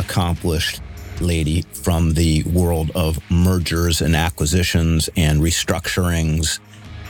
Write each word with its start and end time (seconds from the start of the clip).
accomplished 0.00 0.80
lady 1.20 1.62
from 1.62 2.14
the 2.14 2.42
world 2.44 2.90
of 2.94 3.18
mergers 3.30 4.00
and 4.00 4.16
acquisitions 4.16 5.10
and 5.16 5.40
restructurings 5.40 6.58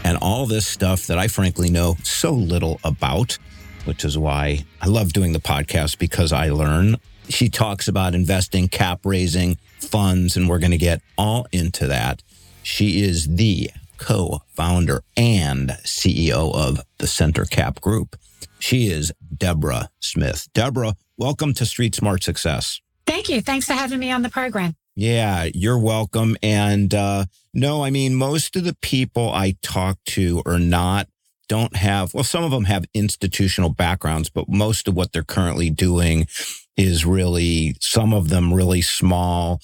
and 0.05 0.19
all 0.21 0.45
this 0.45 0.67
stuff 0.67 1.07
that 1.07 1.17
I 1.17 1.29
frankly 1.29 1.71
know 1.71 1.97
so 2.03 2.33
little 2.33 2.81
about, 2.83 3.39
which 3.85 4.05
is 4.05 4.19
why 4.19 4.65
I 4.81 4.89
love 4.89 5.13
doing 5.13 5.33
the 5.33 5.39
podcast 5.39 5.99
because 5.99 6.33
I 6.33 6.51
learn. 6.51 6.97
She 7.29 7.49
talks 7.49 7.87
about 7.87 8.15
investing, 8.15 8.67
cap 8.69 9.01
raising, 9.05 9.57
funds, 9.79 10.37
and 10.37 10.49
we're 10.49 10.59
going 10.59 10.73
to 10.73 10.77
get 10.77 11.01
all 11.17 11.47
into 11.53 11.87
that. 11.87 12.23
She 12.65 13.03
is 13.03 13.37
the 13.37 13.71
co 13.99 14.43
founder 14.49 15.05
and 15.17 15.71
CEO 15.85 16.53
of 16.53 16.81
the 16.99 17.07
CenterCap 17.07 17.81
Group. 17.81 18.17
She 18.59 18.89
is 18.89 19.13
Deborah 19.35 19.91
Smith. 20.01 20.49
Deborah, 20.53 20.95
welcome 21.17 21.55
to 21.55 21.65
Street 21.65 21.95
Smart 21.95 22.23
Success. 22.23 22.81
Thank 23.07 23.29
you. 23.29 23.41
Thanks 23.41 23.67
for 23.67 23.75
having 23.75 23.99
me 23.99 24.11
on 24.11 24.23
the 24.23 24.29
program. 24.29 24.77
Yeah, 24.97 25.49
you're 25.55 25.79
welcome. 25.79 26.37
And 26.43 26.95
uh, 26.95 27.25
no, 27.55 27.85
I 27.85 27.91
mean, 27.91 28.15
most 28.15 28.57
of 28.57 28.65
the 28.65 28.77
people 28.83 29.31
I 29.31 29.57
talk 29.63 29.99
to 30.07 30.43
are 30.47 30.59
not, 30.59 31.09
don't 31.49 31.75
have, 31.77 32.15
well, 32.15 32.25
some 32.25 32.45
of 32.45 32.51
them 32.51 32.65
have 32.65 32.85
institutional 32.95 33.71
backgrounds, 33.71 34.31
but 34.31 34.49
most 34.49 34.87
of 34.87 34.95
what 34.95 35.13
they're 35.13 35.23
currently 35.23 35.71
doing 35.71 36.27
is 36.77 37.05
really, 37.05 37.77
some 37.81 38.15
of 38.15 38.29
them 38.29 38.55
really 38.55 38.83
small 38.83 39.61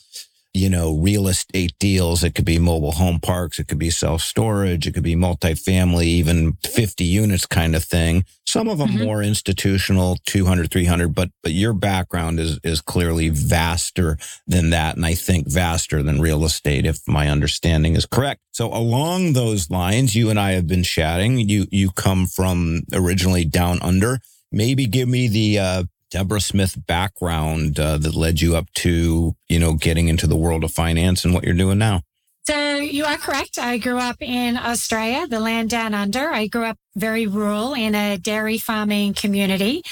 you 0.56 0.70
know, 0.70 0.96
real 0.96 1.28
estate 1.28 1.74
deals. 1.78 2.24
It 2.24 2.34
could 2.34 2.46
be 2.46 2.58
mobile 2.58 2.92
home 2.92 3.20
parks. 3.20 3.58
It 3.58 3.68
could 3.68 3.78
be 3.78 3.90
self 3.90 4.22
storage. 4.22 4.86
It 4.86 4.92
could 4.92 5.02
be 5.02 5.14
multifamily, 5.14 6.04
even 6.04 6.54
50 6.64 7.04
units 7.04 7.44
kind 7.44 7.76
of 7.76 7.84
thing. 7.84 8.24
Some 8.46 8.68
of 8.68 8.78
them 8.78 8.88
mm-hmm. 8.88 9.04
more 9.04 9.22
institutional, 9.22 10.16
200, 10.24 10.70
300, 10.70 11.14
but, 11.14 11.30
but 11.42 11.52
your 11.52 11.74
background 11.74 12.40
is, 12.40 12.58
is 12.64 12.80
clearly 12.80 13.28
vaster 13.28 14.16
than 14.46 14.70
that. 14.70 14.96
And 14.96 15.04
I 15.04 15.14
think 15.14 15.46
vaster 15.50 16.02
than 16.02 16.20
real 16.20 16.44
estate, 16.44 16.86
if 16.86 17.06
my 17.06 17.28
understanding 17.28 17.94
is 17.94 18.06
correct. 18.06 18.40
So 18.52 18.72
along 18.72 19.34
those 19.34 19.68
lines, 19.68 20.14
you 20.14 20.30
and 20.30 20.40
I 20.40 20.52
have 20.52 20.66
been 20.66 20.84
chatting. 20.84 21.38
You, 21.38 21.66
you 21.70 21.90
come 21.90 22.26
from 22.26 22.82
originally 22.94 23.44
down 23.44 23.78
under. 23.82 24.20
Maybe 24.50 24.86
give 24.86 25.08
me 25.08 25.28
the, 25.28 25.58
uh, 25.58 25.84
Deborah 26.10 26.40
Smith 26.40 26.86
background 26.86 27.78
uh, 27.78 27.98
that 27.98 28.14
led 28.14 28.40
you 28.40 28.56
up 28.56 28.72
to, 28.74 29.34
you 29.48 29.58
know, 29.58 29.74
getting 29.74 30.08
into 30.08 30.26
the 30.26 30.36
world 30.36 30.64
of 30.64 30.72
finance 30.72 31.24
and 31.24 31.34
what 31.34 31.44
you're 31.44 31.54
doing 31.54 31.78
now? 31.78 32.02
So 32.46 32.76
you 32.76 33.04
are 33.04 33.16
correct. 33.16 33.58
I 33.58 33.78
grew 33.78 33.98
up 33.98 34.18
in 34.20 34.56
Australia, 34.56 35.26
the 35.26 35.40
land 35.40 35.68
down 35.68 35.94
under. 35.94 36.30
I 36.30 36.46
grew 36.46 36.64
up 36.64 36.78
very 36.94 37.26
rural 37.26 37.74
in 37.74 37.96
a 37.96 38.18
dairy 38.18 38.56
farming 38.56 39.14
community 39.14 39.82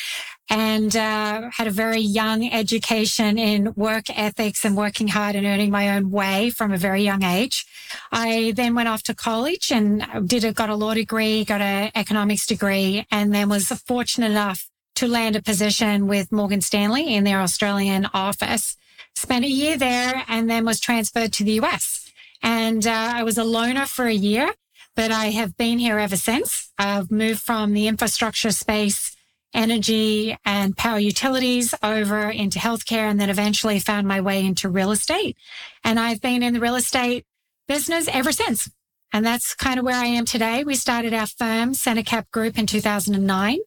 and 0.48 0.94
uh, 0.94 1.50
had 1.52 1.66
a 1.66 1.70
very 1.70 2.00
young 2.00 2.48
education 2.52 3.38
in 3.38 3.72
work 3.74 4.04
ethics 4.10 4.64
and 4.64 4.76
working 4.76 5.08
hard 5.08 5.34
and 5.34 5.46
earning 5.46 5.70
my 5.70 5.96
own 5.96 6.12
way 6.12 6.50
from 6.50 6.72
a 6.72 6.76
very 6.76 7.02
young 7.02 7.24
age. 7.24 7.66
I 8.12 8.52
then 8.54 8.74
went 8.74 8.88
off 8.88 9.02
to 9.04 9.14
college 9.14 9.72
and 9.72 10.06
did 10.28 10.44
a, 10.44 10.52
got 10.52 10.70
a 10.70 10.76
law 10.76 10.94
degree, 10.94 11.44
got 11.44 11.60
an 11.60 11.90
economics 11.94 12.46
degree, 12.46 13.06
and 13.10 13.34
then 13.34 13.48
was 13.48 13.68
fortunate 13.68 14.30
enough 14.30 14.68
to 14.96 15.08
land 15.08 15.36
a 15.36 15.42
position 15.42 16.06
with 16.06 16.32
Morgan 16.32 16.60
Stanley 16.60 17.14
in 17.14 17.24
their 17.24 17.40
Australian 17.40 18.06
office. 18.14 18.76
Spent 19.14 19.44
a 19.44 19.48
year 19.48 19.76
there 19.76 20.24
and 20.28 20.48
then 20.48 20.64
was 20.64 20.80
transferred 20.80 21.32
to 21.34 21.44
the 21.44 21.60
US. 21.60 22.10
And 22.42 22.86
uh, 22.86 23.12
I 23.14 23.22
was 23.22 23.38
a 23.38 23.44
loner 23.44 23.86
for 23.86 24.06
a 24.06 24.12
year, 24.12 24.52
but 24.94 25.10
I 25.10 25.26
have 25.26 25.56
been 25.56 25.78
here 25.78 25.98
ever 25.98 26.16
since. 26.16 26.72
I've 26.78 27.10
moved 27.10 27.40
from 27.40 27.72
the 27.72 27.86
infrastructure 27.86 28.50
space, 28.50 29.16
energy 29.54 30.36
and 30.44 30.76
power 30.76 30.98
utilities 30.98 31.74
over 31.82 32.28
into 32.28 32.58
healthcare 32.58 33.08
and 33.08 33.20
then 33.20 33.30
eventually 33.30 33.78
found 33.78 34.06
my 34.06 34.20
way 34.20 34.44
into 34.44 34.68
real 34.68 34.90
estate. 34.90 35.36
And 35.84 35.98
I've 35.98 36.20
been 36.20 36.42
in 36.42 36.54
the 36.54 36.60
real 36.60 36.74
estate 36.74 37.24
business 37.68 38.08
ever 38.12 38.32
since. 38.32 38.68
And 39.12 39.24
that's 39.24 39.54
kind 39.54 39.78
of 39.78 39.84
where 39.84 39.96
I 39.96 40.06
am 40.06 40.24
today. 40.24 40.64
We 40.64 40.74
started 40.74 41.14
our 41.14 41.28
firm, 41.28 41.72
CenterCap 41.72 42.30
Group, 42.32 42.58
in 42.58 42.66
2009. 42.66 43.58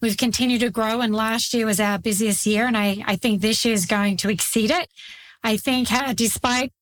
We've 0.00 0.16
continued 0.16 0.60
to 0.60 0.70
grow 0.70 1.00
and 1.00 1.14
last 1.14 1.54
year 1.54 1.66
was 1.66 1.80
our 1.80 1.98
busiest 1.98 2.46
year. 2.46 2.66
And 2.66 2.76
I, 2.76 3.02
I 3.06 3.16
think 3.16 3.40
this 3.40 3.64
year 3.64 3.74
is 3.74 3.86
going 3.86 4.16
to 4.18 4.30
exceed 4.30 4.70
it. 4.70 4.88
I 5.42 5.56
think 5.56 5.92
uh, 5.92 6.12
despite 6.12 6.72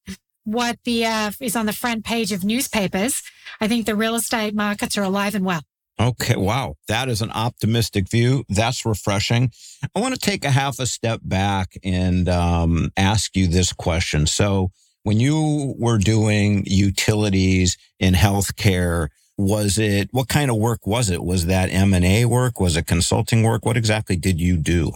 what 0.44 0.78
the 0.84 1.04
uh, 1.04 1.31
is 1.41 1.56
on 1.56 1.66
the 1.66 1.72
front 1.72 2.04
page 2.04 2.32
of 2.32 2.44
newspapers, 2.44 3.22
I 3.60 3.69
think 3.69 3.86
the 3.86 3.94
real 3.94 4.14
estate 4.14 4.54
markets 4.54 4.97
are 4.97 5.03
alive 5.03 5.34
and 5.34 5.44
well. 5.44 5.62
Okay, 6.00 6.36
wow. 6.36 6.76
That 6.86 7.09
is 7.09 7.22
an 7.22 7.32
optimistic 7.32 8.09
view. 8.09 8.44
That's 8.48 8.86
refreshing. 8.86 9.50
I 9.94 10.00
want 10.00 10.15
to 10.15 10.20
take 10.20 10.44
a 10.44 10.50
half 10.50 10.78
a 10.78 10.86
step 10.86 11.20
back 11.25 11.76
and 11.82 12.28
um, 12.28 12.92
ask 12.97 13.36
you 13.36 13.48
this 13.48 13.72
question. 13.72 14.26
So, 14.26 14.70
when 15.03 15.20
you 15.20 15.75
were 15.78 15.98
doing 15.98 16.65
utilities 16.66 17.76
in 17.98 18.15
healthcare, 18.15 19.09
was 19.38 19.78
it 19.78 20.09
what 20.10 20.28
kind 20.28 20.50
of 20.50 20.56
work 20.56 20.87
was 20.87 21.09
it 21.09 21.22
was 21.22 21.47
that 21.47 21.69
m&a 21.72 22.25
work 22.25 22.60
was 22.60 22.76
it 22.76 22.87
consulting 22.87 23.43
work 23.44 23.65
what 23.65 23.76
exactly 23.76 24.16
did 24.16 24.41
you 24.41 24.56
do 24.56 24.93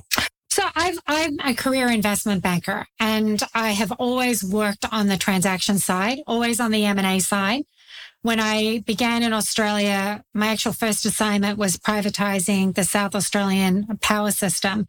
so 0.53 0.65
I've, 0.75 0.99
I'm 1.07 1.41
a 1.41 1.55
career 1.55 1.89
investment 1.89 2.43
banker 2.43 2.87
and 3.01 3.43
I 3.55 3.71
have 3.71 3.91
always 3.93 4.45
worked 4.45 4.85
on 4.93 5.07
the 5.07 5.17
transaction 5.17 5.79
side, 5.79 6.19
always 6.27 6.61
on 6.61 6.73
the 6.73 6.85
M&A 6.85 7.21
side. 7.21 7.63
When 8.21 8.39
I 8.39 8.81
began 8.81 9.23
in 9.23 9.33
Australia, 9.33 10.23
my 10.35 10.49
actual 10.49 10.75
first 10.75 11.07
assignment 11.07 11.57
was 11.57 11.79
privatizing 11.79 12.75
the 12.75 12.85
South 12.85 13.15
Australian 13.15 13.99
power 14.03 14.31
system. 14.31 14.89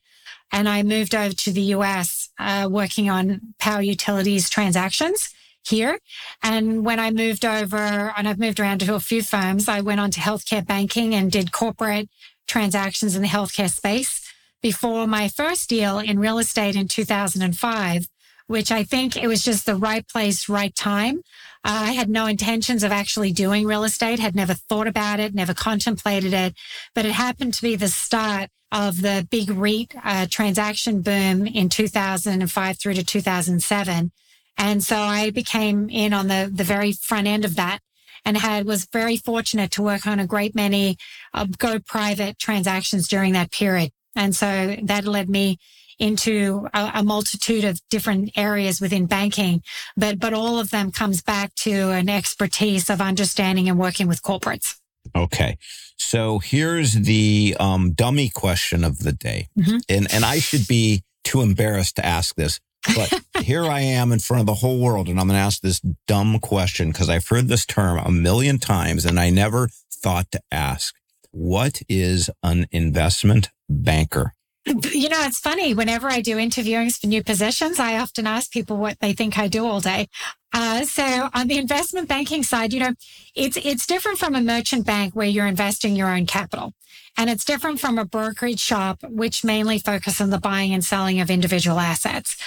And 0.52 0.68
I 0.68 0.84
moved 0.84 1.16
over 1.16 1.34
to 1.34 1.52
the 1.53 1.74
US, 1.78 2.30
uh, 2.38 2.68
working 2.69 3.09
on 3.09 3.40
power 3.58 3.81
utilities 3.81 4.50
transactions 4.50 5.34
here. 5.68 6.00
And 6.41 6.85
when 6.85 7.00
I 7.00 7.12
moved 7.12 7.46
over 7.46 8.13
and 8.18 8.28
I've 8.28 8.40
moved 8.40 8.59
around 8.59 8.79
to 8.79 8.96
a 8.96 9.00
few 9.00 9.24
firms, 9.24 9.68
I 9.68 9.81
went 9.81 10.00
on 10.00 10.12
to 10.12 10.19
healthcare 10.19 10.66
banking 10.66 11.16
and 11.16 11.31
did 11.31 11.51
corporate 11.51 12.09
transactions 12.47 13.16
in 13.16 13.22
the 13.22 13.28
healthcare 13.28 13.69
space 13.69 14.22
before 14.62 15.07
my 15.07 15.28
first 15.28 15.69
deal 15.69 16.00
in 16.00 16.19
real 16.19 16.40
estate 16.40 16.75
in 16.75 16.88
2005, 16.88 18.07
which 18.47 18.72
I 18.72 18.84
think 18.84 19.16
it 19.18 19.28
was 19.28 19.44
just 19.44 19.66
the 19.66 19.75
right 19.75 20.07
place, 20.07 20.47
right 20.47 20.74
time. 20.75 21.22
Uh, 21.66 21.88
I 21.88 21.91
had 21.91 22.09
no 22.09 22.25
intentions 22.25 22.84
of 22.84 22.91
actually 22.91 23.31
doing 23.31 23.66
real 23.66 23.84
estate, 23.84 24.19
had 24.19 24.35
never 24.35 24.53
thought 24.53 24.88
about 24.88 25.19
it, 25.19 25.34
never 25.34 25.53
contemplated 25.53 26.34
it, 26.34 26.56
but 26.94 27.06
it 27.06 27.12
happened 27.12 27.53
to 27.56 27.62
be 27.62 27.75
the 27.75 27.88
start 27.88 28.50
of 28.72 29.01
the 29.01 29.28
big 29.30 29.51
REIT 29.51 29.94
uh, 30.03 30.25
transaction 30.30 31.01
boom 31.01 31.45
in 31.45 31.69
2005 31.69 32.80
through 32.80 32.94
to 32.95 33.03
2007. 33.03 34.12
And 34.58 34.84
so 34.84 34.97
I 34.97 35.30
became 35.31 35.90
in 35.90 36.14
on 36.14 36.28
the, 36.28 36.50
the 36.53 36.64
very 36.64 36.91
front 36.91 37.28
end 37.28 37.46
of 37.46 37.56
that 37.56 37.80
and 38.25 38.38
had 38.38 38.66
was 38.66 38.86
very 38.86 39.18
fortunate 39.18 39.72
to 39.72 39.81
work 39.81 40.08
on 40.08 40.19
a 40.19 40.28
great 40.28 40.56
many 40.56 40.97
uh, 41.34 41.46
go 41.58 41.80
private 41.80 42.40
transactions 42.40 43.07
during 43.07 43.33
that 43.33 43.51
period. 43.51 43.92
And 44.16 44.36
so 44.36 44.75
that 44.83 45.06
led 45.06 45.30
me 45.30 45.57
into 46.00 46.68
a, 46.74 46.92
a, 46.95 47.04
multitude 47.04 47.63
of 47.63 47.80
different 47.89 48.31
areas 48.36 48.81
within 48.81 49.06
banking, 49.06 49.62
but, 49.95 50.19
but 50.19 50.33
all 50.33 50.60
of 50.60 50.72
them 50.72 50.92
comes 50.92 51.22
back 51.22 51.54
to 51.56 51.92
an 51.92 52.10
expertise 52.10 52.89
of 52.89 53.00
understanding 53.00 53.69
and 53.69 53.78
working 53.78 54.07
with 54.07 54.22
corporates. 54.24 54.75
Okay. 55.16 55.57
So 55.98 56.39
here's 56.39 56.94
the 56.94 57.56
um, 57.60 57.92
dummy 57.94 58.30
question 58.30 58.83
of 58.83 59.00
the 59.00 59.12
day. 59.12 59.50
Mm-hmm. 59.57 59.78
And, 59.88 60.13
and 60.13 60.25
I 60.25 60.39
should 60.39 60.68
be 60.68 61.04
too 61.24 61.42
embarrassed 61.42 61.98
to 61.98 62.06
ask 62.06 62.36
this. 62.36 62.60
But 62.95 63.21
here 63.44 63.65
I 63.65 63.81
am 63.81 64.12
in 64.12 64.19
front 64.19 64.41
of 64.41 64.47
the 64.47 64.56
whole 64.56 64.80
world, 64.80 65.07
and 65.07 65.19
I'm 65.19 65.27
going 65.27 65.38
to 65.38 65.44
ask 65.44 65.62
this 65.62 65.80
dumb 66.07 66.39
question 66.39 66.91
because 66.91 67.09
I've 67.09 67.27
heard 67.27 67.47
this 67.47 67.65
term 67.65 67.97
a 67.97 68.12
million 68.12 68.59
times 68.59 69.06
and 69.06 69.19
I 69.19 69.30
never 69.30 69.69
thought 69.91 70.31
to 70.31 70.41
ask. 70.51 70.95
What 71.31 71.81
is 71.89 72.30
an 72.44 72.68
investment 72.71 73.50
banker? 73.69 74.33
You 74.65 75.10
know, 75.10 75.21
it's 75.24 75.39
funny. 75.39 75.74
Whenever 75.74 76.07
I 76.07 76.21
do 76.21 76.38
interviewings 76.38 76.98
for 76.98 77.07
new 77.07 77.21
positions, 77.21 77.80
I 77.80 77.98
often 77.98 78.25
ask 78.25 78.50
people 78.50 78.77
what 78.77 79.00
they 79.01 79.12
think 79.12 79.38
I 79.38 79.50
do 79.50 79.65
all 79.65 79.81
day. 79.81 80.07
Uh, 80.54 80.86
so 80.86 81.30
on 81.33 81.48
the 81.48 81.57
investment 81.57 82.07
banking 82.07 82.44
side, 82.44 82.71
you 82.71 82.80
know, 82.80 82.94
it's 83.36 83.57
it's 83.57 83.86
different 83.86 84.19
from 84.19 84.36
a 84.36 84.42
merchant 84.42 84.86
bank 84.86 85.15
where 85.15 85.27
you're 85.27 85.48
investing 85.48 85.95
your 85.95 86.07
own 86.07 86.25
capital, 86.25 86.74
and 87.18 87.30
it's 87.30 87.44
different 87.44 87.81
from 87.81 87.98
a 87.98 88.06
brokerage 88.06 88.60
shop 88.60 89.04
which 89.04 89.44
mainly 89.44 89.80
focus 89.80 90.21
on 90.21 90.30
the 90.30 90.39
buying 90.39 90.74
and 90.74 90.86
selling 90.86 91.19
of 91.19 91.30
individual 91.30 91.80
assets. 91.80 92.38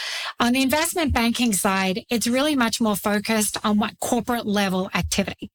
On 0.41 0.53
the 0.53 0.63
investment 0.63 1.13
banking 1.13 1.53
side, 1.53 2.05
it's 2.09 2.27
really 2.27 2.55
much 2.55 2.81
more 2.81 2.97
focused 2.97 3.59
on 3.63 3.79
what 3.79 4.01
corporate 4.01 4.47
level 4.47 4.89
activity. 4.95 5.51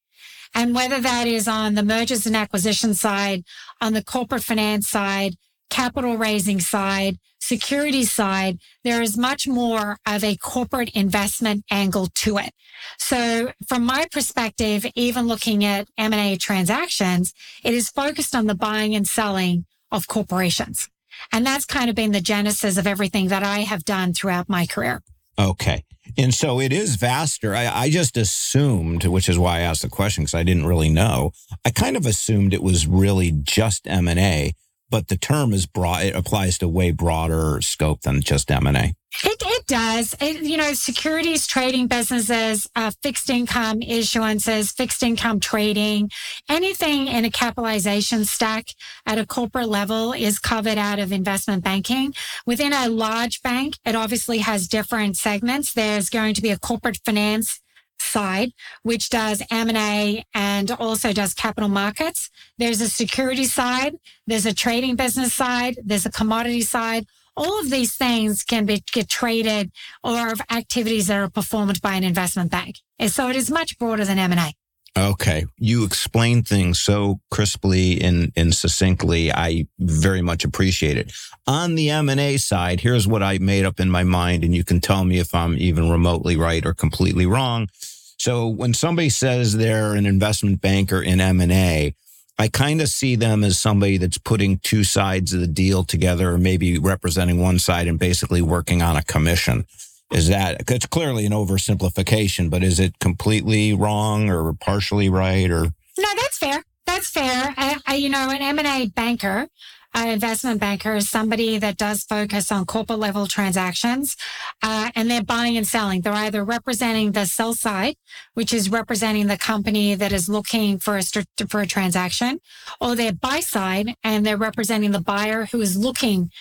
And 0.53 0.75
whether 0.75 0.99
that 0.99 1.27
is 1.27 1.47
on 1.47 1.75
the 1.75 1.83
mergers 1.83 2.25
and 2.25 2.35
acquisition 2.35 2.93
side, 2.93 3.43
on 3.79 3.93
the 3.93 4.03
corporate 4.03 4.43
finance 4.43 4.89
side, 4.89 5.35
capital 5.71 6.17
raising 6.17 6.59
side, 6.59 7.17
security 7.39 8.05
side, 8.05 8.59
there 8.83 9.01
is 9.01 9.17
much 9.17 9.47
more 9.47 9.97
of 10.05 10.23
a 10.23 10.37
corporate 10.37 10.89
investment 10.91 11.65
angle 11.71 12.07
to 12.13 12.37
it. 12.37 12.51
So 12.99 13.51
from 13.67 13.85
my 13.85 14.05
perspective, 14.11 14.85
even 14.95 15.27
looking 15.27 15.65
at 15.65 15.87
M&A 15.97 16.37
transactions, 16.37 17.33
it 17.63 17.73
is 17.73 17.89
focused 17.89 18.35
on 18.35 18.45
the 18.45 18.55
buying 18.55 18.93
and 18.93 19.07
selling 19.07 19.65
of 19.91 20.07
corporations. 20.07 20.89
And 21.31 21.45
that's 21.45 21.65
kind 21.65 21.89
of 21.89 21.95
been 21.95 22.11
the 22.11 22.21
genesis 22.21 22.77
of 22.77 22.87
everything 22.87 23.29
that 23.29 23.43
I 23.43 23.59
have 23.59 23.83
done 23.83 24.13
throughout 24.13 24.49
my 24.49 24.65
career. 24.65 25.01
Okay. 25.37 25.83
And 26.17 26.33
so 26.33 26.59
it 26.59 26.73
is 26.73 26.95
vaster. 26.95 27.55
I, 27.55 27.67
I 27.67 27.89
just 27.89 28.17
assumed, 28.17 29.05
which 29.05 29.29
is 29.29 29.37
why 29.39 29.57
I 29.57 29.61
asked 29.61 29.83
the 29.83 29.89
question 29.89 30.23
because 30.23 30.33
I 30.33 30.43
didn't 30.43 30.65
really 30.65 30.89
know. 30.89 31.31
I 31.63 31.69
kind 31.69 31.95
of 31.95 32.05
assumed 32.05 32.53
it 32.53 32.63
was 32.63 32.87
really 32.87 33.31
just 33.31 33.87
M 33.87 34.07
and 34.07 34.19
A, 34.19 34.53
but 34.91 35.07
the 35.07 35.17
term 35.17 35.53
is 35.53 35.65
broad. 35.65 36.03
It 36.03 36.15
applies 36.15 36.57
to 36.59 36.67
way 36.67 36.91
broader 36.91 37.61
scope 37.61 38.01
than 38.01 38.21
just 38.21 38.51
M 38.51 38.67
and 38.67 38.77
A. 38.77 38.93
It, 39.23 39.43
it 39.45 39.67
does. 39.67 40.15
It, 40.21 40.41
you 40.41 40.57
know, 40.57 40.73
securities 40.73 41.45
trading 41.45 41.87
businesses, 41.87 42.67
uh, 42.75 42.91
fixed 43.03 43.29
income 43.29 43.81
issuances, 43.81 44.73
fixed 44.73 45.03
income 45.03 45.39
trading, 45.39 46.09
anything 46.49 47.07
in 47.07 47.25
a 47.25 47.29
capitalization 47.29 48.25
stack 48.25 48.67
at 49.05 49.19
a 49.19 49.25
corporate 49.25 49.69
level 49.69 50.13
is 50.13 50.39
covered 50.39 50.77
out 50.77 50.99
of 50.99 51.11
investment 51.11 51.63
banking. 51.63 52.13
Within 52.45 52.73
a 52.73 52.87
large 52.87 53.41
bank, 53.41 53.77
it 53.85 53.95
obviously 53.95 54.39
has 54.39 54.67
different 54.67 55.17
segments. 55.17 55.73
There's 55.73 56.09
going 56.09 56.33
to 56.35 56.41
be 56.41 56.49
a 56.49 56.59
corporate 56.59 56.99
finance 57.05 57.60
side, 58.01 58.51
which 58.83 59.09
does 59.09 59.41
M&A 59.49 60.23
and 60.33 60.71
also 60.71 61.13
does 61.13 61.33
capital 61.33 61.69
markets. 61.69 62.29
There's 62.57 62.81
a 62.81 62.89
security 62.89 63.45
side. 63.45 63.95
There's 64.27 64.45
a 64.45 64.53
trading 64.53 64.95
business 64.95 65.33
side. 65.33 65.77
There's 65.83 66.05
a 66.05 66.11
commodity 66.11 66.61
side. 66.61 67.05
All 67.37 67.59
of 67.59 67.69
these 67.69 67.95
things 67.95 68.43
can 68.43 68.65
be 68.65 68.83
get 68.91 69.07
traded 69.07 69.71
or 70.03 70.33
activities 70.51 71.07
that 71.07 71.17
are 71.17 71.29
performed 71.29 71.81
by 71.81 71.95
an 71.95 72.03
investment 72.03 72.51
bank. 72.51 72.77
And 72.99 73.11
so 73.11 73.29
it 73.29 73.35
is 73.35 73.49
much 73.49 73.77
broader 73.77 74.03
than 74.05 74.19
M&A. 74.19 74.53
Okay. 74.97 75.45
You 75.57 75.85
explain 75.85 76.43
things 76.43 76.79
so 76.79 77.21
crisply 77.29 78.01
and, 78.01 78.31
and 78.35 78.53
succinctly. 78.53 79.31
I 79.31 79.67
very 79.79 80.21
much 80.21 80.43
appreciate 80.43 80.97
it. 80.97 81.13
On 81.47 81.75
the 81.75 81.89
M&A 81.89 82.37
side, 82.37 82.81
here's 82.81 83.07
what 83.07 83.23
I 83.23 83.37
made 83.37 83.65
up 83.65 83.79
in 83.79 83.89
my 83.89 84.03
mind, 84.03 84.43
and 84.43 84.53
you 84.53 84.65
can 84.65 84.81
tell 84.81 85.05
me 85.05 85.17
if 85.17 85.33
I'm 85.33 85.57
even 85.57 85.89
remotely 85.89 86.35
right 86.35 86.65
or 86.65 86.73
completely 86.73 87.25
wrong. 87.25 87.69
So 88.17 88.47
when 88.47 88.73
somebody 88.73 89.09
says 89.09 89.55
they're 89.55 89.93
an 89.93 90.05
investment 90.05 90.61
banker 90.61 91.01
in 91.01 91.21
M&A, 91.21 91.95
I 92.37 92.47
kind 92.47 92.81
of 92.81 92.89
see 92.89 93.15
them 93.15 93.43
as 93.43 93.59
somebody 93.59 93.97
that's 93.97 94.17
putting 94.17 94.59
two 94.59 94.83
sides 94.83 95.31
of 95.31 95.39
the 95.39 95.47
deal 95.47 95.83
together 95.83 96.31
or 96.31 96.37
maybe 96.37 96.77
representing 96.79 97.39
one 97.39 97.59
side 97.59 97.87
and 97.87 97.97
basically 97.97 98.41
working 98.41 98.81
on 98.81 98.97
a 98.97 99.03
commission. 99.03 99.65
Is 100.11 100.27
that 100.27 100.69
it's 100.69 100.85
clearly 100.85 101.25
an 101.25 101.31
oversimplification, 101.31 102.49
but 102.49 102.63
is 102.63 102.79
it 102.79 102.99
completely 102.99 103.73
wrong 103.73 104.29
or 104.29 104.53
partially 104.53 105.09
right 105.09 105.49
or 105.49 105.63
No, 105.97 106.09
that's 106.17 106.37
fair. 106.37 106.63
That's 106.85 107.09
fair. 107.09 107.53
I, 107.57 107.77
I, 107.87 107.95
you 107.95 108.09
know, 108.09 108.29
an 108.29 108.41
M&A 108.41 108.87
banker 108.87 109.47
an 109.93 110.07
investment 110.07 110.59
banker 110.59 110.95
is 110.95 111.09
somebody 111.09 111.57
that 111.57 111.77
does 111.77 112.03
focus 112.03 112.51
on 112.51 112.65
corporate 112.65 112.99
level 112.99 113.27
transactions, 113.27 114.15
uh, 114.63 114.89
and 114.95 115.11
they're 115.11 115.23
buying 115.23 115.57
and 115.57 115.67
selling. 115.67 116.01
They're 116.01 116.13
either 116.13 116.43
representing 116.43 117.11
the 117.11 117.25
sell 117.25 117.53
side, 117.53 117.95
which 118.33 118.53
is 118.53 118.69
representing 118.69 119.27
the 119.27 119.37
company 119.37 119.95
that 119.95 120.13
is 120.13 120.29
looking 120.29 120.79
for 120.79 120.97
a 120.97 121.03
for 121.47 121.61
a 121.61 121.67
transaction, 121.67 122.39
or 122.79 122.95
they're 122.95 123.11
buy 123.11 123.41
side 123.41 123.95
and 124.03 124.25
they're 124.25 124.37
representing 124.37 124.91
the 124.91 125.01
buyer 125.01 125.45
who 125.45 125.59
is 125.59 125.75
looking 125.75 126.31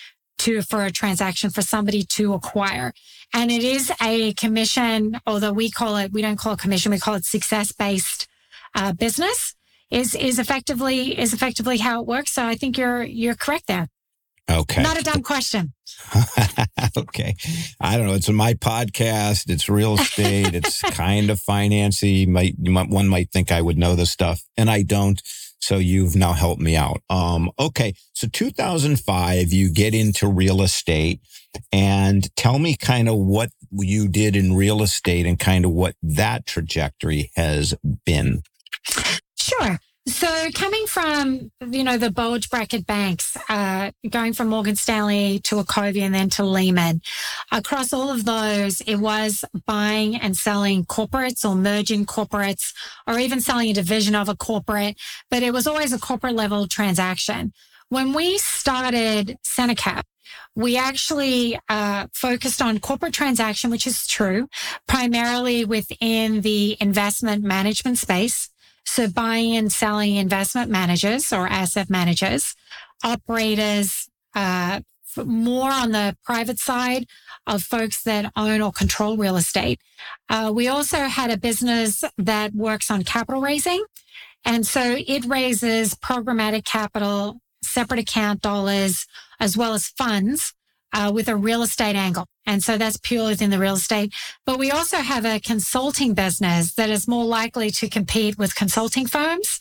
to 0.41 0.61
for 0.61 0.85
a 0.85 0.91
transaction 0.91 1.49
for 1.49 1.61
somebody 1.61 2.03
to 2.03 2.33
acquire. 2.33 2.93
And 3.33 3.51
it 3.51 3.63
is 3.63 3.91
a 4.01 4.33
commission, 4.33 5.19
although 5.25 5.53
we 5.53 5.71
call 5.71 5.97
it, 5.97 6.11
we 6.11 6.21
don't 6.21 6.37
call 6.37 6.53
it 6.53 6.59
commission, 6.59 6.91
we 6.91 6.99
call 6.99 7.15
it 7.15 7.25
success 7.25 7.71
based 7.71 8.27
uh, 8.75 8.93
business 8.93 9.55
is 9.89 10.15
is 10.15 10.39
effectively 10.39 11.19
is 11.19 11.33
effectively 11.33 11.77
how 11.77 12.01
it 12.01 12.07
works. 12.07 12.31
So 12.31 12.45
I 12.45 12.55
think 12.55 12.77
you're 12.77 13.03
you're 13.03 13.35
correct 13.35 13.67
there. 13.67 13.87
Okay. 14.49 14.81
Not 14.81 14.99
a 14.99 15.03
dumb 15.03 15.21
question. 15.21 15.73
okay. 16.97 17.35
I 17.79 17.97
don't 17.97 18.07
know. 18.07 18.13
It's 18.13 18.29
my 18.29 18.53
podcast. 18.53 19.49
It's 19.49 19.69
real 19.69 19.95
estate. 19.95 20.55
it's 20.55 20.81
kind 20.91 21.29
of 21.29 21.39
financy. 21.39 22.27
Might, 22.27 22.55
might 22.59 22.89
one 22.89 23.07
might 23.07 23.31
think 23.31 23.51
I 23.51 23.61
would 23.61 23.77
know 23.77 23.95
this 23.95 24.11
stuff, 24.11 24.41
and 24.57 24.69
I 24.69 24.83
don't. 24.83 25.21
So 25.61 25.77
you've 25.77 26.15
now 26.15 26.33
helped 26.33 26.61
me 26.61 26.75
out. 26.75 27.01
Um, 27.09 27.51
okay. 27.59 27.93
So 28.13 28.27
2005, 28.27 29.53
you 29.53 29.71
get 29.71 29.93
into 29.93 30.27
real 30.27 30.61
estate 30.61 31.21
and 31.71 32.33
tell 32.35 32.59
me 32.59 32.75
kind 32.75 33.07
of 33.07 33.17
what 33.17 33.51
you 33.71 34.07
did 34.07 34.35
in 34.35 34.53
real 34.55 34.81
estate 34.81 35.25
and 35.25 35.39
kind 35.39 35.65
of 35.65 35.71
what 35.71 35.95
that 36.01 36.45
trajectory 36.45 37.31
has 37.35 37.73
been. 38.05 38.41
Sure. 39.37 39.79
So 40.11 40.51
coming 40.53 40.85
from, 40.87 41.51
you 41.65 41.85
know, 41.85 41.97
the 41.97 42.11
bulge 42.11 42.49
bracket 42.49 42.85
banks, 42.85 43.37
uh, 43.47 43.91
going 44.09 44.33
from 44.33 44.49
Morgan 44.49 44.75
Stanley 44.75 45.39
to 45.45 45.55
Wachovia 45.55 46.01
and 46.01 46.13
then 46.13 46.29
to 46.31 46.43
Lehman, 46.43 47.01
across 47.51 47.93
all 47.93 48.11
of 48.11 48.25
those, 48.25 48.81
it 48.81 48.97
was 48.97 49.45
buying 49.65 50.17
and 50.17 50.35
selling 50.35 50.85
corporates 50.85 51.49
or 51.49 51.55
merging 51.55 52.05
corporates 52.05 52.73
or 53.07 53.19
even 53.19 53.39
selling 53.39 53.69
a 53.69 53.73
division 53.73 54.13
of 54.13 54.27
a 54.27 54.35
corporate, 54.35 54.97
but 55.29 55.43
it 55.43 55.53
was 55.53 55.65
always 55.65 55.93
a 55.93 55.99
corporate 55.99 56.35
level 56.35 56.67
transaction. 56.67 57.53
When 57.87 58.11
we 58.11 58.37
started 58.37 59.37
CenterCap, 59.47 60.03
we 60.55 60.77
actually 60.77 61.57
uh, 61.69 62.07
focused 62.13 62.61
on 62.61 62.79
corporate 62.79 63.13
transaction, 63.13 63.71
which 63.71 63.87
is 63.87 64.05
true, 64.05 64.49
primarily 64.87 65.63
within 65.63 66.41
the 66.41 66.75
investment 66.81 67.43
management 67.43 67.97
space. 67.97 68.49
So 68.91 69.07
buying 69.07 69.55
and 69.55 69.71
selling 69.71 70.17
investment 70.17 70.69
managers 70.69 71.31
or 71.31 71.47
asset 71.47 71.89
managers, 71.89 72.55
operators, 73.05 74.09
uh, 74.35 74.81
more 75.15 75.71
on 75.71 75.93
the 75.93 76.17
private 76.25 76.59
side 76.59 77.05
of 77.47 77.63
folks 77.63 78.03
that 78.03 78.33
own 78.35 78.59
or 78.61 78.73
control 78.73 79.15
real 79.15 79.37
estate. 79.37 79.79
Uh, 80.27 80.51
we 80.53 80.67
also 80.67 80.97
had 80.97 81.31
a 81.31 81.37
business 81.37 82.03
that 82.17 82.53
works 82.53 82.91
on 82.91 83.05
capital 83.05 83.39
raising. 83.39 83.81
And 84.43 84.67
so 84.67 84.97
it 85.07 85.23
raises 85.23 85.95
programmatic 85.95 86.65
capital, 86.65 87.39
separate 87.63 88.01
account 88.01 88.41
dollars, 88.41 89.07
as 89.39 89.55
well 89.55 89.73
as 89.73 89.87
funds 89.87 90.53
uh, 90.93 91.11
with 91.13 91.27
a 91.27 91.35
real 91.35 91.61
estate 91.61 91.95
angle. 91.95 92.25
And 92.45 92.63
so 92.63 92.77
that's 92.77 92.97
purely 92.97 93.31
within 93.31 93.49
the 93.49 93.59
real 93.59 93.75
estate. 93.75 94.13
But 94.45 94.57
we 94.57 94.71
also 94.71 94.97
have 94.97 95.25
a 95.25 95.39
consulting 95.39 96.13
business 96.13 96.73
that 96.73 96.89
is 96.89 97.07
more 97.07 97.25
likely 97.25 97.69
to 97.71 97.87
compete 97.87 98.37
with 98.37 98.55
consulting 98.55 99.05
firms 99.05 99.59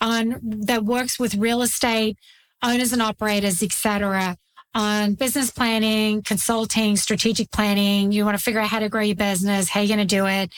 on 0.00 0.40
that 0.42 0.84
works 0.84 1.18
with 1.18 1.34
real 1.34 1.62
estate 1.62 2.16
owners 2.62 2.92
and 2.92 3.02
operators, 3.02 3.62
et 3.62 3.72
cetera, 3.72 4.36
on 4.74 5.14
business 5.14 5.50
planning, 5.50 6.22
consulting, 6.22 6.96
strategic 6.96 7.50
planning. 7.50 8.12
You 8.12 8.24
want 8.24 8.36
to 8.36 8.42
figure 8.42 8.60
out 8.60 8.68
how 8.68 8.78
to 8.78 8.88
grow 8.88 9.02
your 9.02 9.16
business, 9.16 9.68
how 9.68 9.80
you're 9.80 9.96
going 9.96 10.06
to 10.06 10.16
do 10.16 10.26
it. 10.26 10.52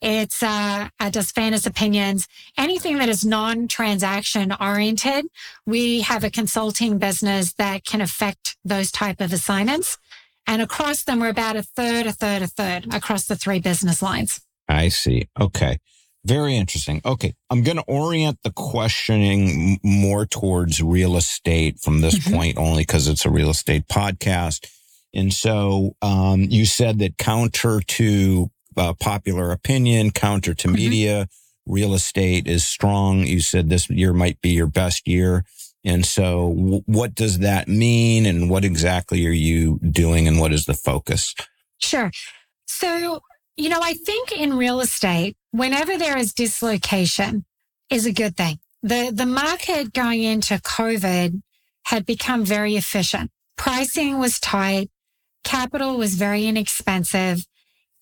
It's 0.00 0.42
uh, 0.42 0.88
does 1.10 1.30
fairness 1.30 1.66
opinions, 1.66 2.28
anything 2.56 2.98
that 2.98 3.08
is 3.08 3.24
non-transaction 3.24 4.54
oriented. 4.60 5.26
We 5.66 6.00
have 6.02 6.24
a 6.24 6.30
consulting 6.30 6.98
business 6.98 7.52
that 7.54 7.84
can 7.84 8.00
affect 8.00 8.56
those 8.64 8.90
type 8.90 9.20
of 9.20 9.32
assignments, 9.32 9.98
and 10.46 10.62
across 10.62 11.04
them, 11.04 11.20
we're 11.20 11.28
about 11.28 11.56
a 11.56 11.62
third, 11.62 12.06
a 12.06 12.12
third, 12.12 12.40
a 12.42 12.46
third 12.46 12.94
across 12.94 13.26
the 13.26 13.36
three 13.36 13.60
business 13.60 14.00
lines. 14.00 14.40
I 14.66 14.88
see. 14.88 15.28
Okay. 15.38 15.78
Very 16.24 16.56
interesting. 16.56 17.00
Okay. 17.04 17.34
I'm 17.48 17.62
going 17.62 17.76
to 17.76 17.84
orient 17.86 18.38
the 18.42 18.52
questioning 18.52 19.78
more 19.82 20.26
towards 20.26 20.82
real 20.82 21.16
estate 21.16 21.78
from 21.78 22.00
this 22.00 22.18
mm-hmm. 22.18 22.34
point 22.34 22.58
only 22.58 22.82
because 22.82 23.08
it's 23.08 23.24
a 23.24 23.30
real 23.30 23.50
estate 23.50 23.86
podcast. 23.88 24.68
And 25.14 25.32
so 25.32 25.96
um, 26.02 26.42
you 26.42 26.66
said 26.66 26.98
that 26.98 27.18
counter 27.18 27.80
to 27.80 28.50
uh, 28.76 28.94
popular 28.94 29.52
opinion, 29.52 30.10
counter 30.10 30.54
to 30.54 30.68
mm-hmm. 30.68 30.76
media, 30.76 31.28
real 31.66 31.94
estate 31.94 32.46
is 32.46 32.66
strong. 32.66 33.26
You 33.26 33.40
said 33.40 33.68
this 33.68 33.88
year 33.88 34.12
might 34.12 34.40
be 34.40 34.50
your 34.50 34.66
best 34.66 35.06
year. 35.06 35.44
And 35.84 36.04
so 36.04 36.52
w- 36.54 36.82
what 36.86 37.14
does 37.14 37.38
that 37.38 37.68
mean? 37.68 38.26
And 38.26 38.50
what 38.50 38.64
exactly 38.64 39.26
are 39.26 39.30
you 39.30 39.78
doing? 39.78 40.26
And 40.26 40.40
what 40.40 40.52
is 40.52 40.66
the 40.66 40.74
focus? 40.74 41.34
Sure. 41.78 42.10
So, 42.66 43.20
you 43.58 43.68
know, 43.68 43.80
I 43.82 43.94
think 43.94 44.30
in 44.30 44.56
real 44.56 44.80
estate, 44.80 45.36
whenever 45.50 45.98
there 45.98 46.16
is 46.16 46.32
dislocation 46.32 47.44
is 47.90 48.06
a 48.06 48.12
good 48.12 48.36
thing. 48.36 48.60
The, 48.82 49.10
the 49.12 49.26
market 49.26 49.92
going 49.92 50.22
into 50.22 50.54
COVID 50.54 51.42
had 51.86 52.06
become 52.06 52.44
very 52.44 52.76
efficient. 52.76 53.32
Pricing 53.56 54.20
was 54.20 54.38
tight. 54.38 54.90
Capital 55.42 55.96
was 55.96 56.14
very 56.14 56.46
inexpensive 56.46 57.44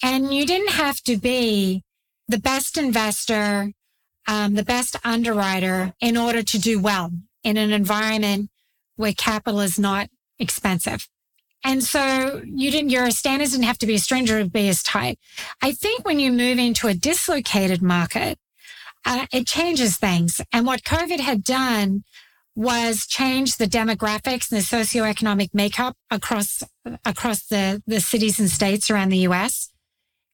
and 0.03 0.35
you 0.35 0.45
didn't 0.45 0.73
have 0.73 1.01
to 1.05 1.17
be 1.17 1.83
the 2.29 2.39
best 2.39 2.77
investor, 2.77 3.73
um, 4.29 4.55
the 4.55 4.65
best 4.65 4.97
underwriter 5.05 5.95
in 6.01 6.19
order 6.19 6.43
to 6.43 6.59
do 6.59 6.79
well 6.79 7.11
in 7.43 7.57
an 7.57 7.73
environment 7.73 8.51
where 8.97 9.13
capital 9.15 9.61
is 9.61 9.79
not 9.79 10.09
expensive. 10.39 11.09
And 11.67 11.83
so 11.83 12.43
you 12.47 12.71
didn't, 12.71 12.91
your 12.91 13.11
standards 13.11 13.51
didn't 13.51 13.65
have 13.65 13.79
to 13.79 13.87
be 13.87 13.97
as 13.97 14.05
stringent 14.05 14.41
or 14.41 14.49
be 14.49 14.69
as 14.69 14.85
tight. 14.85 15.19
I 15.61 15.73
think 15.73 16.07
when 16.07 16.21
you 16.21 16.31
move 16.31 16.61
into 16.61 16.87
a 16.87 16.95
dislocated 16.95 17.83
market, 17.83 18.39
uh, 19.05 19.27
it 19.33 19.49
changes 19.49 19.97
things. 19.97 20.41
And 20.53 20.65
what 20.65 20.85
COVID 20.85 21.19
had 21.19 21.43
done 21.43 22.05
was 22.55 23.05
change 23.05 23.57
the 23.57 23.67
demographics 23.67 24.53
and 24.53 24.61
the 24.61 24.65
socioeconomic 24.65 25.51
makeup 25.55 25.97
across, 26.09 26.63
across 27.05 27.45
the, 27.47 27.83
the 27.85 28.01
cities 28.01 28.39
and 28.39 28.49
states 28.49 28.89
around 28.89 29.09
the 29.09 29.27
US. 29.31 29.71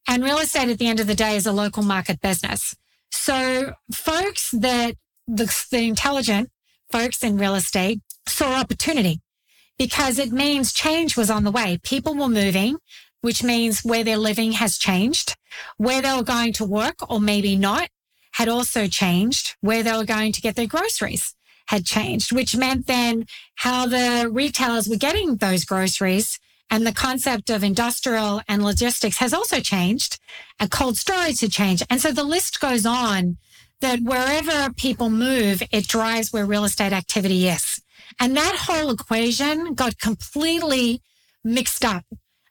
And 0.07 0.23
real 0.23 0.39
estate 0.39 0.69
at 0.69 0.79
the 0.79 0.87
end 0.87 1.01
of 1.01 1.07
the 1.07 1.15
day 1.15 1.35
is 1.37 1.47
a 1.47 1.53
local 1.53 1.83
market 1.83 2.21
business. 2.21 2.77
So 3.11 3.73
folks 3.91 4.51
that 4.51 4.97
the, 5.27 5.51
the 5.71 5.89
intelligent 5.89 6.51
folks 6.91 7.25
in 7.25 7.39
real 7.39 7.55
estate 7.55 8.03
saw 8.29 8.53
opportunity 8.53 9.23
because 9.79 10.19
it 10.19 10.33
means 10.33 10.73
change 10.73 11.17
was 11.17 11.31
on 11.31 11.45
the 11.45 11.51
way. 11.51 11.79
People 11.83 12.15
were 12.15 12.29
moving, 12.29 12.79
which 13.21 13.43
means 13.43 13.85
where 13.85 14.05
they're 14.05 14.17
living 14.17 14.53
has 14.53 14.79
changed. 14.79 15.37
Where 15.77 16.03
they 16.03 16.15
were 16.15 16.23
going 16.23 16.53
to 16.55 16.65
work 16.65 17.11
or 17.11 17.21
maybe 17.21 17.57
not 17.57 17.89
had 18.33 18.49
also 18.49 18.87
changed. 18.87 19.57
Where 19.61 19.83
they 19.83 19.93
were 19.93 20.05
going 20.05 20.33
to 20.33 20.41
get 20.41 20.57
their 20.57 20.67
groceries 20.67 21.35
had 21.67 21.85
changed, 21.85 22.33
which 22.33 22.57
meant 22.57 22.87
then 22.87 23.27
how 23.57 23.87
the 23.87 24.29
retailers 24.31 24.89
were 24.89 24.97
getting 24.97 25.37
those 25.37 25.65
groceries 25.65 26.39
and 26.71 26.87
the 26.87 26.93
concept 26.93 27.51
of 27.51 27.63
industrial 27.63 28.41
and 28.49 28.65
logistics 28.65 29.19
has 29.19 29.35
also 29.35 29.61
changed 29.61 30.19
and 30.59 30.71
cold 30.71 30.97
storage 30.97 31.41
had 31.41 31.53
changed. 31.53 31.85
And 31.91 32.01
so 32.01 32.13
the 32.13 32.25
list 32.25 32.61
goes 32.61 32.87
on 32.87 33.37
that 33.83 34.01
wherever 34.01 34.73
people 34.73 35.11
move, 35.11 35.63
it 35.71 35.87
drives 35.87 36.33
where 36.33 36.47
real 36.47 36.65
estate 36.65 36.93
activity 36.93 37.47
is. 37.47 37.82
And 38.21 38.37
that 38.37 38.57
whole 38.67 38.91
equation 38.91 39.75
got 39.75 39.99
completely 39.99 41.03
mixed 41.45 41.85
up 41.85 42.05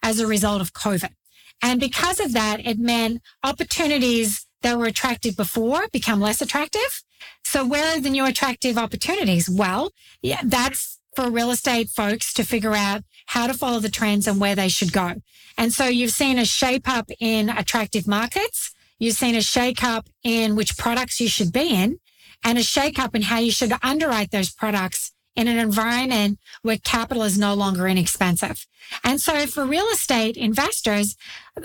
as 0.03 0.19
a 0.19 0.27
result 0.27 0.61
of 0.61 0.73
COVID. 0.73 1.11
And 1.61 1.79
because 1.79 2.19
of 2.19 2.33
that, 2.33 2.65
it 2.65 2.79
meant 2.79 3.21
opportunities 3.43 4.45
that 4.61 4.77
were 4.77 4.85
attractive 4.85 5.35
before 5.35 5.87
become 5.91 6.19
less 6.19 6.41
attractive. 6.41 7.03
So 7.43 7.65
where 7.65 7.97
are 7.97 7.99
the 7.99 8.09
new 8.09 8.25
attractive 8.25 8.77
opportunities? 8.77 9.49
Well, 9.49 9.91
yeah, 10.21 10.41
that's 10.43 10.99
for 11.15 11.29
real 11.29 11.51
estate 11.51 11.89
folks 11.89 12.33
to 12.33 12.43
figure 12.43 12.73
out 12.73 13.03
how 13.27 13.47
to 13.47 13.53
follow 13.53 13.79
the 13.79 13.89
trends 13.89 14.27
and 14.27 14.39
where 14.39 14.55
they 14.55 14.69
should 14.69 14.93
go. 14.93 15.15
And 15.57 15.73
so 15.73 15.85
you've 15.85 16.11
seen 16.11 16.39
a 16.39 16.45
shape 16.45 16.87
up 16.87 17.09
in 17.19 17.49
attractive 17.49 18.07
markets. 18.07 18.71
You've 18.99 19.15
seen 19.15 19.35
a 19.35 19.41
shake 19.41 19.83
up 19.83 20.07
in 20.23 20.55
which 20.55 20.77
products 20.77 21.19
you 21.19 21.27
should 21.27 21.51
be 21.51 21.69
in 21.75 21.99
and 22.43 22.57
a 22.57 22.63
shake 22.63 22.97
up 22.97 23.15
in 23.15 23.23
how 23.23 23.39
you 23.39 23.51
should 23.51 23.73
underwrite 23.83 24.31
those 24.31 24.51
products 24.51 25.10
in 25.35 25.47
an 25.47 25.57
environment 25.57 26.39
where 26.61 26.77
capital 26.77 27.23
is 27.23 27.37
no 27.37 27.53
longer 27.53 27.87
inexpensive. 27.87 28.65
And 29.03 29.21
so 29.21 29.47
for 29.47 29.65
real 29.65 29.87
estate 29.93 30.37
investors, 30.37 31.15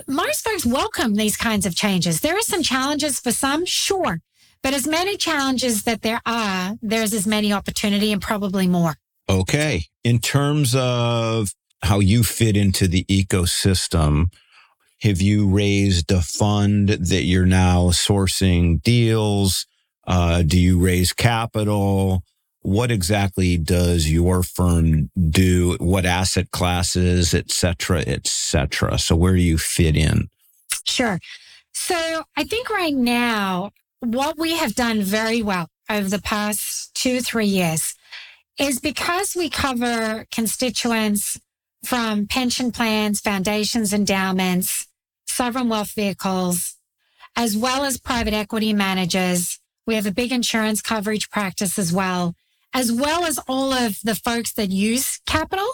most 0.06 0.44
folks 0.44 0.64
welcome 0.64 1.14
these 1.14 1.36
kinds 1.36 1.66
of 1.66 1.74
changes. 1.74 2.20
There 2.20 2.36
are 2.36 2.42
some 2.42 2.62
challenges 2.62 3.18
for 3.18 3.32
some, 3.32 3.64
sure. 3.66 4.20
But 4.62 4.74
as 4.74 4.86
many 4.86 5.16
challenges 5.16 5.84
that 5.84 6.02
there 6.02 6.20
are, 6.26 6.76
there's 6.82 7.12
as 7.12 7.26
many 7.26 7.52
opportunity 7.52 8.12
and 8.12 8.22
probably 8.22 8.66
more. 8.66 8.96
Okay. 9.28 9.86
In 10.04 10.18
terms 10.18 10.74
of 10.74 11.50
how 11.82 12.00
you 12.00 12.24
fit 12.24 12.56
into 12.56 12.88
the 12.88 13.04
ecosystem, 13.04 14.32
have 15.02 15.20
you 15.20 15.48
raised 15.48 16.10
a 16.10 16.22
fund 16.22 16.88
that 16.88 17.24
you're 17.24 17.46
now 17.46 17.88
sourcing 17.90 18.82
deals? 18.82 19.66
Uh, 20.06 20.42
do 20.42 20.58
you 20.58 20.78
raise 20.78 21.12
capital? 21.12 22.22
What 22.66 22.90
exactly 22.90 23.56
does 23.56 24.10
your 24.10 24.42
firm 24.42 25.08
do? 25.30 25.76
What 25.78 26.04
asset 26.04 26.50
classes, 26.50 27.32
et 27.32 27.52
cetera, 27.52 28.02
et 28.04 28.26
cetera? 28.26 28.98
So 28.98 29.14
where 29.14 29.34
do 29.34 29.40
you 29.40 29.56
fit 29.56 29.94
in? 29.94 30.28
Sure. 30.82 31.20
So 31.72 32.24
I 32.36 32.42
think 32.42 32.68
right 32.68 32.92
now, 32.92 33.70
what 34.00 34.36
we 34.36 34.56
have 34.56 34.74
done 34.74 35.00
very 35.02 35.42
well 35.42 35.68
over 35.88 36.08
the 36.08 36.20
past 36.20 36.92
two, 36.94 37.20
three 37.20 37.46
years 37.46 37.94
is 38.58 38.80
because 38.80 39.36
we 39.36 39.48
cover 39.48 40.26
constituents 40.32 41.38
from 41.84 42.26
pension 42.26 42.72
plans, 42.72 43.20
foundations, 43.20 43.92
endowments, 43.92 44.88
sovereign 45.28 45.68
wealth 45.68 45.92
vehicles, 45.94 46.74
as 47.36 47.56
well 47.56 47.84
as 47.84 47.96
private 47.96 48.34
equity 48.34 48.72
managers. 48.72 49.60
We 49.86 49.94
have 49.94 50.06
a 50.06 50.10
big 50.10 50.32
insurance 50.32 50.82
coverage 50.82 51.30
practice 51.30 51.78
as 51.78 51.92
well, 51.92 52.34
as 52.76 52.92
well 52.92 53.24
as 53.24 53.38
all 53.48 53.72
of 53.72 53.98
the 54.04 54.14
folks 54.14 54.52
that 54.52 54.70
use 54.70 55.18
capital 55.26 55.66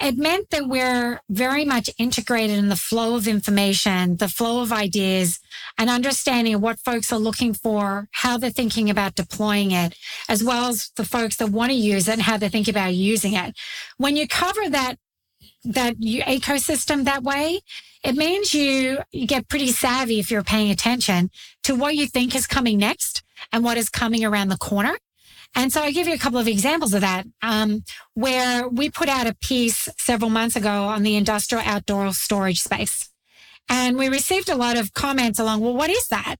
it 0.00 0.16
meant 0.16 0.48
that 0.48 0.66
we're 0.66 1.20
very 1.28 1.66
much 1.66 1.90
integrated 1.98 2.56
in 2.56 2.70
the 2.70 2.76
flow 2.76 3.16
of 3.16 3.28
information, 3.28 4.16
the 4.16 4.28
flow 4.28 4.62
of 4.62 4.72
ideas 4.72 5.40
and 5.76 5.90
understanding 5.90 6.58
what 6.62 6.80
folks 6.80 7.12
are 7.12 7.18
looking 7.18 7.52
for, 7.52 8.08
how 8.12 8.38
they're 8.38 8.48
thinking 8.48 8.88
about 8.88 9.14
deploying 9.14 9.72
it, 9.72 9.94
as 10.26 10.42
well 10.42 10.70
as 10.70 10.90
the 10.96 11.04
folks 11.04 11.36
that 11.36 11.50
want 11.50 11.70
to 11.70 11.76
use 11.76 12.08
it 12.08 12.14
and 12.14 12.22
how 12.22 12.38
they 12.38 12.48
think 12.48 12.66
about 12.66 12.94
using 12.94 13.34
it. 13.34 13.54
When 13.98 14.16
you 14.16 14.26
cover 14.26 14.70
that, 14.70 14.94
that 15.64 16.00
ecosystem 16.00 17.04
that 17.04 17.22
way, 17.22 17.60
it 18.02 18.14
means 18.14 18.54
you, 18.54 19.00
you 19.12 19.26
get 19.26 19.48
pretty 19.48 19.70
savvy 19.70 20.18
if 20.18 20.30
you're 20.30 20.42
paying 20.42 20.70
attention 20.70 21.30
to 21.64 21.74
what 21.74 21.94
you 21.94 22.06
think 22.06 22.34
is 22.34 22.46
coming 22.46 22.78
next 22.78 23.22
and 23.52 23.62
what 23.62 23.76
is 23.76 23.90
coming 23.90 24.24
around 24.24 24.48
the 24.48 24.56
corner. 24.56 24.96
And 25.54 25.72
so 25.72 25.82
I 25.82 25.90
give 25.90 26.06
you 26.06 26.14
a 26.14 26.18
couple 26.18 26.38
of 26.38 26.46
examples 26.46 26.94
of 26.94 27.00
that, 27.00 27.26
um, 27.42 27.84
where 28.14 28.68
we 28.68 28.88
put 28.88 29.08
out 29.08 29.26
a 29.26 29.34
piece 29.34 29.88
several 29.98 30.30
months 30.30 30.56
ago 30.56 30.84
on 30.84 31.02
the 31.02 31.16
industrial 31.16 31.64
outdoor 31.66 32.12
storage 32.12 32.62
space. 32.62 33.10
And 33.68 33.98
we 33.98 34.08
received 34.08 34.48
a 34.48 34.56
lot 34.56 34.76
of 34.76 34.94
comments 34.94 35.38
along, 35.38 35.60
well, 35.60 35.74
what 35.74 35.90
is 35.90 36.08
that? 36.08 36.36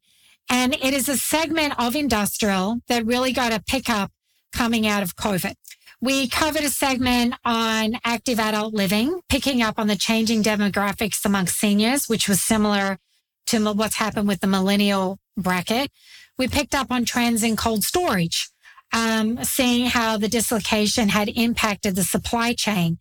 And 0.48 0.74
it 0.74 0.94
is 0.94 1.08
a 1.08 1.16
segment 1.16 1.74
of 1.78 1.94
industrial 1.94 2.80
that 2.88 3.06
really 3.06 3.32
got 3.32 3.52
a 3.52 3.62
pickup 3.62 4.10
coming 4.52 4.86
out 4.86 5.02
of 5.02 5.16
COVID. 5.16 5.54
We 6.00 6.28
covered 6.28 6.62
a 6.62 6.70
segment 6.70 7.34
on 7.44 7.98
active 8.04 8.40
adult 8.40 8.72
living, 8.72 9.20
picking 9.28 9.60
up 9.62 9.78
on 9.78 9.86
the 9.86 9.96
changing 9.96 10.42
demographics 10.42 11.24
amongst 11.24 11.58
seniors, 11.58 12.08
which 12.08 12.28
was 12.28 12.40
similar 12.40 12.98
to 13.46 13.72
what's 13.74 13.96
happened 13.96 14.26
with 14.26 14.40
the 14.40 14.46
millennial 14.46 15.18
bracket. 15.36 15.90
We 16.38 16.48
picked 16.48 16.74
up 16.74 16.90
on 16.90 17.04
trends 17.04 17.42
in 17.42 17.54
cold 17.54 17.84
storage, 17.84 18.48
um, 18.92 19.42
seeing 19.44 19.86
how 19.86 20.16
the 20.16 20.28
dislocation 20.28 21.08
had 21.08 21.28
impacted 21.28 21.96
the 21.96 22.04
supply 22.04 22.52
chain. 22.52 22.98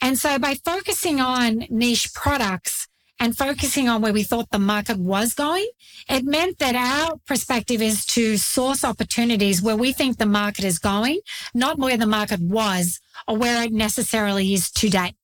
And 0.00 0.18
so 0.18 0.38
by 0.38 0.54
focusing 0.54 1.20
on 1.20 1.66
niche 1.70 2.12
products 2.14 2.88
and 3.18 3.36
focusing 3.36 3.88
on 3.88 4.02
where 4.02 4.12
we 4.12 4.22
thought 4.22 4.50
the 4.50 4.58
market 4.58 4.98
was 4.98 5.32
going, 5.32 5.66
it 6.08 6.24
meant 6.24 6.58
that 6.58 6.74
our 6.74 7.16
perspective 7.26 7.80
is 7.80 8.04
to 8.06 8.36
source 8.36 8.84
opportunities 8.84 9.62
where 9.62 9.76
we 9.76 9.92
think 9.92 10.18
the 10.18 10.26
market 10.26 10.64
is 10.64 10.78
going, 10.78 11.20
not 11.54 11.78
where 11.78 11.96
the 11.96 12.06
market 12.06 12.40
was 12.40 13.00
or 13.26 13.38
where 13.38 13.62
it 13.62 13.72
necessarily 13.72 14.52
is 14.52 14.70
today. 14.70 15.14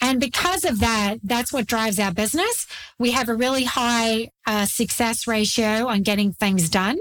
And 0.00 0.20
because 0.20 0.64
of 0.64 0.80
that, 0.80 1.18
that's 1.22 1.52
what 1.52 1.66
drives 1.66 1.98
our 1.98 2.12
business. 2.12 2.66
We 2.98 3.12
have 3.12 3.28
a 3.28 3.34
really 3.34 3.64
high 3.64 4.30
uh, 4.46 4.66
success 4.66 5.26
ratio 5.26 5.86
on 5.86 6.02
getting 6.02 6.32
things 6.32 6.68
done. 6.68 6.98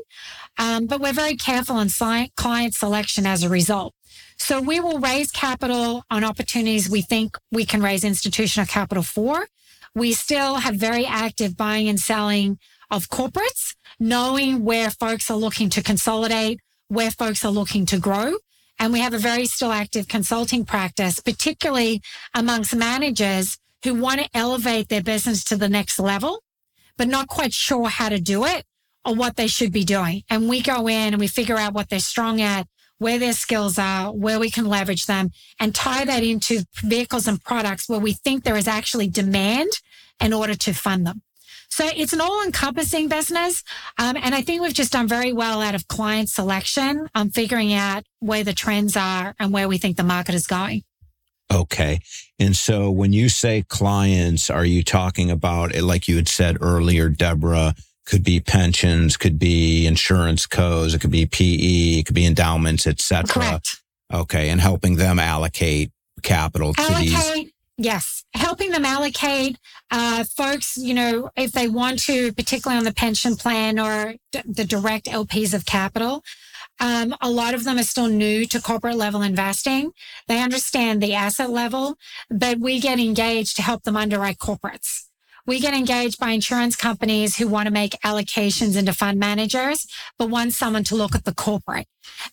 Um, 0.58 0.86
but 0.86 1.01
we're 1.01 1.13
very 1.13 1.36
careful 1.36 1.79
in 1.79 1.89
client 2.36 2.74
selection 2.74 3.25
as 3.25 3.43
a 3.43 3.50
result. 3.50 3.93
So 4.38 4.62
we 4.62 4.79
will 4.79 5.00
raise 5.00 5.31
capital 5.31 6.03
on 6.10 6.24
opportunities 6.24 6.89
we 6.89 7.01
think 7.01 7.38
we 7.51 7.65
can 7.65 7.81
raise 7.81 8.03
institutional 8.03 8.67
capital 8.67 9.03
for. 9.03 9.48
We 9.93 10.13
still 10.13 10.55
have 10.55 10.75
very 10.75 11.05
active 11.05 11.58
buying 11.58 11.88
and 11.88 12.00
selling 12.00 12.58
of 12.89 13.08
corporates, 13.10 13.75
knowing 14.00 14.63
where 14.63 14.89
folks 14.89 15.29
are 15.29 15.38
looking 15.38 15.70
to 15.70 15.84
consolidate, 15.84 16.60
where 16.88 17.12
folks 17.12 17.46
are 17.46 17.51
looking 17.51 17.86
to 17.88 18.00
grow. 18.00 18.36
And 18.79 18.91
we 18.91 19.00
have 19.00 19.13
a 19.13 19.20
very 19.20 19.46
still 19.46 19.72
active 19.72 20.08
consulting 20.08 20.65
practice, 20.65 21.20
particularly 21.20 22.01
amongst 22.34 22.75
managers 22.75 23.58
who 23.84 23.93
want 23.93 24.22
to 24.22 24.29
elevate 24.34 24.89
their 24.89 25.03
business 25.03 25.43
to 25.46 25.55
the 25.55 25.70
next 25.70 26.00
level, 26.00 26.43
but 26.98 27.08
not 27.08 27.27
quite 27.27 27.53
sure 27.53 27.89
how 27.89 28.10
to 28.10 28.20
do 28.20 28.43
it 28.46 28.65
or 29.05 29.15
what 29.15 29.36
they 29.36 29.48
should 29.48 29.72
be 29.72 29.84
doing. 29.84 30.24
And 30.29 30.48
we 30.48 30.62
go 30.62 30.88
in 30.88 31.13
and 31.13 31.20
we 31.20 31.27
figure 31.27 31.58
out 31.58 31.74
what 31.74 31.89
they're 31.89 32.00
strong 32.00 32.41
at, 32.41 32.67
where 32.98 33.17
their 33.17 33.34
skills 33.34 33.79
are, 33.79 34.12
where 34.12 34.39
we 34.39 34.51
can 34.51 34.65
leverage 34.65 35.08
them 35.08 35.31
and 35.60 35.74
tie 35.74 36.05
that 36.05 36.24
into 36.24 36.65
vehicles 36.84 37.27
and 37.27 37.43
products 37.43 37.89
where 37.89 38.00
we 38.00 38.13
think 38.13 38.43
there 38.43 38.58
is 38.58 38.67
actually 38.67 39.08
demand 39.08 39.70
in 40.22 40.34
order 40.34 40.53
to 40.53 40.74
fund 40.74 41.08
them. 41.08 41.22
So 41.70 41.88
it's 41.88 42.13
an 42.13 42.22
all 42.22 42.43
encompassing 42.43 43.08
business. 43.08 43.63
Um, 43.98 44.17
and 44.22 44.36
I 44.36 44.41
think 44.41 44.62
we've 44.62 44.74
just 44.74 44.91
done 44.91 45.08
very 45.08 45.31
well 45.31 45.62
out 45.62 45.74
of 45.74 45.88
client 45.88 46.29
selection 46.29 47.10
on 47.15 47.29
figuring 47.29 47.74
out 47.74 48.03
where 48.20 48.43
the 48.43 48.53
trends 48.53 48.98
are 48.98 49.34
and 49.39 49.53
where 49.53 49.70
we 49.70 49.77
think 49.77 49.96
the 49.96 50.03
market 50.03 50.36
is 50.36 50.46
going. 50.46 50.84
Okay. 51.51 52.01
And 52.39 52.55
so 52.55 52.91
when 52.91 53.13
you 53.13 53.29
say 53.29 53.63
clients, 53.67 54.50
are 54.50 54.65
you 54.65 54.84
talking 54.84 55.31
about, 55.31 55.75
like 55.75 56.08
you 56.08 56.17
had 56.17 56.27
said 56.27 56.58
earlier, 56.62 57.10
Deborah, 57.10 57.74
could 58.05 58.24
be 58.24 58.39
pensions, 58.39 59.17
could 59.17 59.38
be 59.38 59.86
insurance 59.86 60.46
codes, 60.46 60.93
it 60.93 61.01
could 61.01 61.12
be 61.12 61.25
PE, 61.25 62.00
it 62.00 62.05
could 62.05 62.15
be 62.15 62.25
endowments, 62.25 62.88
etc. 62.88 63.27
Correct. 63.27 63.81
Okay, 64.13 64.50
and 64.50 64.60
helping 64.60 64.98
them 64.98 65.20
allocate 65.20 65.91
capital 66.24 66.74
to 66.74 66.81
allocate, 66.81 67.36
these. 67.36 67.51
Yes, 67.77 68.24
helping 68.34 68.72
them 68.72 68.86
allocate. 68.86 69.58
Uh, 69.89 70.24
folks, 70.24 70.77
you 70.77 70.93
know, 70.93 71.29
if 71.36 71.51
they 71.51 71.67
want 71.67 72.00
to, 72.03 72.34
particularly 72.34 72.77
on 72.77 72.84
the 72.84 72.93
pension 72.93 73.36
plan 73.36 73.79
or 73.79 74.15
d- 74.31 74.41
the 74.46 74.65
direct 74.65 75.05
LPs 75.05 75.53
of 75.53 75.65
capital, 75.65 76.24
um, 76.79 77.15
a 77.22 77.29
lot 77.29 77.53
of 77.53 77.63
them 77.63 77.77
are 77.77 77.84
still 77.84 78.08
new 78.08 78.46
to 78.48 78.62
corporate 78.62 78.98
level 78.98 79.22
investing. 79.22 79.91
They 80.27 80.41
understand 80.41 81.01
the 81.01 81.13
asset 81.13 81.50
level, 81.50 81.96
but 82.29 82.60
we 82.60 82.79
get 82.79 83.00
engaged 83.00 83.55
to 83.55 83.62
help 83.62 83.84
them 83.84 83.96
underwrite 83.96 84.38
corporates 84.38 85.05
we 85.45 85.60
get 85.60 85.74
engaged 85.74 86.19
by 86.19 86.31
insurance 86.31 86.75
companies 86.75 87.38
who 87.38 87.48
want 87.48 87.67
to 87.67 87.74
make 87.74 87.93
allocations 88.03 88.77
into 88.77 88.93
fund 88.93 89.19
managers, 89.19 89.88
but 90.17 90.29
want 90.29 90.53
someone 90.53 90.83
to 90.86 90.95
look 90.95 91.15
at 91.15 91.25
the 91.25 91.33
corporate. 91.33 91.88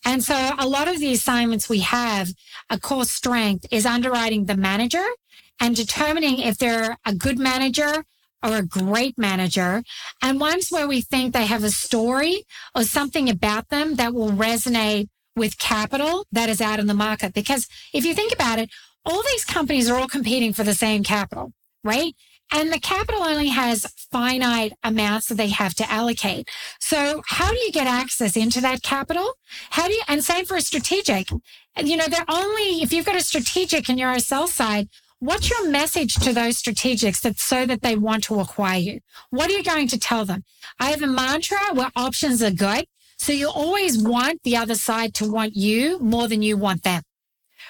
And 0.05 0.23
so 0.23 0.51
a 0.57 0.67
lot 0.67 0.87
of 0.87 0.99
the 0.99 1.11
assignments 1.11 1.69
we 1.69 1.79
have, 1.79 2.29
a 2.69 2.79
core 2.79 3.05
strength 3.05 3.65
is 3.71 3.85
underwriting 3.85 4.45
the 4.45 4.57
manager 4.57 5.05
and 5.59 5.75
determining 5.75 6.39
if 6.39 6.57
they're 6.57 6.97
a 7.05 7.13
good 7.13 7.39
manager 7.39 8.03
or 8.41 8.57
a 8.57 8.65
great 8.65 9.17
manager 9.17 9.83
and 10.21 10.39
ones 10.39 10.69
where 10.69 10.87
we 10.87 11.01
think 11.01 11.33
they 11.33 11.45
have 11.45 11.63
a 11.63 11.71
story 11.71 12.43
or 12.75 12.83
something 12.83 13.29
about 13.29 13.69
them 13.69 13.95
that 13.95 14.13
will 14.13 14.31
resonate 14.31 15.09
with 15.35 15.57
capital 15.57 16.25
that 16.31 16.49
is 16.49 16.61
out 16.61 16.79
in 16.79 16.87
the 16.87 16.93
market. 16.93 17.33
Because 17.33 17.67
if 17.93 18.05
you 18.05 18.13
think 18.13 18.33
about 18.33 18.59
it, 18.59 18.69
all 19.05 19.21
these 19.23 19.45
companies 19.45 19.89
are 19.89 19.99
all 19.99 20.07
competing 20.07 20.53
for 20.53 20.63
the 20.63 20.73
same 20.73 21.03
capital, 21.03 21.51
right? 21.83 22.13
And 22.51 22.73
the 22.73 22.79
capital 22.79 23.21
only 23.21 23.49
has 23.49 23.85
finite 24.11 24.73
amounts 24.83 25.27
that 25.27 25.35
they 25.35 25.49
have 25.49 25.75
to 25.75 25.91
allocate. 25.91 26.49
So 26.79 27.21
how 27.27 27.51
do 27.51 27.57
you 27.57 27.71
get 27.71 27.87
access 27.87 28.35
into 28.35 28.59
that 28.61 28.81
capital? 28.81 29.33
How 29.71 29.87
do 29.87 29.93
you, 29.93 30.01
and 30.07 30.23
same 30.23 30.45
for 30.45 30.57
a 30.57 30.61
strategic. 30.61 31.29
You 31.77 31.97
know, 31.97 32.07
they're 32.07 32.25
only, 32.27 32.81
if 32.81 32.91
you've 32.91 33.05
got 33.05 33.15
a 33.15 33.21
strategic 33.21 33.87
and 33.87 33.99
you're 33.99 34.11
a 34.11 34.19
sell 34.19 34.47
side, 34.47 34.89
what's 35.19 35.49
your 35.49 35.69
message 35.69 36.15
to 36.15 36.33
those 36.33 36.61
strategics 36.61 37.21
that 37.21 37.37
so 37.37 37.65
that 37.65 37.81
they 37.81 37.95
want 37.95 38.23
to 38.25 38.39
acquire 38.39 38.79
you? 38.79 38.99
What 39.29 39.49
are 39.49 39.53
you 39.53 39.63
going 39.63 39.87
to 39.89 39.99
tell 39.99 40.25
them? 40.25 40.43
I 40.79 40.89
have 40.89 41.03
a 41.03 41.07
mantra 41.07 41.59
where 41.73 41.91
options 41.95 42.41
are 42.41 42.51
good. 42.51 42.85
So 43.17 43.33
you 43.33 43.49
always 43.49 44.01
want 44.01 44.41
the 44.43 44.57
other 44.57 44.75
side 44.75 45.13
to 45.15 45.29
want 45.29 45.55
you 45.55 45.99
more 45.99 46.27
than 46.27 46.41
you 46.41 46.57
want 46.57 46.83
them. 46.83 47.03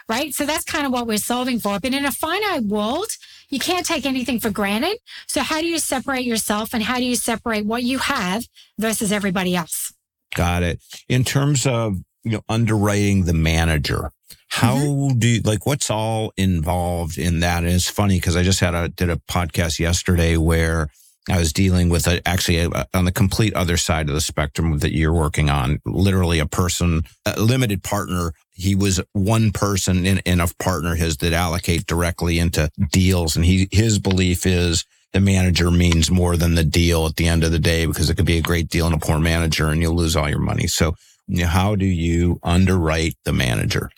Right. 0.07 0.33
So 0.33 0.45
that's 0.45 0.63
kind 0.63 0.85
of 0.85 0.91
what 0.91 1.05
we're 1.05 1.17
solving 1.17 1.59
for. 1.59 1.79
But 1.79 1.93
in 1.93 2.05
a 2.05 2.11
finite 2.11 2.63
world, 2.63 3.09
you 3.49 3.59
can't 3.59 3.85
take 3.85 4.05
anything 4.05 4.39
for 4.39 4.49
granted. 4.49 4.97
So 5.27 5.41
how 5.41 5.61
do 5.61 5.67
you 5.67 5.79
separate 5.79 6.25
yourself 6.25 6.73
and 6.73 6.83
how 6.83 6.97
do 6.97 7.03
you 7.03 7.15
separate 7.15 7.65
what 7.65 7.83
you 7.83 7.97
have 7.99 8.45
versus 8.77 9.11
everybody 9.11 9.55
else? 9.55 9.93
Got 10.35 10.63
it. 10.63 10.81
In 11.07 11.23
terms 11.23 11.65
of, 11.65 11.97
you 12.23 12.31
know, 12.31 12.41
underwriting 12.47 13.25
the 13.25 13.33
manager, 13.33 14.11
how 14.49 14.75
mm-hmm. 14.75 15.19
do 15.19 15.27
you 15.27 15.41
like 15.41 15.65
what's 15.65 15.89
all 15.89 16.33
involved 16.37 17.17
in 17.17 17.39
that? 17.41 17.63
And 17.63 17.71
it's 17.71 17.89
funny 17.89 18.17
because 18.17 18.35
I 18.35 18.43
just 18.43 18.59
had 18.59 18.73
a 18.73 18.89
did 18.89 19.09
a 19.09 19.17
podcast 19.17 19.79
yesterday 19.79 20.37
where 20.37 20.89
I 21.31 21.37
was 21.37 21.53
dealing 21.53 21.89
with 21.89 22.07
a, 22.07 22.27
actually 22.27 22.59
a, 22.59 22.87
on 22.93 23.05
the 23.05 23.11
complete 23.11 23.53
other 23.53 23.77
side 23.77 24.07
of 24.09 24.15
the 24.15 24.21
spectrum 24.21 24.79
that 24.79 24.93
you're 24.93 25.13
working 25.13 25.49
on, 25.49 25.79
literally 25.85 26.39
a 26.39 26.45
person, 26.45 27.03
a 27.25 27.39
limited 27.39 27.83
partner 27.83 28.33
he 28.59 28.75
was 28.75 28.99
one 29.13 29.51
person 29.51 30.05
in, 30.05 30.19
in 30.19 30.41
a 30.41 30.47
partner 30.59 30.93
his 30.93 31.17
that 31.17 31.31
allocate 31.31 31.85
directly 31.87 32.39
into 32.39 32.69
deals. 32.91 33.37
And 33.37 33.45
he, 33.45 33.69
his 33.71 33.99
belief 33.99 34.45
is 34.45 34.83
the 35.13 35.21
manager 35.21 35.71
means 35.71 36.11
more 36.11 36.35
than 36.35 36.55
the 36.55 36.65
deal 36.65 37.05
at 37.05 37.15
the 37.15 37.27
end 37.27 37.45
of 37.45 37.53
the 37.53 37.59
day 37.59 37.85
because 37.85 38.09
it 38.09 38.15
could 38.15 38.25
be 38.25 38.37
a 38.37 38.41
great 38.41 38.67
deal 38.67 38.85
and 38.85 38.93
a 38.93 38.99
poor 38.99 39.17
manager 39.17 39.69
and 39.69 39.81
you'll 39.81 39.95
lose 39.95 40.17
all 40.17 40.29
your 40.29 40.39
money. 40.39 40.67
So 40.67 40.95
you 41.27 41.43
know, 41.43 41.47
how 41.47 41.75
do 41.75 41.85
you 41.85 42.39
underwrite 42.43 43.15
the 43.23 43.31
manager? 43.31 43.91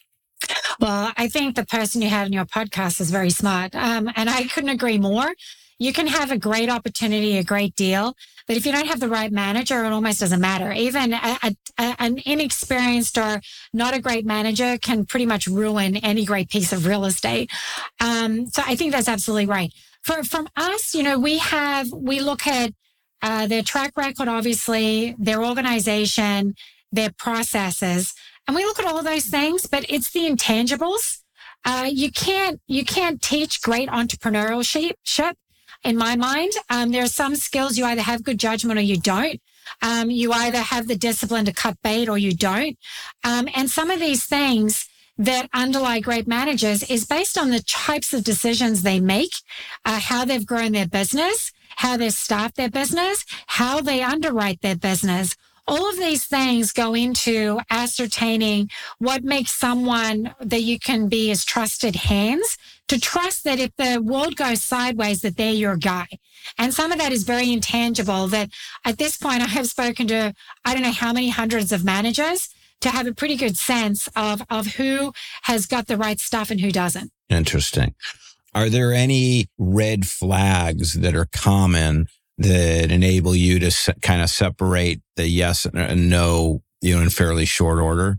Well, 0.79 1.11
I 1.17 1.27
think 1.27 1.55
the 1.55 1.65
person 1.65 2.03
you 2.03 2.09
had 2.09 2.27
in 2.27 2.33
your 2.33 2.45
podcast 2.45 3.01
is 3.01 3.09
very 3.09 3.29
smart. 3.31 3.73
Um, 3.75 4.11
and 4.15 4.29
I 4.29 4.43
couldn't 4.43 4.69
agree 4.69 4.99
more. 4.99 5.33
You 5.81 5.93
can 5.93 6.05
have 6.05 6.29
a 6.29 6.37
great 6.37 6.69
opportunity, 6.69 7.39
a 7.39 7.43
great 7.43 7.75
deal, 7.75 8.15
but 8.45 8.55
if 8.55 8.67
you 8.67 8.71
don't 8.71 8.85
have 8.85 8.99
the 8.99 9.09
right 9.09 9.31
manager, 9.31 9.83
it 9.83 9.91
almost 9.91 10.19
doesn't 10.19 10.39
matter. 10.39 10.71
Even 10.71 11.11
a, 11.11 11.39
a, 11.41 11.55
an 11.97 12.19
inexperienced 12.23 13.17
or 13.17 13.41
not 13.73 13.95
a 13.95 13.99
great 13.99 14.23
manager 14.23 14.77
can 14.77 15.07
pretty 15.07 15.25
much 15.25 15.47
ruin 15.47 15.95
any 15.97 16.23
great 16.23 16.49
piece 16.49 16.71
of 16.71 16.85
real 16.85 17.03
estate. 17.03 17.49
Um, 17.99 18.45
so 18.45 18.61
I 18.63 18.75
think 18.75 18.91
that's 18.91 19.07
absolutely 19.07 19.47
right. 19.47 19.73
For, 20.03 20.23
from 20.23 20.49
us, 20.55 20.93
you 20.93 21.01
know, 21.01 21.17
we 21.17 21.39
have, 21.39 21.91
we 21.91 22.19
look 22.19 22.45
at 22.45 22.73
uh, 23.23 23.47
their 23.47 23.63
track 23.63 23.93
record, 23.97 24.27
obviously, 24.27 25.15
their 25.17 25.43
organization, 25.43 26.53
their 26.91 27.09
processes, 27.09 28.13
and 28.47 28.55
we 28.55 28.65
look 28.65 28.77
at 28.77 28.85
all 28.85 29.01
those 29.01 29.25
things, 29.25 29.65
but 29.65 29.83
it's 29.89 30.11
the 30.11 30.29
intangibles. 30.29 31.23
Uh, 31.65 31.89
you 31.91 32.11
can't, 32.11 32.61
you 32.67 32.85
can't 32.85 33.19
teach 33.19 33.63
great 33.63 33.89
entrepreneurship 33.89 34.93
in 35.83 35.97
my 35.97 36.15
mind. 36.15 36.51
Um, 36.69 36.91
there 36.91 37.03
are 37.03 37.07
some 37.07 37.35
skills 37.35 37.77
you 37.77 37.85
either 37.85 38.01
have 38.01 38.23
good 38.23 38.39
judgment 38.39 38.79
or 38.79 38.83
you 38.83 38.97
don't. 38.97 39.41
Um, 39.81 40.09
you 40.09 40.31
either 40.33 40.59
have 40.59 40.87
the 40.87 40.97
discipline 40.97 41.45
to 41.45 41.53
cut 41.53 41.77
bait 41.83 42.09
or 42.09 42.17
you 42.17 42.35
don't. 42.35 42.77
Um, 43.23 43.47
and 43.55 43.69
some 43.69 43.89
of 43.89 43.99
these 43.99 44.25
things 44.25 44.87
that 45.17 45.49
underlie 45.53 45.99
great 45.99 46.27
managers 46.27 46.83
is 46.89 47.05
based 47.05 47.37
on 47.37 47.51
the 47.51 47.61
types 47.61 48.13
of 48.13 48.23
decisions 48.23 48.81
they 48.81 48.99
make, 48.99 49.33
uh, 49.85 49.99
how 49.99 50.25
they've 50.25 50.45
grown 50.45 50.71
their 50.71 50.87
business, 50.87 51.51
how 51.77 51.95
they 51.97 52.09
staff 52.09 52.53
their 52.55 52.69
business, 52.69 53.23
how 53.47 53.81
they 53.81 54.01
underwrite 54.01 54.61
their 54.61 54.75
business 54.75 55.35
all 55.67 55.89
of 55.89 55.97
these 55.97 56.25
things 56.25 56.71
go 56.71 56.93
into 56.93 57.59
ascertaining 57.69 58.69
what 58.97 59.23
makes 59.23 59.51
someone 59.51 60.33
that 60.41 60.63
you 60.63 60.79
can 60.79 61.07
be 61.07 61.31
as 61.31 61.45
trusted 61.45 61.95
hands 61.95 62.57
to 62.91 62.99
trust 62.99 63.45
that 63.45 63.57
if 63.57 63.73
the 63.77 64.01
world 64.01 64.35
goes 64.35 64.61
sideways, 64.61 65.21
that 65.21 65.37
they're 65.37 65.53
your 65.53 65.77
guy. 65.77 66.07
And 66.57 66.73
some 66.73 66.91
of 66.91 66.97
that 66.97 67.13
is 67.13 67.23
very 67.23 67.49
intangible 67.53 68.27
that 68.27 68.49
at 68.83 68.97
this 68.97 69.15
point 69.15 69.41
I 69.41 69.47
have 69.47 69.67
spoken 69.67 70.07
to, 70.07 70.33
I 70.65 70.73
don't 70.73 70.83
know 70.83 70.91
how 70.91 71.13
many 71.13 71.29
hundreds 71.29 71.71
of 71.71 71.85
managers 71.85 72.49
to 72.81 72.89
have 72.89 73.07
a 73.07 73.13
pretty 73.13 73.37
good 73.37 73.55
sense 73.55 74.09
of, 74.13 74.41
of 74.49 74.75
who 74.75 75.13
has 75.43 75.67
got 75.67 75.87
the 75.87 75.95
right 75.95 76.19
stuff 76.19 76.51
and 76.51 76.59
who 76.59 76.69
doesn't. 76.69 77.13
Interesting. 77.29 77.95
Are 78.53 78.67
there 78.67 78.91
any 78.91 79.47
red 79.57 80.05
flags 80.05 80.95
that 80.95 81.15
are 81.15 81.27
common 81.31 82.07
that 82.39 82.91
enable 82.91 83.37
you 83.37 83.59
to 83.59 83.71
se- 83.71 83.93
kind 84.01 84.21
of 84.21 84.29
separate 84.29 85.01
the 85.15 85.29
yes 85.29 85.65
and 85.73 86.09
no, 86.09 86.61
you 86.81 86.97
know, 86.97 87.01
in 87.01 87.09
fairly 87.09 87.45
short 87.45 87.79
order? 87.79 88.17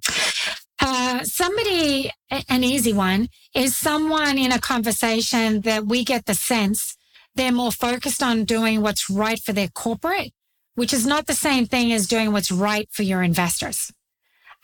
Uh, 0.84 1.22
somebody, 1.22 2.10
an 2.48 2.64
easy 2.64 2.92
one, 2.92 3.28
is 3.54 3.76
someone 3.76 4.36
in 4.36 4.50
a 4.50 4.58
conversation 4.58 5.60
that 5.60 5.86
we 5.86 6.04
get 6.04 6.26
the 6.26 6.34
sense 6.34 6.96
they're 7.36 7.52
more 7.52 7.70
focused 7.70 8.22
on 8.22 8.44
doing 8.44 8.82
what's 8.82 9.08
right 9.08 9.38
for 9.38 9.52
their 9.52 9.68
corporate, 9.68 10.32
which 10.74 10.92
is 10.92 11.06
not 11.06 11.26
the 11.26 11.34
same 11.34 11.66
thing 11.66 11.92
as 11.92 12.08
doing 12.08 12.32
what's 12.32 12.50
right 12.50 12.88
for 12.90 13.04
your 13.04 13.22
investors. 13.22 13.92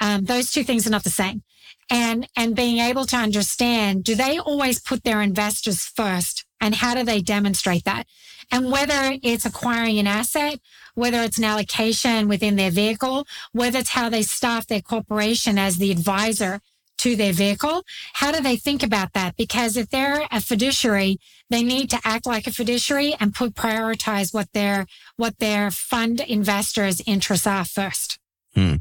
Um, 0.00 0.24
those 0.24 0.50
two 0.50 0.64
things 0.64 0.87
are 0.87 0.90
not 0.90 1.04
the 1.04 1.11
same. 1.11 1.44
And, 1.88 2.26
and 2.37 2.57
being 2.57 2.78
able 2.78 3.07
to 3.07 3.16
understand, 3.16 4.02
do 4.02 4.16
they 4.16 4.38
always 4.38 4.81
put 4.81 5.04
their 5.04 5.22
investors 5.22 5.85
first? 5.85 6.44
And 6.60 6.74
how 6.74 6.94
do 6.94 7.04
they 7.04 7.20
demonstrate 7.20 7.84
that? 7.84 8.06
And 8.50 8.70
whether 8.70 9.18
it's 9.22 9.44
acquiring 9.44 9.98
an 9.98 10.06
asset, 10.06 10.60
whether 10.94 11.22
it's 11.22 11.38
an 11.38 11.44
allocation 11.44 12.28
within 12.28 12.56
their 12.56 12.70
vehicle, 12.70 13.26
whether 13.52 13.78
it's 13.78 13.90
how 13.90 14.08
they 14.08 14.22
staff 14.22 14.66
their 14.66 14.80
corporation 14.80 15.58
as 15.58 15.76
the 15.76 15.90
advisor 15.90 16.60
to 16.98 17.14
their 17.14 17.32
vehicle, 17.32 17.84
how 18.14 18.32
do 18.32 18.40
they 18.40 18.56
think 18.56 18.82
about 18.82 19.12
that? 19.12 19.36
Because 19.36 19.76
if 19.76 19.90
they're 19.90 20.26
a 20.32 20.40
fiduciary, 20.40 21.18
they 21.50 21.62
need 21.62 21.90
to 21.90 22.00
act 22.04 22.26
like 22.26 22.46
a 22.46 22.52
fiduciary 22.52 23.14
and 23.20 23.34
put 23.34 23.54
prioritize 23.54 24.34
what 24.34 24.52
their 24.52 24.86
what 25.16 25.38
their 25.38 25.70
fund 25.70 26.20
investors' 26.20 27.00
interests 27.06 27.46
are 27.46 27.64
first. 27.64 28.18
Hmm. 28.54 28.76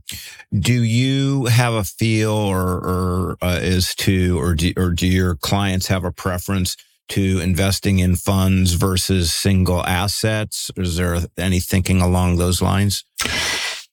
Do 0.57 0.81
you 0.81 1.45
have 1.45 1.73
a 1.73 1.83
feel 1.83 2.31
or, 2.31 2.77
or 2.77 3.37
uh, 3.41 3.59
as 3.61 3.93
to, 3.95 4.39
or 4.39 4.55
do, 4.55 4.73
or 4.75 4.91
do 4.91 5.05
your 5.05 5.35
clients 5.35 5.87
have 5.87 6.03
a 6.03 6.11
preference 6.11 6.75
to 7.09 7.39
investing 7.39 7.99
in 7.99 8.15
funds 8.15 8.73
versus 8.73 9.33
single 9.33 9.85
assets? 9.85 10.71
Is 10.75 10.97
there 10.97 11.19
any 11.37 11.59
thinking 11.59 12.01
along 12.01 12.37
those 12.37 12.61
lines? 12.61 13.03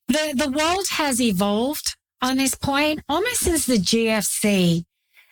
The, 0.08 0.34
the 0.36 0.50
world 0.50 0.88
has 0.90 1.20
evolved 1.20 1.96
on 2.20 2.36
this 2.36 2.54
point. 2.54 3.00
Almost 3.08 3.40
since 3.40 3.66
the 3.66 3.78
GFC, 3.78 4.84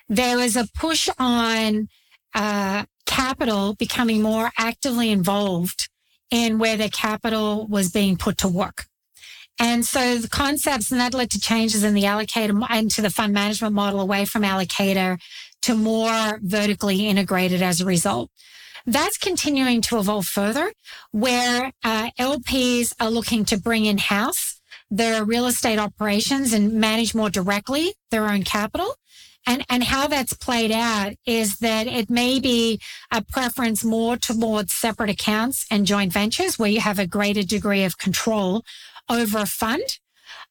there 0.09 0.37
was 0.37 0.57
a 0.57 0.69
push 0.75 1.09
on 1.19 1.89
uh, 2.35 2.85
capital 3.07 3.75
becoming 3.75 4.23
more 4.23 4.51
actively 4.59 5.11
involved 5.11 5.89
in 6.31 6.59
where 6.59 6.77
their 6.77 6.89
capital 6.89 7.67
was 7.67 7.91
being 7.91 8.17
put 8.17 8.39
to 8.39 8.49
work. 8.49 8.87
And 9.59 9.85
so 9.85 10.17
the 10.17 10.29
concepts, 10.29 10.91
and 10.91 11.01
that 11.01 11.15
led 11.15 11.31
to 11.33 11.41
changes 11.41 11.85
in 11.85 11.95
the 11.95 12.05
allocator 12.05 12.67
and 12.71 12.91
to 12.93 13.03
the 13.03 13.11
fund 13.11 13.35
management 13.35 13.75
model 13.75 14.01
away 14.01 14.25
from 14.25 14.43
allocator 14.43 15.19
to 15.63 15.75
more 15.75 16.39
vertically 16.43 17.07
integrated 17.09 17.63
as 17.63 17.81
a 17.81 17.87
result. 17.87 18.31
That's 18.85 19.17
continuing 19.17 19.81
to 19.83 19.99
evolve 19.99 20.27
further 20.27 20.73
where 21.13 21.73
uh, 21.85 22.11
LPs 22.19 22.93
are 23.01 23.11
looking 23.11 23.45
to 23.47 23.59
bring 23.59 23.85
in 23.85 23.99
house 23.99 24.61
their 24.91 25.25
real 25.25 25.47
estate 25.47 25.79
operations 25.79 26.53
and 26.53 26.75
manage 26.75 27.15
more 27.15 27.31
directly 27.31 27.95
their 28.11 28.29
own 28.29 28.43
capital. 28.43 28.95
And, 29.47 29.65
and 29.69 29.83
how 29.83 30.07
that's 30.07 30.35
played 30.35 30.71
out 30.71 31.15
is 31.27 31.59
that 31.59 31.87
it 31.87 32.11
may 32.11 32.39
be 32.39 32.81
a 33.11 33.23
preference 33.23 33.83
more 33.83 34.17
towards 34.17 34.73
separate 34.73 35.11
accounts 35.11 35.67
and 35.71 35.87
joint 35.87 36.13
ventures 36.13 36.59
where 36.59 36.71
you 36.71 36.81
have 36.81 36.99
a 36.99 37.07
greater 37.07 37.43
degree 37.43 37.83
of 37.85 37.99
control 37.99 38.63
over 39.09 39.39
a 39.39 39.47
fund. 39.47 39.99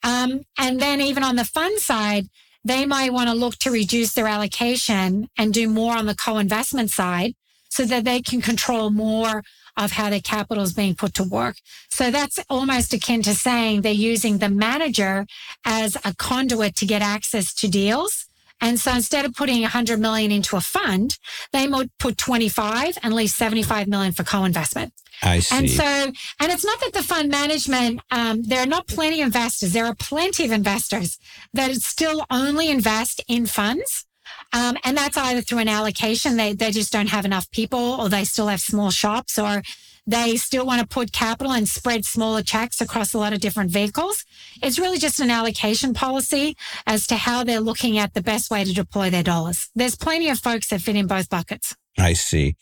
Um, 0.04 0.42
and 0.58 0.80
then 0.80 1.00
even 1.00 1.24
on 1.24 1.36
the 1.36 1.46
fund 1.46 1.80
side, 1.80 2.28
they 2.64 2.86
might 2.86 3.14
want 3.14 3.30
to 3.30 3.36
look 3.36 3.56
to 3.58 3.72
reduce 3.72 4.14
their 4.14 4.28
allocation 4.28 5.28
and 5.38 5.54
do 5.54 5.68
more 5.68 5.96
on 5.98 6.06
the 6.06 6.16
co-investment 6.16 6.92
side 6.92 7.34
so 7.70 7.86
that 7.86 8.04
they 8.04 8.22
can 8.22 8.42
control 8.42 8.90
more 8.92 9.44
of 9.78 9.92
how 9.92 10.10
their 10.10 10.20
capital 10.20 10.64
is 10.64 10.74
being 10.74 10.96
put 10.96 11.14
to 11.16 11.24
work. 11.24 11.56
So 11.90 12.12
that's 12.12 12.40
almost 12.50 12.94
akin 12.94 13.22
to 13.24 13.34
saying 13.34 13.82
they're 13.82 13.94
using 13.94 14.38
the 14.38 14.50
manager 14.50 15.26
as 15.66 15.96
a 16.04 16.14
conduit 16.16 16.76
to 16.78 16.86
get 16.86 17.02
access 17.02 17.54
to 17.56 17.68
deals. 17.70 18.28
And 18.62 18.80
so 18.80 18.94
instead 18.94 19.26
of 19.26 19.34
putting 19.34 19.62
100 19.62 20.00
million 20.00 20.32
into 20.32 20.56
a 20.56 20.62
fund, 20.62 21.18
they 21.52 21.68
might 21.68 21.90
put 22.00 22.18
25 22.18 22.98
and 23.02 23.14
leave 23.14 23.32
75 23.32 23.88
million 23.88 24.14
for 24.14 24.24
co-investment. 24.24 24.94
I 25.24 25.40
see. 25.40 25.58
And 25.58 25.70
so, 25.70 25.84
and 25.84 26.52
it's 26.52 26.66
not 26.66 26.80
that 26.82 26.94
the 26.94 27.04
fund 27.04 27.30
management, 27.30 28.02
um, 28.12 28.44
there 28.44 28.62
are 28.62 28.68
not 28.68 28.88
plenty 28.88 29.22
of 29.22 29.28
investors. 29.28 29.74
There 29.74 29.86
are 29.86 29.96
plenty 29.96 30.46
of 30.46 30.52
investors 30.52 31.20
that 31.54 31.74
still 31.76 32.26
only 32.30 32.70
invest 32.70 33.22
in 33.28 33.46
funds. 33.46 34.06
Um, 34.54 34.78
and 34.84 34.98
that's 34.98 35.18
either 35.18 35.42
through 35.42 35.60
an 35.60 35.68
allocation. 35.68 36.38
They, 36.38 36.54
they 36.54 36.72
just 36.72 36.92
don't 36.92 37.10
have 37.10 37.26
enough 37.26 37.50
people 37.52 37.80
or 37.80 38.10
they 38.10 38.24
still 38.24 38.48
have 38.48 38.62
small 38.62 38.92
shops 38.92 39.38
or 39.38 39.62
they 40.08 40.36
still 40.36 40.66
want 40.66 40.82
to 40.82 40.88
put 40.88 41.12
capital 41.12 41.54
and 41.54 41.68
spread 41.68 42.06
smaller 42.06 42.42
checks 42.42 42.82
across 42.82 43.14
a 43.14 43.18
lot 43.18 43.34
of 43.34 43.40
different 43.40 43.72
vehicles. 43.72 44.26
It's 44.62 44.80
really 44.80 44.98
just 44.98 45.20
an 45.20 45.30
allocation 45.30 45.94
policy 45.94 46.58
as 46.88 47.08
to 47.08 47.16
how 47.16 47.44
they're 47.44 47.60
looking 47.60 47.98
at 47.98 48.14
the 48.14 48.22
best 48.22 48.50
way 48.50 48.64
to 48.64 48.74
deploy 48.74 49.10
their 49.10 49.24
dollars. 49.24 49.70
There's 49.76 49.96
plenty 49.96 50.30
of 50.30 50.40
folks 50.40 50.70
that 50.70 50.82
fit 50.82 50.96
in 50.96 51.08
both 51.08 51.30
buckets. 51.30 51.76
I 51.98 52.14
see. 52.14 52.56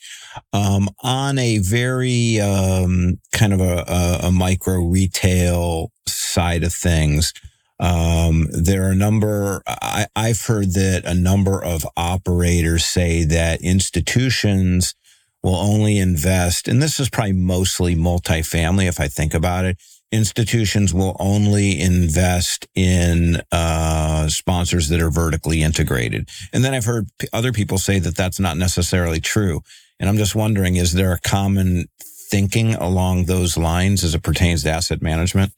Um, 0.53 0.89
on 1.01 1.37
a 1.37 1.59
very 1.59 2.39
um, 2.39 3.19
kind 3.31 3.53
of 3.53 3.61
a, 3.61 3.85
a, 3.87 4.27
a, 4.27 4.31
micro 4.31 4.81
retail 4.81 5.91
side 6.07 6.63
of 6.63 6.73
things, 6.73 7.33
um, 7.79 8.47
there 8.51 8.83
are 8.87 8.91
a 8.91 8.95
number, 8.95 9.61
I, 9.67 10.07
I've 10.15 10.45
heard 10.45 10.73
that 10.73 11.03
a 11.05 11.13
number 11.13 11.63
of 11.63 11.85
operators 11.95 12.85
say 12.85 13.23
that 13.25 13.61
institutions 13.61 14.95
will 15.43 15.55
only 15.55 15.97
invest, 15.97 16.67
and 16.67 16.81
this 16.81 16.99
is 16.99 17.09
probably 17.09 17.33
mostly 17.33 17.95
multifamily 17.95 18.87
if 18.87 18.99
I 18.99 19.07
think 19.07 19.33
about 19.33 19.65
it. 19.65 19.77
Institutions 20.11 20.93
will 20.93 21.15
only 21.19 21.79
invest 21.79 22.67
in 22.73 23.41
uh, 23.51 24.27
sponsors 24.27 24.89
that 24.89 25.01
are 25.01 25.11
vertically 25.11 25.61
integrated. 25.61 26.27
And 26.51 26.65
then 26.65 26.73
I've 26.73 26.85
heard 26.85 27.09
other 27.31 27.51
people 27.51 27.77
say 27.77 27.99
that 27.99 28.17
that's 28.17 28.39
not 28.39 28.57
necessarily 28.57 29.21
true. 29.21 29.61
And 29.99 30.09
I'm 30.09 30.17
just 30.17 30.35
wondering, 30.35 30.77
is 30.77 30.93
there 30.93 31.13
a 31.13 31.19
common 31.19 31.85
thinking 32.01 32.73
along 32.75 33.25
those 33.25 33.55
lines 33.55 34.03
as 34.03 34.15
it 34.15 34.23
pertains 34.23 34.63
to 34.63 34.71
asset 34.71 35.01
management? 35.01 35.53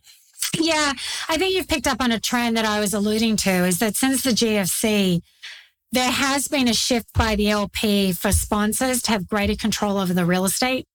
Yeah, 0.60 0.94
I 1.30 1.38
think 1.38 1.56
you've 1.56 1.68
picked 1.68 1.88
up 1.88 2.02
on 2.02 2.12
a 2.12 2.20
trend 2.20 2.58
that 2.58 2.66
I 2.66 2.80
was 2.80 2.94
alluding 2.94 3.38
to 3.38 3.52
is 3.66 3.80
that 3.80 3.96
since 3.96 4.22
the 4.24 4.32
GFC, 4.32 5.22
there 5.92 6.12
has 6.12 6.48
been 6.48 6.68
a 6.68 6.74
shift 6.74 7.14
by 7.14 7.36
the 7.36 7.50
LP 7.50 8.14
for 8.14 8.32
sponsors 8.32 9.02
to 9.04 9.12
have 9.12 9.28
greater 9.28 9.56
control 9.56 9.98
over 9.98 10.14
the 10.14 10.26
real 10.26 10.46
estate. 10.46 10.88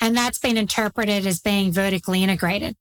And 0.00 0.16
that's 0.16 0.38
been 0.38 0.56
interpreted 0.56 1.26
as 1.26 1.40
being 1.40 1.70
vertically 1.70 2.22
integrated. 2.22 2.76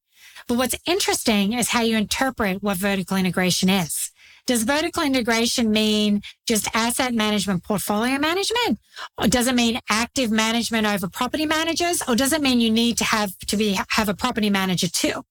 But 0.47 0.58
what's 0.58 0.76
interesting 0.88 1.54
is 1.54 1.69
how 1.69 1.82
you 1.82 1.97
interpret 1.97 2.63
what 2.63 2.78
vertical 2.78 3.17
integration 3.17 3.69
is. 3.69 4.12
Does 4.47 4.63
vertical 4.63 5.04
integration 5.04 5.69
mean 5.69 6.21
just 6.47 6.67
asset 6.74 7.13
management, 7.13 7.63
portfolio 7.63 8.17
management? 8.17 8.80
Or 9.19 9.28
does 9.28 9.47
it 9.47 9.54
mean 9.54 9.80
active 9.88 10.32
management 10.32 10.88
over 10.88 11.08
property 11.08 11.45
managers? 11.45 12.02
Or 12.08 12.15
does 12.15 12.34
it 12.34 12.41
mean 12.41 12.60
you 12.60 12.71
need 12.71 12.97
to 12.97 13.04
have 13.04 13.38
to 13.47 13.56
be, 13.56 13.78
have 13.89 14.10
a 14.10 14.15
property 14.15 14.50
manager 14.50 14.88
too? 14.88 15.24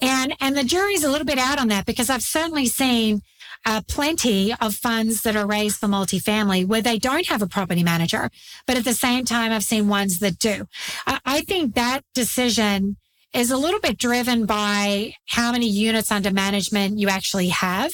And, 0.00 0.34
and 0.40 0.56
the 0.56 0.64
jury's 0.64 1.04
a 1.04 1.10
little 1.10 1.26
bit 1.26 1.38
out 1.38 1.58
on 1.58 1.68
that 1.68 1.84
because 1.84 2.08
I've 2.08 2.22
certainly 2.22 2.66
seen 2.66 3.20
uh, 3.66 3.82
plenty 3.88 4.54
of 4.54 4.74
funds 4.74 5.22
that 5.22 5.36
are 5.36 5.46
raised 5.46 5.76
for 5.76 5.86
multifamily 5.86 6.66
where 6.66 6.82
they 6.82 6.98
don't 6.98 7.26
have 7.26 7.42
a 7.42 7.46
property 7.46 7.82
manager. 7.82 8.30
But 8.66 8.76
at 8.76 8.84
the 8.84 8.94
same 8.94 9.24
time, 9.24 9.52
I've 9.52 9.64
seen 9.64 9.88
ones 9.88 10.18
that 10.20 10.38
do. 10.38 10.66
I, 11.06 11.20
I 11.24 11.40
think 11.42 11.74
that 11.74 12.02
decision 12.14 12.96
is 13.32 13.50
a 13.50 13.56
little 13.56 13.80
bit 13.80 13.98
driven 13.98 14.46
by 14.46 15.14
how 15.28 15.52
many 15.52 15.68
units 15.68 16.10
under 16.10 16.30
management 16.30 16.98
you 16.98 17.08
actually 17.08 17.48
have. 17.48 17.92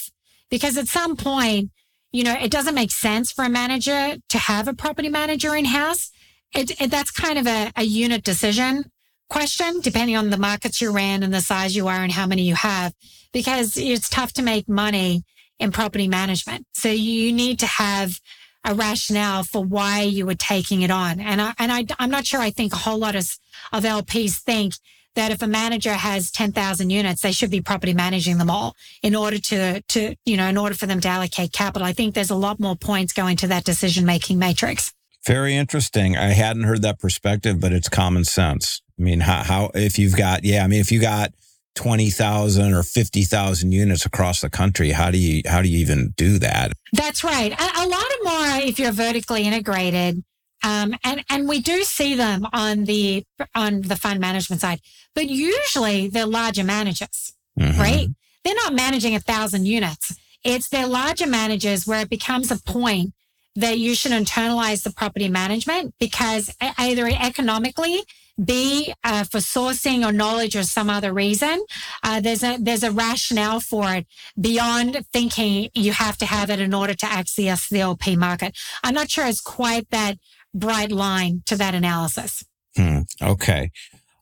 Because 0.51 0.77
at 0.79 0.87
some 0.87 1.17
point, 1.17 1.71
you 2.13 2.25
know, 2.25 2.37
it 2.41 2.51
doesn't 2.51 2.75
make 2.75 2.93
sense 2.93 3.33
for 3.33 3.45
a 3.45 3.51
manager 3.51 4.17
to 4.29 4.39
have 4.39 4.69
a 4.69 4.73
property 4.73 5.09
manager 5.09 5.55
in 5.55 5.67
house. 5.67 6.11
It, 6.55 6.81
it, 6.81 6.91
that's 6.91 7.11
kind 7.11 7.39
of 7.39 7.47
a, 7.47 7.73
a 7.77 7.83
unit 7.83 8.23
decision 8.25 8.85
question, 9.29 9.81
depending 9.81 10.17
on 10.17 10.31
the 10.31 10.39
markets 10.39 10.81
you're 10.81 10.99
in 10.99 11.23
and 11.23 11.35
the 11.35 11.41
size 11.41 11.75
you 11.75 11.89
are 11.89 12.03
and 12.03 12.13
how 12.13 12.27
many 12.27 12.43
you 12.43 12.55
have, 12.55 12.95
because 13.33 13.77
it's 13.77 14.09
tough 14.09 14.33
to 14.35 14.43
make 14.43 14.69
money 14.69 15.25
in 15.59 15.73
property 15.73 16.09
management. 16.09 16.67
So 16.75 16.89
you 16.89 17.33
need 17.33 17.59
to 17.61 17.67
have 17.67 18.21
a 18.65 18.75
rationale 18.75 19.45
for 19.45 19.65
why 19.65 20.03
you 20.03 20.27
were 20.27 20.35
taking 20.35 20.83
it 20.83 20.91
on. 20.91 21.21
And 21.21 21.41
I, 21.41 21.55
and 21.59 21.71
I, 21.71 21.85
I'm 21.99 22.11
not 22.11 22.27
sure 22.27 22.41
I 22.41 22.51
think 22.51 22.73
a 22.73 22.77
whole 22.77 22.99
lot 22.99 23.15
of, 23.15 23.31
of 23.73 23.85
LPs 23.85 24.41
think 24.41 24.75
that 25.15 25.33
if 25.33 25.41
a 25.41 25.47
manager 25.47 25.95
has 25.95 26.31
10,000 26.31 26.91
units, 26.91 27.23
they 27.23 27.33
should 27.33 27.51
be 27.51 27.61
property 27.61 27.95
managing 27.95 28.39
them 28.39 28.51
all 28.51 28.75
in 29.03 29.15
order 29.15 29.39
to, 29.39 29.81
to, 29.83 30.15
you 30.25 30.37
know, 30.37 30.47
in 30.47 30.59
order 30.59 30.75
for 30.75 30.87
them 30.87 31.01
to 31.01 31.09
allocate 31.09 31.53
capital. 31.53 31.87
I 31.87 31.93
think 31.93 32.15
there's 32.15 32.31
a 32.31 32.37
lot 32.37 32.61
more 32.61 32.77
points 32.77 33.13
going 33.13 33.37
to 33.39 33.47
that 33.49 33.65
decision 33.65 34.05
making 34.05 34.39
matrix. 34.39 34.93
Very 35.25 35.57
interesting. 35.57 36.17
I 36.17 36.29
hadn't 36.29 36.65
heard 36.65 36.83
that 36.83 37.01
perspective, 37.01 37.61
but 37.61 37.73
it's 37.73 37.89
common 37.89 38.25
sense. 38.25 38.83
I 38.99 39.03
mean, 39.03 39.21
how, 39.21 39.43
how 39.43 39.71
if 39.75 39.99
you've 39.99 40.17
got, 40.17 40.45
yeah, 40.45 40.63
I 40.63 40.67
mean, 40.67 40.81
if 40.81 40.93
you 40.93 41.01
got 41.01 41.33
20,000 41.77 42.75
or 42.75 42.83
50,000 42.83 43.73
units 43.73 44.05
across 44.05 44.41
the 44.41 44.51
country, 44.51 44.91
how 44.91 45.11
do 45.11 45.19
you, 45.19 45.43
how 45.47 45.63
do 45.63 45.69
you 45.69 45.79
even 45.79 46.13
do 46.17 46.39
that? 46.39 46.73
That's 46.93 47.23
right. 47.23 47.53
A, 47.53 47.85
a 47.85 47.87
lot 47.87 48.05
of 48.05 48.25
more 48.25 48.69
if 48.69 48.79
you're 48.79 48.93
vertically 48.93 49.45
integrated. 49.45 50.25
Um, 50.65 50.97
and, 51.05 51.25
and 51.31 51.49
we 51.49 51.61
do 51.61 51.85
see 51.85 52.15
them 52.15 52.47
on 52.53 52.85
the, 52.85 53.25
on 53.55 53.83
the 53.83 53.95
fund 53.95 54.21
management 54.21 54.63
side, 54.63 54.81
but 55.15 55.29
usually 55.29 56.09
they're 56.09 56.27
larger 56.27 56.65
managers, 56.65 57.35
mm-hmm. 57.59 57.81
right? 57.81 58.09
They're 58.43 58.55
not 58.55 58.75
managing 58.75 59.15
a 59.15 59.21
thousand 59.21 59.67
units. 59.67 60.17
It's 60.43 60.69
their 60.69 60.87
larger 60.87 61.27
managers 61.27 61.87
where 61.87 62.01
it 62.01 62.11
becomes 62.11 62.51
a 62.51 62.57
point 62.57 63.13
that 63.57 63.79
you 63.79 63.95
should 63.95 64.13
internalize 64.13 64.83
the 64.83 64.93
property 64.93 65.29
management 65.29 65.95
because 65.99 66.55
either 66.79 67.07
economically 67.07 68.03
B, 68.43 68.93
uh, 69.03 69.25
for 69.25 69.39
sourcing 69.39 70.07
or 70.07 70.13
knowledge 70.13 70.57
or 70.57 70.63
some 70.63 70.91
other 70.91 71.13
reason, 71.13 71.65
uh, 72.03 72.21
there's 72.21 72.43
a 72.43 72.59
there's 72.61 72.83
a 72.83 72.91
rationale 72.91 73.61
for 73.61 73.95
it 73.95 74.07
beyond 74.39 75.05
thinking 75.13 75.71
you 75.75 75.93
have 75.93 76.19
to 76.19 76.27
have 76.27 76.51
it 76.51 76.61
in 76.61 76.75
order 76.75 76.95
to 76.95 77.07
access 77.07 77.69
the 77.69 77.81
LP 77.81 78.17
market. 78.17 78.57
I'm 78.85 78.95
not 78.95 79.11
sure 79.11 79.27
it's 79.27 79.41
quite 79.41 79.89
that 79.91 80.19
bright 80.55 80.93
line 80.93 81.43
to 81.47 81.57
that 81.57 81.75
analysis. 81.75 82.45
Hmm. 82.77 83.01
Okay, 83.23 83.71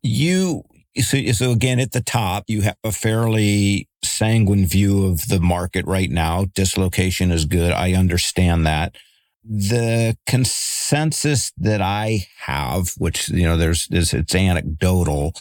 you 0.03 0.63
so 0.97 1.21
so 1.33 1.51
again 1.51 1.81
at 1.81 1.91
the 1.91 2.01
top 2.01 2.45
you 2.47 2.63
have 2.63 2.77
a 2.85 2.93
fairly 2.93 3.89
sanguine 4.05 4.67
view 4.67 5.07
of 5.07 5.27
the 5.29 5.41
market 5.41 5.85
right 5.87 6.11
now. 6.11 6.47
Dislocation 6.55 7.33
is 7.33 7.47
good. 7.47 7.73
I 7.73 7.95
understand 7.95 8.65
that 8.67 8.95
the 9.45 10.17
consensus 10.27 11.53
that 11.59 11.81
I 11.81 12.27
have, 12.39 12.93
which 12.99 13.29
you 13.29 13.45
know, 13.45 13.57
there's 13.57 13.89
is 13.91 14.15
it's 14.15 14.35
anecdotal, 14.35 15.35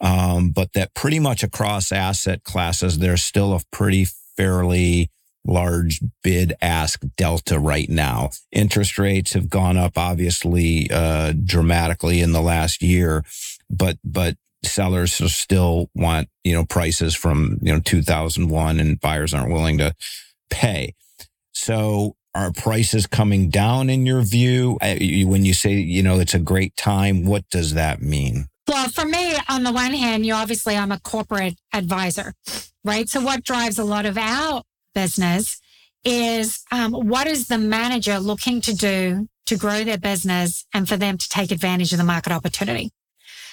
um, 0.00 0.50
but 0.50 0.72
that 0.74 0.94
pretty 0.94 1.18
much 1.18 1.42
across 1.42 1.92
asset 1.92 2.44
classes, 2.44 2.98
there's 2.98 3.22
still 3.22 3.52
a 3.54 3.60
pretty 3.70 4.06
fairly 4.36 5.10
large 5.44 6.00
bid 6.22 6.52
ask 6.60 7.02
delta 7.16 7.58
right 7.58 7.88
now. 7.88 8.30
Interest 8.52 8.98
rates 8.98 9.32
have 9.32 9.48
gone 9.48 9.76
up 9.76 9.96
obviously 9.96 10.88
uh, 10.90 11.32
dramatically 11.44 12.20
in 12.20 12.32
the 12.32 12.42
last 12.42 12.82
year, 12.82 13.24
but 13.70 13.98
but 14.04 14.36
sellers 14.64 15.14
still 15.34 15.88
want, 15.94 16.28
you 16.44 16.52
know, 16.52 16.64
prices 16.64 17.14
from, 17.14 17.58
you 17.62 17.72
know, 17.72 17.80
2001 17.80 18.80
and 18.80 19.00
buyers 19.00 19.32
aren't 19.32 19.52
willing 19.52 19.78
to 19.78 19.94
pay. 20.50 20.94
So 21.52 22.16
are 22.38 22.52
prices 22.52 23.06
coming 23.06 23.50
down 23.50 23.90
in 23.90 24.06
your 24.06 24.22
view? 24.22 24.78
Uh, 24.80 24.96
when 25.26 25.44
you 25.44 25.52
say, 25.52 25.72
you 25.72 26.02
know, 26.02 26.20
it's 26.20 26.34
a 26.34 26.38
great 26.38 26.76
time, 26.76 27.24
what 27.24 27.48
does 27.50 27.74
that 27.74 28.00
mean? 28.00 28.46
Well, 28.68 28.88
for 28.90 29.04
me, 29.04 29.34
on 29.48 29.64
the 29.64 29.72
one 29.72 29.92
hand, 29.92 30.24
you 30.24 30.34
obviously, 30.34 30.76
I'm 30.76 30.92
a 30.92 31.00
corporate 31.00 31.56
advisor, 31.72 32.34
right? 32.84 33.08
So 33.08 33.20
what 33.20 33.42
drives 33.42 33.78
a 33.78 33.84
lot 33.84 34.06
of 34.06 34.16
our 34.16 34.62
business 34.94 35.58
is 36.04 36.64
um, 36.70 36.92
what 36.92 37.26
is 37.26 37.48
the 37.48 37.58
manager 37.58 38.18
looking 38.18 38.60
to 38.62 38.74
do 38.74 39.26
to 39.46 39.56
grow 39.56 39.82
their 39.82 39.98
business 39.98 40.64
and 40.74 40.88
for 40.88 40.96
them 40.96 41.18
to 41.18 41.28
take 41.28 41.50
advantage 41.50 41.92
of 41.92 41.98
the 41.98 42.04
market 42.04 42.32
opportunity. 42.32 42.90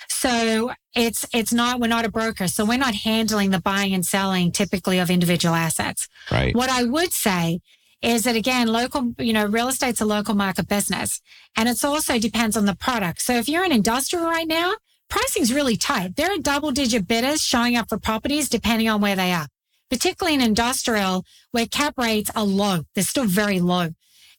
So 0.10 0.72
it's, 0.94 1.26
it's 1.34 1.54
not, 1.54 1.80
we're 1.80 1.88
not 1.88 2.06
a 2.06 2.12
broker. 2.12 2.48
So 2.48 2.66
we're 2.66 2.78
not 2.78 2.94
handling 2.94 3.50
the 3.50 3.62
buying 3.62 3.94
and 3.94 4.06
selling 4.06 4.52
typically 4.52 5.00
of 5.00 5.10
individual 5.10 5.56
assets. 5.56 6.08
Right. 6.30 6.54
What 6.54 6.70
I 6.70 6.84
would 6.84 7.14
say 7.14 7.62
is 8.02 8.24
that 8.24 8.36
again, 8.36 8.68
local, 8.68 9.14
you 9.18 9.34
know, 9.34 9.46
real 9.46 9.68
estate's 9.68 10.02
a 10.02 10.06
local 10.06 10.36
market 10.36 10.68
business 10.68 11.22
and 11.56 11.70
it's 11.70 11.84
also 11.84 12.20
depends 12.20 12.56
on 12.58 12.66
the 12.66 12.76
product. 12.76 13.22
So 13.22 13.34
if 13.34 13.50
you're 13.50 13.64
an 13.64 13.72
industrial 13.72 14.26
right 14.26 14.48
now, 14.48 14.74
pricing's 15.10 15.54
really 15.54 15.78
tight. 15.78 16.16
There 16.16 16.32
are 16.32 16.38
double 16.38 16.72
digit 16.72 17.08
bidders 17.08 17.42
showing 17.42 17.76
up 17.76 17.90
for 17.90 17.98
properties 17.98 18.50
depending 18.50 18.90
on 18.90 19.02
where 19.02 19.16
they 19.16 19.32
are, 19.32 19.48
particularly 19.90 20.36
in 20.36 20.42
industrial 20.42 21.26
where 21.52 21.66
cap 21.66 21.96
rates 21.98 22.32
are 22.36 22.44
low. 22.44 22.82
They're 22.94 23.04
still 23.04 23.26
very 23.26 23.60
low. 23.60 23.90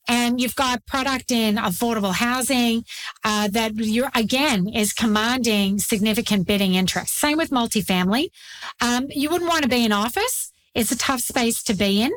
And 0.08 0.40
you've 0.40 0.54
got 0.54 0.86
product 0.86 1.32
in 1.32 1.56
affordable 1.56 2.14
housing 2.14 2.84
uh, 3.24 3.48
that 3.48 3.74
you're 3.74 4.10
again 4.14 4.68
is 4.68 4.92
commanding 4.92 5.78
significant 5.78 6.46
bidding 6.46 6.74
interest. 6.74 7.18
Same 7.18 7.36
with 7.36 7.50
multifamily. 7.50 8.28
Um, 8.80 9.06
you 9.10 9.30
wouldn't 9.30 9.50
want 9.50 9.64
to 9.64 9.68
be 9.68 9.84
in 9.84 9.90
office. 9.90 10.52
It's 10.74 10.92
a 10.92 10.98
tough 10.98 11.20
space 11.20 11.62
to 11.64 11.74
be 11.74 12.02
in. 12.02 12.12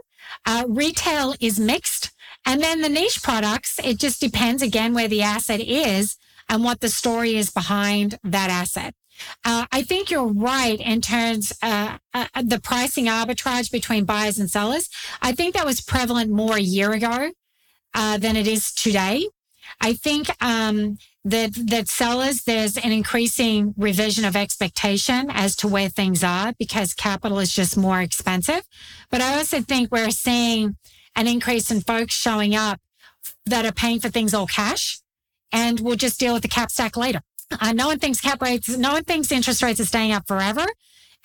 Uh, 0.45 0.65
retail 0.67 1.35
is 1.39 1.59
mixed. 1.59 2.11
And 2.45 2.61
then 2.61 2.81
the 2.81 2.89
niche 2.89 3.21
products, 3.21 3.79
it 3.83 3.99
just 3.99 4.21
depends 4.21 4.61
again 4.61 4.93
where 4.93 5.07
the 5.07 5.21
asset 5.21 5.59
is 5.59 6.17
and 6.47 6.63
what 6.63 6.79
the 6.79 6.89
story 6.89 7.35
is 7.35 7.51
behind 7.51 8.17
that 8.23 8.49
asset. 8.49 8.95
Uh, 9.43 9.65
I 9.71 9.81
think 9.83 10.09
you're 10.09 10.31
right 10.31 10.79
in 10.79 11.01
terms 11.01 11.53
uh, 11.61 11.97
uh, 12.13 12.25
the 12.41 12.59
pricing 12.59 13.05
arbitrage 13.05 13.71
between 13.71 14.05
buyers 14.05 14.39
and 14.39 14.49
sellers. 14.49 14.89
I 15.21 15.33
think 15.33 15.55
that 15.55 15.65
was 15.65 15.81
prevalent 15.81 16.31
more 16.31 16.55
a 16.55 16.61
year 16.61 16.93
ago 16.93 17.31
uh, 17.93 18.17
than 18.17 18.35
it 18.37 18.47
is 18.47 18.71
today. 18.71 19.27
I 19.81 19.93
think 19.93 20.29
um, 20.41 20.97
that 21.25 21.51
that 21.67 21.87
sellers 21.87 22.43
there's 22.43 22.77
an 22.77 22.91
increasing 22.91 23.73
revision 23.77 24.23
of 24.23 24.35
expectation 24.35 25.29
as 25.29 25.55
to 25.57 25.67
where 25.67 25.89
things 25.89 26.23
are 26.23 26.53
because 26.57 26.93
capital 26.93 27.39
is 27.39 27.53
just 27.53 27.75
more 27.75 27.99
expensive. 28.01 28.61
But 29.11 29.21
I 29.21 29.37
also 29.37 29.61
think 29.61 29.91
we're 29.91 30.11
seeing 30.11 30.77
an 31.15 31.27
increase 31.27 31.71
in 31.71 31.81
folks 31.81 32.13
showing 32.13 32.55
up 32.55 32.79
that 33.45 33.65
are 33.65 33.73
paying 33.73 33.99
for 33.99 34.09
things 34.09 34.33
all 34.33 34.47
cash, 34.47 34.99
and 35.51 35.79
we'll 35.79 35.95
just 35.95 36.19
deal 36.19 36.33
with 36.33 36.43
the 36.43 36.47
cap 36.47 36.71
stack 36.71 36.95
later. 36.95 37.21
Uh, 37.59 37.73
no 37.73 37.87
one 37.87 37.99
thinks 37.99 38.21
cap 38.21 38.41
rates, 38.41 38.69
no 38.69 38.93
one 38.93 39.03
thinks 39.03 39.31
interest 39.31 39.61
rates 39.61 39.79
are 39.79 39.85
staying 39.85 40.11
up 40.11 40.27
forever, 40.27 40.65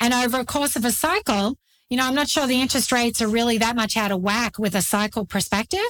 and 0.01 0.13
over 0.13 0.41
a 0.41 0.45
course 0.45 0.75
of 0.75 0.85
a 0.85 0.91
cycle, 0.91 1.57
you 1.89 1.97
know, 1.97 2.07
I'm 2.07 2.15
not 2.15 2.29
sure 2.29 2.47
the 2.47 2.61
interest 2.61 2.91
rates 2.91 3.21
are 3.23 3.29
really 3.29 3.59
that 3.59 3.77
much 3.77 3.97
out 3.97 4.11
of 4.11 4.21
whack 4.21 4.59
with 4.59 4.75
a 4.75 4.83
cycle 4.83 5.25
perspective. 5.27 5.87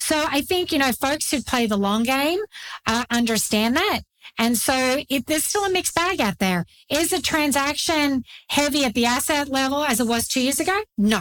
So 0.00 0.24
I 0.28 0.40
think, 0.40 0.72
you 0.72 0.78
know, 0.78 0.92
folks 0.92 1.30
who 1.30 1.42
play 1.42 1.66
the 1.66 1.76
long 1.76 2.02
game 2.02 2.40
uh, 2.86 3.04
understand 3.10 3.76
that. 3.76 4.00
And 4.38 4.56
so 4.56 5.02
if 5.08 5.24
there's 5.26 5.44
still 5.44 5.64
a 5.64 5.70
mixed 5.70 5.94
bag 5.94 6.20
out 6.20 6.38
there. 6.38 6.66
Is 6.88 7.12
a 7.12 7.22
transaction 7.22 8.24
heavy 8.48 8.84
at 8.84 8.94
the 8.94 9.06
asset 9.06 9.48
level 9.48 9.84
as 9.84 10.00
it 10.00 10.06
was 10.06 10.28
two 10.28 10.40
years 10.40 10.60
ago? 10.60 10.82
No. 10.98 11.20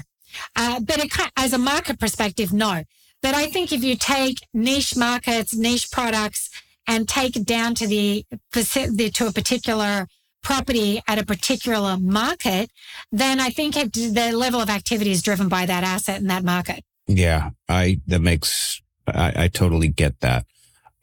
Uh, 0.56 0.80
but 0.80 1.00
it, 1.00 1.12
as 1.38 1.54
a 1.54 1.58
market 1.58 2.00
perspective, 2.00 2.52
no. 2.52 2.84
But 3.22 3.34
I 3.34 3.48
think 3.48 3.72
if 3.72 3.84
you 3.84 3.96
take 3.96 4.40
niche 4.54 4.96
markets, 4.96 5.56
niche 5.56 5.92
products, 5.92 6.50
and 6.88 7.08
take 7.08 7.36
it 7.36 7.46
down 7.46 7.74
to 7.76 7.88
the, 7.88 8.26
to 8.52 9.28
a 9.28 9.32
particular 9.32 10.08
property 10.44 11.02
at 11.08 11.18
a 11.18 11.26
particular 11.26 11.98
market, 11.98 12.70
then 13.12 13.40
I 13.40 13.50
think 13.50 13.76
it, 13.76 13.94
the 13.94 14.32
level 14.32 14.62
of 14.62 14.70
activity 14.70 15.12
is 15.12 15.24
driven 15.24 15.48
by 15.50 15.66
that 15.66 15.84
asset 15.84 16.22
in 16.22 16.28
that 16.28 16.44
market. 16.44 16.84
Yeah, 17.08 17.52
I 17.70 18.02
that 18.08 18.22
makes 18.22 18.82
I, 19.08 19.44
I 19.44 19.48
totally 19.48 19.88
get 19.88 20.20
that. 20.22 20.46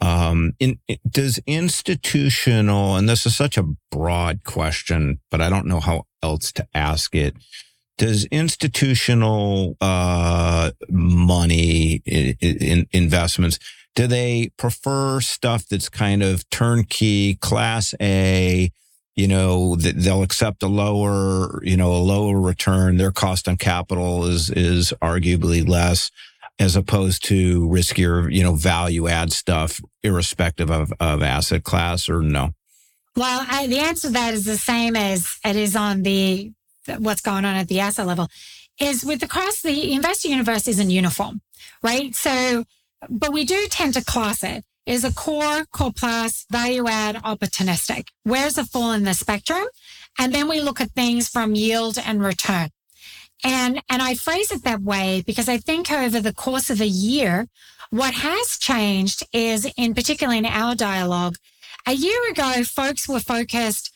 Um, 0.00 0.54
in, 0.58 0.80
does 1.08 1.38
institutional, 1.46 2.96
and 2.96 3.08
this 3.08 3.24
is 3.24 3.36
such 3.36 3.56
a 3.56 3.68
broad 3.90 4.42
question, 4.42 5.20
but 5.30 5.40
I 5.40 5.48
don't 5.48 5.66
know 5.66 5.78
how 5.78 6.06
else 6.22 6.50
to 6.52 6.66
ask 6.74 7.14
it. 7.14 7.36
Does 7.98 8.24
institutional 8.26 9.76
uh, 9.80 10.72
money 10.88 12.02
in, 12.04 12.36
in 12.40 12.86
investments 12.90 13.60
do 13.94 14.06
they 14.06 14.50
prefer 14.56 15.20
stuff 15.20 15.66
that's 15.68 15.88
kind 15.88 16.22
of 16.22 16.48
turnkey, 16.50 17.34
class 17.36 17.94
A? 18.00 18.70
You 19.14 19.28
know, 19.28 19.76
they'll 19.76 20.22
accept 20.22 20.62
a 20.62 20.68
lower, 20.68 21.62
you 21.62 21.76
know, 21.76 21.92
a 21.92 21.98
lower 21.98 22.40
return. 22.40 22.96
Their 22.96 23.12
cost 23.12 23.46
on 23.46 23.58
capital 23.58 24.24
is 24.24 24.48
is 24.50 24.94
arguably 25.02 25.68
less 25.68 26.10
as 26.58 26.76
opposed 26.76 27.24
to 27.24 27.68
riskier, 27.68 28.32
you 28.32 28.42
know, 28.42 28.54
value 28.54 29.08
add 29.08 29.32
stuff, 29.32 29.80
irrespective 30.02 30.70
of, 30.70 30.92
of 31.00 31.22
asset 31.22 31.64
class 31.64 32.08
or 32.08 32.22
no? 32.22 32.54
Well, 33.16 33.44
I, 33.48 33.66
the 33.66 33.78
answer 33.78 34.08
to 34.08 34.12
that 34.14 34.34
is 34.34 34.44
the 34.44 34.56
same 34.56 34.96
as 34.96 35.38
it 35.44 35.56
is 35.56 35.76
on 35.76 36.02
the 36.02 36.52
what's 36.98 37.20
going 37.20 37.44
on 37.44 37.56
at 37.56 37.68
the 37.68 37.80
asset 37.80 38.06
level. 38.06 38.28
Is 38.80 39.04
with 39.04 39.22
across 39.22 39.60
the 39.60 39.92
investor 39.92 40.28
universe 40.28 40.66
isn't 40.66 40.90
uniform, 40.90 41.42
right? 41.82 42.14
So, 42.14 42.64
but 43.08 43.32
we 43.32 43.44
do 43.44 43.66
tend 43.68 43.94
to 43.94 44.04
class 44.04 44.42
it. 44.42 44.64
Is 44.84 45.04
a 45.04 45.14
core, 45.14 45.64
core 45.72 45.92
plus, 45.96 46.44
value 46.50 46.88
add, 46.88 47.16
opportunistic. 47.16 48.08
Where's 48.24 48.58
it 48.58 48.66
fall 48.66 48.92
in 48.92 49.04
the 49.04 49.14
spectrum? 49.14 49.64
And 50.18 50.34
then 50.34 50.48
we 50.48 50.60
look 50.60 50.80
at 50.80 50.90
things 50.90 51.28
from 51.28 51.54
yield 51.54 51.98
and 52.04 52.22
return. 52.22 52.70
And, 53.44 53.80
and 53.88 54.02
I 54.02 54.14
phrase 54.14 54.50
it 54.50 54.64
that 54.64 54.82
way 54.82 55.22
because 55.24 55.48
I 55.48 55.58
think 55.58 55.90
over 55.90 56.20
the 56.20 56.34
course 56.34 56.68
of 56.68 56.80
a 56.80 56.86
year, 56.86 57.48
what 57.90 58.14
has 58.14 58.58
changed 58.58 59.24
is 59.32 59.70
in 59.76 59.94
particular 59.94 60.34
in 60.34 60.46
our 60.46 60.74
dialogue, 60.74 61.36
a 61.86 61.92
year 61.92 62.30
ago, 62.30 62.62
folks 62.64 63.08
were 63.08 63.20
focused 63.20 63.92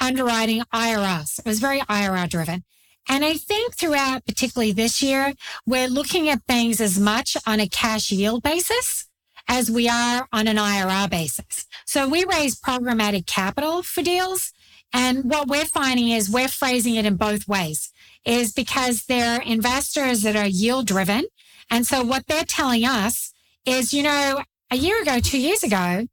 underwriting 0.00 0.62
IRRs. 0.72 1.38
It 1.38 1.46
was 1.46 1.58
very 1.58 1.80
IRR 1.80 2.28
driven. 2.28 2.64
And 3.08 3.24
I 3.24 3.34
think 3.34 3.74
throughout, 3.74 4.26
particularly 4.26 4.72
this 4.72 5.02
year, 5.02 5.34
we're 5.66 5.88
looking 5.88 6.28
at 6.28 6.42
things 6.44 6.80
as 6.80 6.98
much 6.98 7.36
on 7.46 7.60
a 7.60 7.68
cash 7.68 8.10
yield 8.10 8.42
basis 8.42 9.07
as 9.48 9.70
we 9.70 9.88
are 9.88 10.28
on 10.32 10.46
an 10.46 10.56
IRR 10.56 11.10
basis. 11.10 11.66
So 11.86 12.08
we 12.08 12.24
raise 12.24 12.60
programmatic 12.60 13.26
capital 13.26 13.82
for 13.82 14.02
deals. 14.02 14.52
And 14.92 15.24
what 15.30 15.48
we're 15.48 15.64
finding 15.64 16.10
is 16.10 16.30
we're 16.30 16.48
phrasing 16.48 16.94
it 16.94 17.06
in 17.06 17.16
both 17.16 17.48
ways 17.48 17.92
is 18.24 18.52
because 18.52 19.04
they're 19.04 19.40
investors 19.40 20.22
that 20.22 20.36
are 20.36 20.46
yield 20.46 20.86
driven. 20.86 21.24
And 21.70 21.86
so 21.86 22.02
what 22.02 22.26
they're 22.26 22.44
telling 22.44 22.84
us 22.84 23.32
is, 23.64 23.92
you 23.92 24.02
know, 24.02 24.42
a 24.70 24.76
year 24.76 25.00
ago, 25.02 25.18
two 25.20 25.40
years 25.40 25.62
ago, 25.62 26.06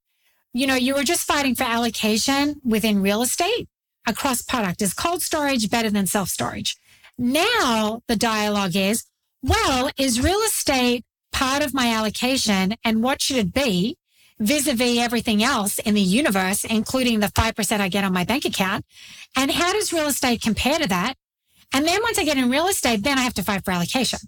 you 0.54 0.68
know, 0.68 0.76
you 0.76 0.96
were 0.96 1.04
just 1.04 1.28
fighting 1.28 1.56
for 1.56 1.64
allocation 1.64 2.56
within 2.64 3.02
real 3.02 3.22
estate 3.22 3.68
across 4.08 4.42
product. 4.42 4.82
Is 4.82 4.94
cold 4.94 5.22
storage 5.22 5.70
better 5.70 5.90
than 5.90 6.08
self 6.08 6.30
storage? 6.30 6.78
Now 7.18 8.02
the 8.08 8.16
dialogue 8.16 8.76
is, 8.76 9.06
well, 9.42 9.90
is 9.98 10.22
real 10.22 10.40
estate 10.40 11.05
part 11.36 11.66
of 11.66 11.74
my 11.74 11.92
allocation 11.92 12.76
and 12.86 13.04
what 13.04 13.22
should 13.22 13.36
it 13.36 13.54
be 13.54 13.98
vis-a-vis 14.40 15.00
everything 15.00 15.44
else 15.44 15.80
in 15.80 15.94
the 15.94 16.02
universe, 16.02 16.64
including 16.64 17.20
the 17.20 17.28
5% 17.28 17.80
I 17.82 17.90
get 17.90 18.06
on 18.06 18.14
my 18.14 18.24
bank 18.24 18.46
account? 18.46 18.86
And 19.36 19.52
how 19.52 19.74
does 19.74 19.92
real 19.92 20.08
estate 20.08 20.42
compare 20.42 20.80
to 20.80 20.88
that? 20.88 21.16
And 21.74 21.86
then 21.86 22.02
once 22.02 22.18
I 22.18 22.24
get 22.24 22.38
in 22.38 22.50
real 22.50 22.68
estate, 22.68 23.04
then 23.04 23.20
I 23.20 23.24
have 23.24 23.34
to 23.34 23.44
fight 23.44 23.66
for 23.66 23.72
allocation. 23.72 24.20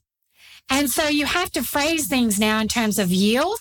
And 0.70 0.90
so 0.90 1.08
you 1.08 1.26
have 1.26 1.50
to 1.52 1.64
phrase 1.64 2.08
things 2.08 2.38
now 2.40 2.60
in 2.60 2.68
terms 2.68 3.00
of 3.00 3.10
yield, 3.10 3.60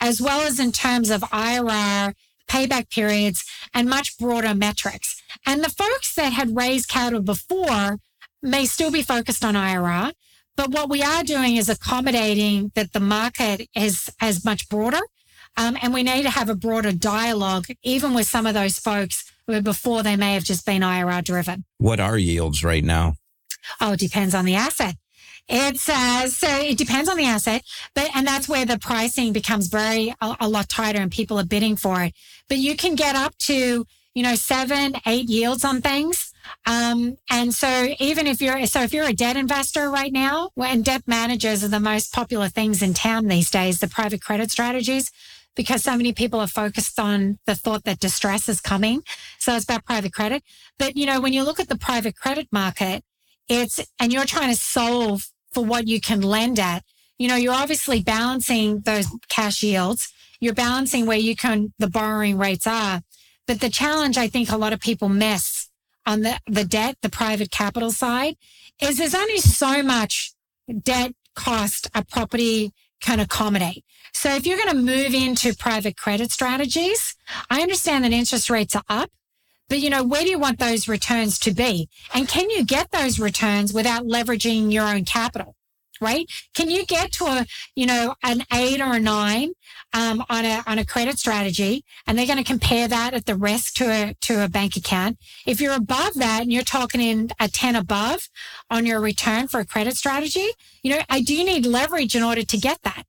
as 0.00 0.22
well 0.22 0.40
as 0.40 0.58
in 0.58 0.72
terms 0.72 1.10
of 1.10 1.20
IRR, 1.20 2.14
payback 2.48 2.88
periods, 2.88 3.44
and 3.74 3.90
much 3.90 4.16
broader 4.16 4.54
metrics. 4.54 5.22
And 5.44 5.62
the 5.62 5.68
folks 5.68 6.14
that 6.14 6.32
had 6.32 6.56
raised 6.56 6.88
capital 6.88 7.20
before 7.20 7.98
may 8.42 8.64
still 8.64 8.90
be 8.90 9.02
focused 9.02 9.44
on 9.44 9.54
IRR, 9.54 10.12
but 10.56 10.70
what 10.70 10.88
we 10.88 11.02
are 11.02 11.22
doing 11.22 11.56
is 11.56 11.68
accommodating 11.68 12.72
that 12.74 12.92
the 12.92 13.00
market 13.00 13.68
is 13.74 14.10
as 14.20 14.44
much 14.44 14.68
broader. 14.68 15.00
Um, 15.58 15.76
and 15.80 15.94
we 15.94 16.02
need 16.02 16.22
to 16.24 16.30
have 16.30 16.50
a 16.50 16.54
broader 16.54 16.92
dialogue, 16.92 17.66
even 17.82 18.12
with 18.12 18.26
some 18.26 18.46
of 18.46 18.54
those 18.54 18.78
folks 18.78 19.24
where 19.46 19.62
before 19.62 20.02
they 20.02 20.16
may 20.16 20.34
have 20.34 20.44
just 20.44 20.66
been 20.66 20.82
IRR 20.82 21.24
driven. 21.24 21.64
What 21.78 21.98
are 22.00 22.18
yields 22.18 22.62
right 22.62 22.84
now? 22.84 23.14
Oh, 23.80 23.92
it 23.92 24.00
depends 24.00 24.34
on 24.34 24.44
the 24.44 24.54
asset. 24.54 24.96
It's 25.48 25.88
uh, 25.88 26.28
so 26.28 26.48
it 26.48 26.76
depends 26.76 27.08
on 27.08 27.16
the 27.16 27.24
asset, 27.24 27.62
but 27.94 28.10
and 28.16 28.26
that's 28.26 28.48
where 28.48 28.64
the 28.66 28.78
pricing 28.78 29.32
becomes 29.32 29.68
very 29.68 30.12
a, 30.20 30.36
a, 30.40 30.48
lot 30.48 30.68
tighter 30.68 31.00
and 31.00 31.10
people 31.10 31.38
are 31.38 31.44
bidding 31.44 31.76
for 31.76 32.02
it. 32.02 32.14
But 32.48 32.58
you 32.58 32.76
can 32.76 32.96
get 32.96 33.14
up 33.14 33.38
to 33.38 33.86
you 34.16 34.22
know, 34.22 34.34
seven, 34.34 34.94
eight 35.04 35.28
yields 35.28 35.62
on 35.62 35.82
things. 35.82 36.32
Um, 36.66 37.16
and 37.30 37.54
so 37.54 37.88
even 37.98 38.26
if 38.26 38.40
you're, 38.42 38.66
so 38.66 38.82
if 38.82 38.92
you're 38.92 39.06
a 39.06 39.12
debt 39.12 39.36
investor 39.36 39.90
right 39.90 40.12
now, 40.12 40.50
and 40.56 40.84
debt 40.84 41.02
managers 41.06 41.62
are 41.62 41.68
the 41.68 41.80
most 41.80 42.12
popular 42.12 42.48
things 42.48 42.82
in 42.82 42.94
town 42.94 43.26
these 43.26 43.50
days, 43.50 43.78
the 43.78 43.88
private 43.88 44.22
credit 44.22 44.50
strategies, 44.50 45.10
because 45.54 45.82
so 45.82 45.96
many 45.96 46.12
people 46.12 46.40
are 46.40 46.46
focused 46.46 46.98
on 47.00 47.38
the 47.46 47.54
thought 47.54 47.84
that 47.84 47.98
distress 48.00 48.48
is 48.48 48.60
coming. 48.60 49.02
So 49.38 49.54
it's 49.54 49.64
about 49.64 49.86
private 49.86 50.12
credit. 50.12 50.42
But, 50.78 50.96
you 50.96 51.06
know, 51.06 51.20
when 51.20 51.32
you 51.32 51.44
look 51.44 51.60
at 51.60 51.68
the 51.68 51.78
private 51.78 52.16
credit 52.16 52.48
market, 52.52 53.02
it's, 53.48 53.80
and 53.98 54.12
you're 54.12 54.26
trying 54.26 54.52
to 54.52 54.60
solve 54.60 55.28
for 55.52 55.64
what 55.64 55.86
you 55.88 56.00
can 56.00 56.20
lend 56.20 56.58
at, 56.58 56.82
you 57.16 57.28
know, 57.28 57.36
you're 57.36 57.54
obviously 57.54 58.02
balancing 58.02 58.80
those 58.80 59.06
cash 59.28 59.62
yields. 59.62 60.12
You're 60.40 60.52
balancing 60.52 61.06
where 61.06 61.16
you 61.16 61.34
can, 61.34 61.72
the 61.78 61.88
borrowing 61.88 62.36
rates 62.36 62.66
are. 62.66 63.00
But 63.46 63.60
the 63.60 63.70
challenge 63.70 64.18
I 64.18 64.28
think 64.28 64.50
a 64.50 64.58
lot 64.58 64.74
of 64.74 64.80
people 64.80 65.08
miss 65.08 65.55
on 66.06 66.22
the, 66.22 66.38
the 66.46 66.64
debt, 66.64 66.96
the 67.02 67.10
private 67.10 67.50
capital 67.50 67.90
side 67.90 68.36
is 68.80 68.98
there's 68.98 69.14
only 69.14 69.38
so 69.38 69.82
much 69.82 70.32
debt 70.82 71.12
cost 71.34 71.88
a 71.94 72.04
property 72.04 72.72
can 73.00 73.20
accommodate. 73.20 73.84
So 74.12 74.34
if 74.34 74.46
you're 74.46 74.56
going 74.56 74.70
to 74.70 74.82
move 74.82 75.12
into 75.12 75.54
private 75.54 75.96
credit 75.96 76.30
strategies, 76.30 77.14
I 77.50 77.60
understand 77.60 78.04
that 78.04 78.12
interest 78.12 78.48
rates 78.48 78.74
are 78.74 78.84
up, 78.88 79.10
but 79.68 79.80
you 79.80 79.90
know, 79.90 80.02
where 80.02 80.22
do 80.22 80.30
you 80.30 80.38
want 80.38 80.58
those 80.58 80.88
returns 80.88 81.38
to 81.40 81.52
be? 81.52 81.88
And 82.14 82.28
can 82.28 82.48
you 82.48 82.64
get 82.64 82.90
those 82.92 83.20
returns 83.20 83.72
without 83.72 84.04
leveraging 84.04 84.72
your 84.72 84.88
own 84.88 85.04
capital? 85.04 85.54
Right? 86.00 86.26
Can 86.54 86.70
you 86.70 86.84
get 86.86 87.12
to 87.12 87.24
a, 87.24 87.46
you 87.74 87.86
know, 87.86 88.14
an 88.22 88.44
eight 88.52 88.80
or 88.80 88.94
a 88.94 89.00
nine, 89.00 89.52
um, 89.92 90.24
on 90.28 90.44
a, 90.44 90.62
on 90.66 90.78
a 90.78 90.84
credit 90.84 91.18
strategy 91.18 91.84
and 92.06 92.18
they're 92.18 92.26
going 92.26 92.38
to 92.38 92.44
compare 92.44 92.88
that 92.88 93.14
at 93.14 93.26
the 93.26 93.34
risk 93.36 93.74
to 93.74 93.84
a, 93.84 94.14
to 94.22 94.44
a 94.44 94.48
bank 94.48 94.76
account. 94.76 95.18
If 95.46 95.60
you're 95.60 95.74
above 95.74 96.14
that 96.14 96.42
and 96.42 96.52
you're 96.52 96.62
talking 96.62 97.00
in 97.00 97.30
a 97.40 97.48
10 97.48 97.76
above 97.76 98.28
on 98.70 98.86
your 98.86 99.00
return 99.00 99.48
for 99.48 99.60
a 99.60 99.66
credit 99.66 99.96
strategy, 99.96 100.48
you 100.82 100.90
know, 100.90 101.00
I 101.08 101.20
do 101.20 101.36
need 101.44 101.66
leverage 101.66 102.14
in 102.14 102.22
order 102.22 102.42
to 102.42 102.58
get 102.58 102.82
that, 102.82 103.04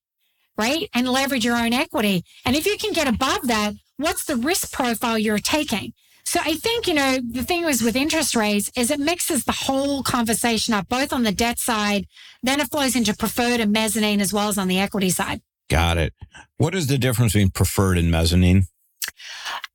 right? 0.58 0.90
And 0.94 1.10
leverage 1.10 1.46
your 1.46 1.58
own 1.58 1.74
equity. 1.74 2.24
And 2.46 2.56
if 2.56 2.66
you 2.66 2.78
can 2.78 2.94
get 2.94 3.08
above 3.08 3.48
that, 3.48 3.74
what's 3.98 4.26
the 4.26 4.36
risk 4.36 4.72
profile 4.72 5.18
you're 5.18 5.40
taking? 5.40 5.94
So 6.28 6.42
I 6.44 6.56
think, 6.56 6.90
you 6.90 6.94
know, 6.94 7.20
the 7.26 7.42
thing 7.42 7.64
was 7.64 7.82
with 7.82 7.96
interest 7.96 8.36
rates 8.36 8.70
is 8.76 8.92
it 8.92 9.00
mixes 9.00 9.46
the 9.46 9.54
whole 9.54 10.04
conversation 10.04 10.74
up, 10.74 10.90
both 10.90 11.14
on 11.14 11.24
the 11.24 11.32
debt 11.32 11.58
side, 11.58 12.06
then 12.44 12.60
it 12.60 12.70
flows 12.70 12.98
into 12.98 13.16
preferred 13.16 13.62
and 13.62 13.72
mezzanine 13.72 14.20
as 14.20 14.34
well 14.34 14.50
as 14.50 14.58
on 14.58 14.68
the 14.68 14.78
equity 14.78 15.10
side. 15.10 15.40
Got 15.70 15.98
it. 15.98 16.14
What 16.58 16.76
is 16.76 16.88
the 16.88 16.98
difference 16.98 17.32
between 17.32 17.52
preferred 17.52 17.98
and 17.98 18.12
mezzanine? 18.12 18.66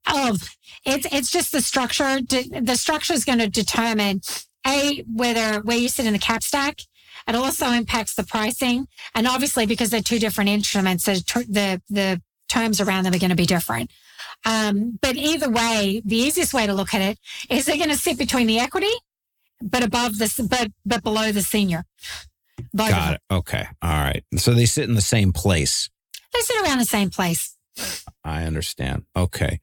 Oh, 0.06 0.36
it's, 0.84 1.06
it's 1.10 1.30
just 1.30 1.52
the 1.52 1.62
structure. 1.62 2.20
The 2.20 2.76
structure 2.76 3.14
is 3.14 3.24
going 3.24 3.38
to 3.38 3.48
determine 3.48 4.20
a, 4.66 5.02
whether 5.10 5.60
where 5.60 5.78
you 5.78 5.88
sit 5.88 6.04
in 6.04 6.12
the 6.12 6.18
cap 6.18 6.42
stack. 6.42 6.80
It 7.26 7.34
also 7.34 7.70
impacts 7.70 8.14
the 8.14 8.24
pricing. 8.24 8.88
And 9.14 9.26
obviously 9.26 9.64
because 9.64 9.88
they're 9.88 10.02
two 10.02 10.18
different 10.18 10.50
instruments, 10.50 11.06
the, 11.06 11.14
the, 11.48 11.80
the 11.88 12.20
terms 12.50 12.78
around 12.78 13.04
them 13.04 13.14
are 13.14 13.18
going 13.18 13.30
to 13.30 13.36
be 13.36 13.46
different. 13.46 13.90
Um, 14.44 14.98
but 15.00 15.16
either 15.16 15.50
way, 15.50 16.02
the 16.04 16.16
easiest 16.16 16.52
way 16.52 16.66
to 16.66 16.74
look 16.74 16.94
at 16.94 17.00
it 17.00 17.18
is 17.48 17.64
they're 17.64 17.76
going 17.76 17.90
to 17.90 17.96
sit 17.96 18.18
between 18.18 18.46
the 18.46 18.58
equity, 18.58 18.92
but 19.62 19.82
above 19.82 20.18
this, 20.18 20.38
but, 20.38 20.68
but 20.84 21.02
below 21.02 21.32
the 21.32 21.42
senior. 21.42 21.84
Both 22.74 22.90
Got 22.90 23.14
it. 23.14 23.20
Okay. 23.30 23.66
All 23.82 23.90
right. 23.90 24.24
So 24.36 24.52
they 24.54 24.66
sit 24.66 24.88
in 24.88 24.94
the 24.94 25.00
same 25.00 25.32
place. 25.32 25.90
They 26.32 26.40
sit 26.40 26.62
around 26.62 26.78
the 26.78 26.84
same 26.84 27.10
place. 27.10 27.56
I 28.24 28.44
understand. 28.44 29.04
Okay. 29.16 29.60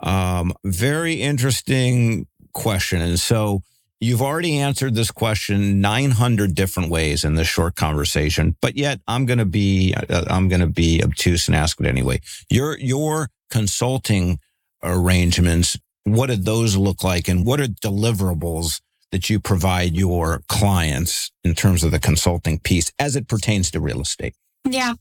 Um, 0.00 0.52
very 0.64 1.14
interesting 1.14 2.26
question. 2.52 3.00
And 3.00 3.18
so 3.18 3.62
you've 4.00 4.22
already 4.22 4.58
answered 4.58 4.94
this 4.94 5.10
question 5.10 5.80
900 5.80 6.54
different 6.54 6.90
ways 6.90 7.24
in 7.24 7.34
this 7.34 7.48
short 7.48 7.74
conversation, 7.74 8.56
but 8.60 8.76
yet 8.76 9.00
I'm 9.08 9.26
going 9.26 9.38
to 9.38 9.44
be, 9.44 9.94
uh, 9.94 10.24
I'm 10.28 10.48
going 10.48 10.60
to 10.60 10.66
be 10.66 11.02
obtuse 11.02 11.48
and 11.48 11.56
ask 11.56 11.80
it 11.80 11.86
anyway. 11.86 12.20
Your, 12.50 12.78
your 12.78 13.30
consulting 13.54 14.40
arrangements, 14.82 15.78
what 16.02 16.26
did 16.26 16.44
those 16.44 16.76
look 16.76 17.04
like? 17.04 17.28
And 17.28 17.46
what 17.46 17.60
are 17.60 17.68
deliverables 17.68 18.80
that 19.12 19.30
you 19.30 19.38
provide 19.38 19.94
your 19.94 20.42
clients 20.48 21.30
in 21.44 21.54
terms 21.54 21.84
of 21.84 21.92
the 21.92 22.00
consulting 22.00 22.58
piece 22.58 22.90
as 22.98 23.14
it 23.14 23.28
pertains 23.28 23.70
to 23.70 23.80
real 23.80 24.00
estate? 24.00 24.34
Yeah. 24.68 24.94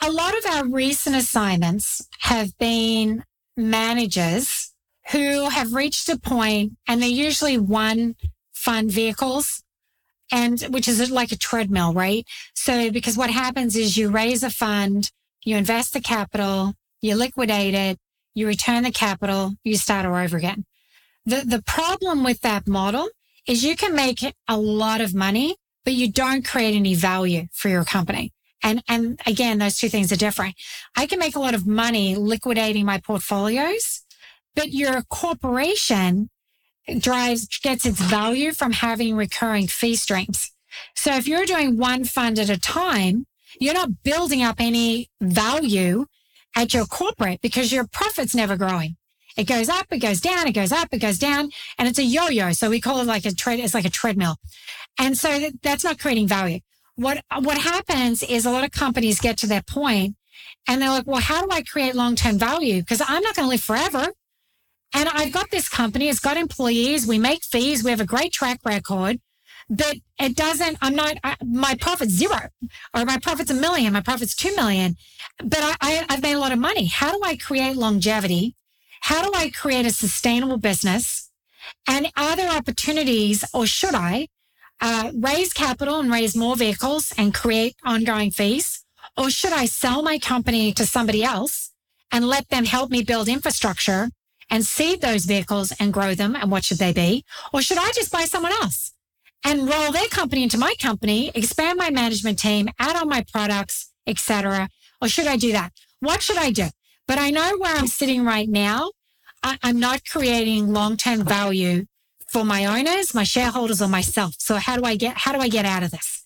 A, 0.00 0.10
lot 0.10 0.36
of 0.36 0.46
our 0.46 0.68
recent 0.68 1.14
assignments 1.14 2.06
have 2.20 2.56
been 2.58 3.24
managers 3.56 4.72
who 5.12 5.48
have 5.48 5.72
reached 5.72 6.08
a 6.08 6.18
point 6.18 6.72
and 6.88 7.00
they're 7.00 7.08
usually 7.08 7.58
one 7.58 8.16
fund 8.52 8.90
vehicles 8.90 9.62
and 10.32 10.60
which 10.70 10.88
is 10.88 11.10
like 11.10 11.30
a 11.30 11.36
treadmill, 11.36 11.92
right? 11.92 12.26
So 12.54 12.90
because 12.90 13.16
what 13.16 13.30
happens 13.30 13.76
is 13.76 13.96
you 13.96 14.10
raise 14.10 14.42
a 14.42 14.50
fund, 14.50 15.10
you 15.44 15.56
invest 15.56 15.92
the 15.92 16.00
capital, 16.00 16.74
you 17.02 17.16
liquidate 17.16 17.74
it, 17.74 17.98
you 18.34 18.46
return 18.46 18.84
the 18.84 18.90
capital, 18.90 19.54
you 19.64 19.76
start 19.76 20.06
all 20.06 20.14
over 20.14 20.36
again. 20.36 20.64
The, 21.26 21.42
the 21.44 21.62
problem 21.62 22.24
with 22.24 22.40
that 22.40 22.66
model 22.66 23.08
is 23.46 23.64
you 23.64 23.76
can 23.76 23.94
make 23.94 24.20
a 24.48 24.56
lot 24.56 25.00
of 25.00 25.14
money, 25.14 25.56
but 25.84 25.94
you 25.94 26.10
don't 26.10 26.44
create 26.44 26.74
any 26.74 26.94
value 26.94 27.48
for 27.52 27.68
your 27.68 27.84
company. 27.84 28.32
And, 28.62 28.82
and 28.88 29.20
again, 29.26 29.58
those 29.58 29.76
two 29.76 29.88
things 29.88 30.12
are 30.12 30.16
different. 30.16 30.54
I 30.96 31.06
can 31.06 31.18
make 31.18 31.34
a 31.34 31.40
lot 31.40 31.54
of 31.54 31.66
money 31.66 32.14
liquidating 32.14 32.86
my 32.86 32.98
portfolios, 32.98 34.02
but 34.54 34.72
your 34.72 35.02
corporation 35.02 36.30
drives, 36.98 37.46
gets 37.62 37.84
its 37.84 38.00
value 38.00 38.52
from 38.52 38.72
having 38.72 39.16
recurring 39.16 39.66
fee 39.66 39.96
streams. 39.96 40.52
So 40.94 41.14
if 41.14 41.26
you're 41.26 41.44
doing 41.44 41.76
one 41.76 42.04
fund 42.04 42.38
at 42.38 42.48
a 42.48 42.58
time, 42.58 43.26
you're 43.60 43.74
not 43.74 44.02
building 44.02 44.42
up 44.42 44.56
any 44.58 45.10
value 45.20 46.06
at 46.56 46.74
your 46.74 46.86
corporate 46.86 47.40
because 47.40 47.72
your 47.72 47.86
profit's 47.86 48.34
never 48.34 48.56
growing. 48.56 48.96
It 49.36 49.44
goes 49.44 49.68
up, 49.68 49.86
it 49.90 49.98
goes 49.98 50.20
down, 50.20 50.46
it 50.46 50.52
goes 50.52 50.72
up, 50.72 50.88
it 50.92 50.98
goes 50.98 51.18
down, 51.18 51.50
and 51.78 51.88
it's 51.88 51.98
a 51.98 52.04
yo-yo. 52.04 52.52
So 52.52 52.68
we 52.68 52.80
call 52.80 53.00
it 53.00 53.06
like 53.06 53.24
a 53.24 53.34
tread, 53.34 53.60
it's 53.60 53.74
like 53.74 53.86
a 53.86 53.90
treadmill. 53.90 54.36
And 54.98 55.16
so 55.16 55.50
that's 55.62 55.84
not 55.84 55.98
creating 55.98 56.28
value. 56.28 56.60
What, 56.96 57.22
what 57.40 57.56
happens 57.56 58.22
is 58.22 58.44
a 58.44 58.50
lot 58.50 58.64
of 58.64 58.72
companies 58.72 59.20
get 59.20 59.38
to 59.38 59.46
that 59.48 59.66
point 59.66 60.16
and 60.68 60.80
they're 60.80 60.90
like, 60.90 61.06
well, 61.06 61.20
how 61.20 61.42
do 61.42 61.48
I 61.50 61.62
create 61.62 61.94
long-term 61.94 62.38
value? 62.38 62.80
Because 62.80 63.00
I'm 63.00 63.22
not 63.22 63.34
going 63.34 63.46
to 63.46 63.50
live 63.50 63.62
forever. 63.62 64.08
And 64.94 65.08
I've 65.08 65.32
got 65.32 65.50
this 65.50 65.70
company. 65.70 66.08
It's 66.08 66.20
got 66.20 66.36
employees. 66.36 67.06
We 67.06 67.18
make 67.18 67.42
fees. 67.44 67.82
We 67.82 67.90
have 67.90 68.00
a 68.02 68.06
great 68.06 68.32
track 68.32 68.60
record 68.64 69.20
but 69.72 69.96
it 70.20 70.36
doesn't, 70.36 70.76
I'm 70.82 70.94
not, 70.94 71.16
I, 71.24 71.34
my 71.42 71.74
profit's 71.80 72.12
zero 72.12 72.48
or 72.94 73.04
my 73.06 73.18
profit's 73.18 73.50
a 73.50 73.54
million, 73.54 73.94
my 73.94 74.02
profit's 74.02 74.36
2 74.36 74.54
million, 74.54 74.96
but 75.38 75.60
I, 75.60 75.74
I, 75.80 76.06
I've 76.10 76.22
made 76.22 76.34
a 76.34 76.38
lot 76.38 76.52
of 76.52 76.58
money. 76.58 76.86
How 76.86 77.12
do 77.12 77.20
I 77.24 77.36
create 77.36 77.76
longevity? 77.76 78.54
How 79.00 79.22
do 79.22 79.32
I 79.34 79.48
create 79.48 79.86
a 79.86 79.90
sustainable 79.90 80.58
business? 80.58 81.30
And 81.88 82.12
are 82.18 82.36
there 82.36 82.50
opportunities 82.50 83.44
or 83.54 83.66
should 83.66 83.94
I 83.94 84.28
uh, 84.82 85.10
raise 85.14 85.54
capital 85.54 86.00
and 86.00 86.12
raise 86.12 86.36
more 86.36 86.54
vehicles 86.54 87.14
and 87.16 87.32
create 87.32 87.74
ongoing 87.82 88.30
fees? 88.30 88.84
Or 89.16 89.30
should 89.30 89.54
I 89.54 89.64
sell 89.64 90.02
my 90.02 90.18
company 90.18 90.72
to 90.72 90.84
somebody 90.84 91.24
else 91.24 91.72
and 92.10 92.28
let 92.28 92.50
them 92.50 92.66
help 92.66 92.90
me 92.90 93.02
build 93.02 93.26
infrastructure 93.26 94.10
and 94.50 94.66
seed 94.66 95.00
those 95.00 95.24
vehicles 95.24 95.72
and 95.80 95.94
grow 95.94 96.14
them? 96.14 96.36
And 96.36 96.50
what 96.50 96.64
should 96.64 96.78
they 96.78 96.92
be? 96.92 97.24
Or 97.54 97.62
should 97.62 97.78
I 97.78 97.90
just 97.92 98.12
buy 98.12 98.24
someone 98.24 98.52
else? 98.52 98.92
And 99.44 99.68
roll 99.68 99.92
their 99.92 100.06
company 100.08 100.42
into 100.42 100.58
my 100.58 100.74
company, 100.80 101.30
expand 101.34 101.78
my 101.78 101.90
management 101.90 102.38
team, 102.38 102.68
add 102.78 102.96
on 102.96 103.08
my 103.08 103.24
products, 103.32 103.92
etc. 104.06 104.68
Or 105.00 105.08
should 105.08 105.26
I 105.26 105.36
do 105.36 105.52
that? 105.52 105.72
What 106.00 106.22
should 106.22 106.36
I 106.36 106.50
do? 106.50 106.66
But 107.06 107.18
I 107.18 107.30
know 107.30 107.56
where 107.58 107.74
I'm 107.74 107.86
sitting 107.86 108.24
right 108.24 108.48
now. 108.48 108.90
I, 109.42 109.58
I'm 109.62 109.80
not 109.80 110.02
creating 110.08 110.72
long-term 110.72 111.24
value 111.24 111.86
for 112.28 112.44
my 112.44 112.64
owners, 112.64 113.14
my 113.14 113.24
shareholders, 113.24 113.82
or 113.82 113.88
myself. 113.88 114.34
So 114.38 114.56
how 114.56 114.76
do 114.76 114.84
I 114.84 114.96
get 114.96 115.16
how 115.16 115.32
do 115.32 115.38
I 115.38 115.48
get 115.48 115.64
out 115.64 115.82
of 115.82 115.90
this? 115.90 116.24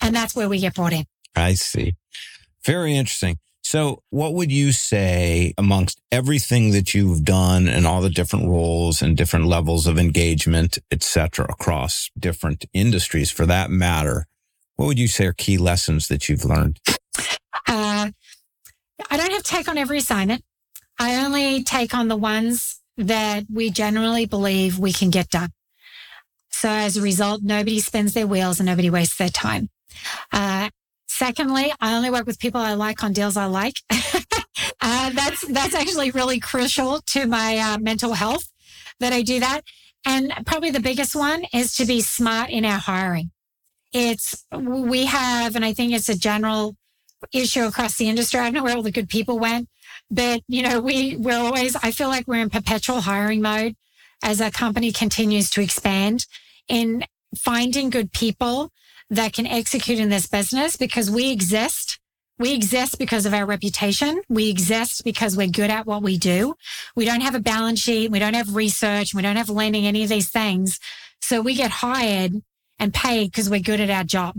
And 0.00 0.14
that's 0.14 0.34
where 0.34 0.48
we 0.48 0.58
get 0.58 0.74
brought 0.74 0.92
in. 0.92 1.04
I 1.36 1.54
see. 1.54 1.94
Very 2.64 2.96
interesting. 2.96 3.38
So, 3.70 4.02
what 4.10 4.34
would 4.34 4.50
you 4.50 4.72
say 4.72 5.54
amongst 5.56 6.00
everything 6.10 6.72
that 6.72 6.92
you've 6.92 7.24
done 7.24 7.68
and 7.68 7.86
all 7.86 8.00
the 8.00 8.10
different 8.10 8.48
roles 8.48 9.00
and 9.00 9.16
different 9.16 9.46
levels 9.46 9.86
of 9.86 9.96
engagement, 9.96 10.80
et 10.90 11.04
cetera, 11.04 11.46
across 11.48 12.10
different 12.18 12.64
industries 12.72 13.30
for 13.30 13.46
that 13.46 13.70
matter? 13.70 14.26
What 14.74 14.86
would 14.86 14.98
you 14.98 15.06
say 15.06 15.26
are 15.26 15.32
key 15.32 15.56
lessons 15.56 16.08
that 16.08 16.28
you've 16.28 16.44
learned? 16.44 16.80
Uh, 17.68 18.10
I 19.08 19.16
don't 19.16 19.30
have 19.30 19.44
take 19.44 19.68
on 19.68 19.78
every 19.78 19.98
assignment. 19.98 20.42
I 20.98 21.24
only 21.24 21.62
take 21.62 21.94
on 21.94 22.08
the 22.08 22.16
ones 22.16 22.80
that 22.96 23.44
we 23.48 23.70
generally 23.70 24.26
believe 24.26 24.80
we 24.80 24.92
can 24.92 25.10
get 25.10 25.28
done. 25.28 25.50
So 26.50 26.68
as 26.68 26.96
a 26.96 27.02
result, 27.02 27.42
nobody 27.44 27.78
spends 27.78 28.14
their 28.14 28.26
wheels 28.26 28.58
and 28.58 28.66
nobody 28.66 28.90
wastes 28.90 29.16
their 29.16 29.28
time. 29.28 29.70
Uh, 30.32 30.70
Secondly, 31.20 31.70
I 31.82 31.94
only 31.94 32.08
work 32.08 32.24
with 32.24 32.38
people 32.38 32.62
I 32.62 32.72
like 32.72 33.04
on 33.04 33.12
deals 33.12 33.36
I 33.36 33.44
like. 33.44 33.76
uh, 33.90 35.10
that's 35.10 35.46
that's 35.48 35.74
actually 35.74 36.12
really 36.12 36.40
crucial 36.40 37.02
to 37.08 37.26
my 37.26 37.58
uh, 37.58 37.76
mental 37.78 38.14
health 38.14 38.48
that 39.00 39.12
I 39.12 39.20
do 39.20 39.38
that. 39.38 39.60
And 40.06 40.32
probably 40.46 40.70
the 40.70 40.80
biggest 40.80 41.14
one 41.14 41.44
is 41.52 41.76
to 41.76 41.84
be 41.84 42.00
smart 42.00 42.48
in 42.48 42.64
our 42.64 42.78
hiring. 42.78 43.32
It's 43.92 44.46
we 44.50 45.04
have, 45.04 45.56
and 45.56 45.62
I 45.62 45.74
think 45.74 45.92
it's 45.92 46.08
a 46.08 46.16
general 46.16 46.76
issue 47.34 47.64
across 47.64 47.98
the 47.98 48.08
industry. 48.08 48.40
I 48.40 48.44
don't 48.44 48.54
know 48.54 48.64
where 48.64 48.74
all 48.74 48.82
the 48.82 48.90
good 48.90 49.10
people 49.10 49.38
went, 49.38 49.68
but 50.10 50.40
you 50.48 50.62
know, 50.62 50.80
we 50.80 51.16
we're 51.16 51.36
always. 51.36 51.76
I 51.76 51.90
feel 51.90 52.08
like 52.08 52.26
we're 52.28 52.40
in 52.40 52.48
perpetual 52.48 53.02
hiring 53.02 53.42
mode 53.42 53.74
as 54.22 54.40
our 54.40 54.50
company 54.50 54.90
continues 54.90 55.50
to 55.50 55.60
expand 55.60 56.24
in 56.66 57.04
finding 57.36 57.90
good 57.90 58.10
people 58.10 58.72
that 59.10 59.32
can 59.32 59.46
execute 59.46 59.98
in 59.98 60.08
this 60.08 60.26
business 60.26 60.76
because 60.76 61.10
we 61.10 61.30
exist. 61.30 61.98
We 62.38 62.54
exist 62.54 62.98
because 62.98 63.26
of 63.26 63.34
our 63.34 63.44
reputation. 63.44 64.22
We 64.28 64.48
exist 64.48 65.04
because 65.04 65.36
we're 65.36 65.48
good 65.48 65.70
at 65.70 65.86
what 65.86 66.02
we 66.02 66.16
do. 66.16 66.54
We 66.96 67.04
don't 67.04 67.20
have 67.20 67.34
a 67.34 67.40
balance 67.40 67.80
sheet. 67.80 68.10
We 68.10 68.18
don't 68.18 68.34
have 68.34 68.56
research. 68.56 69.12
We 69.12 69.20
don't 69.20 69.36
have 69.36 69.50
lending, 69.50 69.86
any 69.86 70.04
of 70.04 70.08
these 70.08 70.30
things. 70.30 70.78
So 71.20 71.42
we 71.42 71.54
get 71.54 71.70
hired 71.70 72.32
and 72.78 72.94
paid 72.94 73.30
because 73.30 73.50
we're 73.50 73.60
good 73.60 73.80
at 73.80 73.90
our 73.90 74.04
job. 74.04 74.36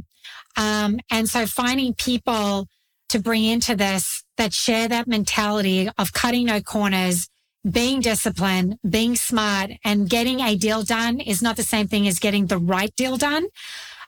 Um, 0.58 1.00
and 1.12 1.30
so 1.30 1.46
finding 1.46 1.94
people 1.94 2.68
to 3.10 3.20
bring 3.20 3.44
into 3.44 3.76
this 3.76 4.24
that 4.38 4.54
share 4.54 4.88
that 4.88 5.08
mentality 5.08 5.90
of 5.98 6.14
cutting 6.14 6.46
no 6.46 6.62
corners, 6.62 7.30
being 7.70 8.00
disciplined, 8.00 8.78
being 8.90 9.16
smart 9.16 9.72
and 9.86 10.10
getting 10.10 10.40
a 10.40 10.56
deal 10.56 10.82
done 10.82 11.20
is 11.20 11.42
not 11.42 11.58
the 11.58 11.64
same 11.64 11.88
thing 11.88 12.08
as 12.08 12.20
getting 12.20 12.48
the 12.48 12.58
right 12.58 12.96
deal 12.96 13.18
done. 13.18 13.46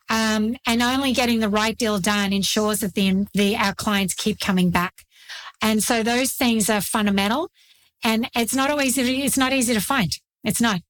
Um, 0.09 0.57
and 0.67 0.81
only 0.81 1.13
getting 1.13 1.39
the 1.39 1.49
right 1.49 1.77
deal 1.77 1.99
done 1.99 2.33
ensures 2.33 2.79
that 2.81 2.93
the, 2.93 3.25
the, 3.33 3.55
our 3.55 3.73
clients 3.73 4.13
keep 4.13 4.39
coming 4.39 4.69
back. 4.69 4.93
And 5.61 5.81
so 5.81 6.03
those 6.03 6.33
things 6.33 6.69
are 6.69 6.81
fundamental 6.81 7.49
and 8.03 8.29
it's 8.35 8.53
not 8.53 8.69
always, 8.69 8.97
it's 8.97 9.37
not 9.37 9.53
easy 9.53 9.73
to 9.73 9.79
find. 9.79 10.11
It's 10.43 10.59
not. 10.59 10.81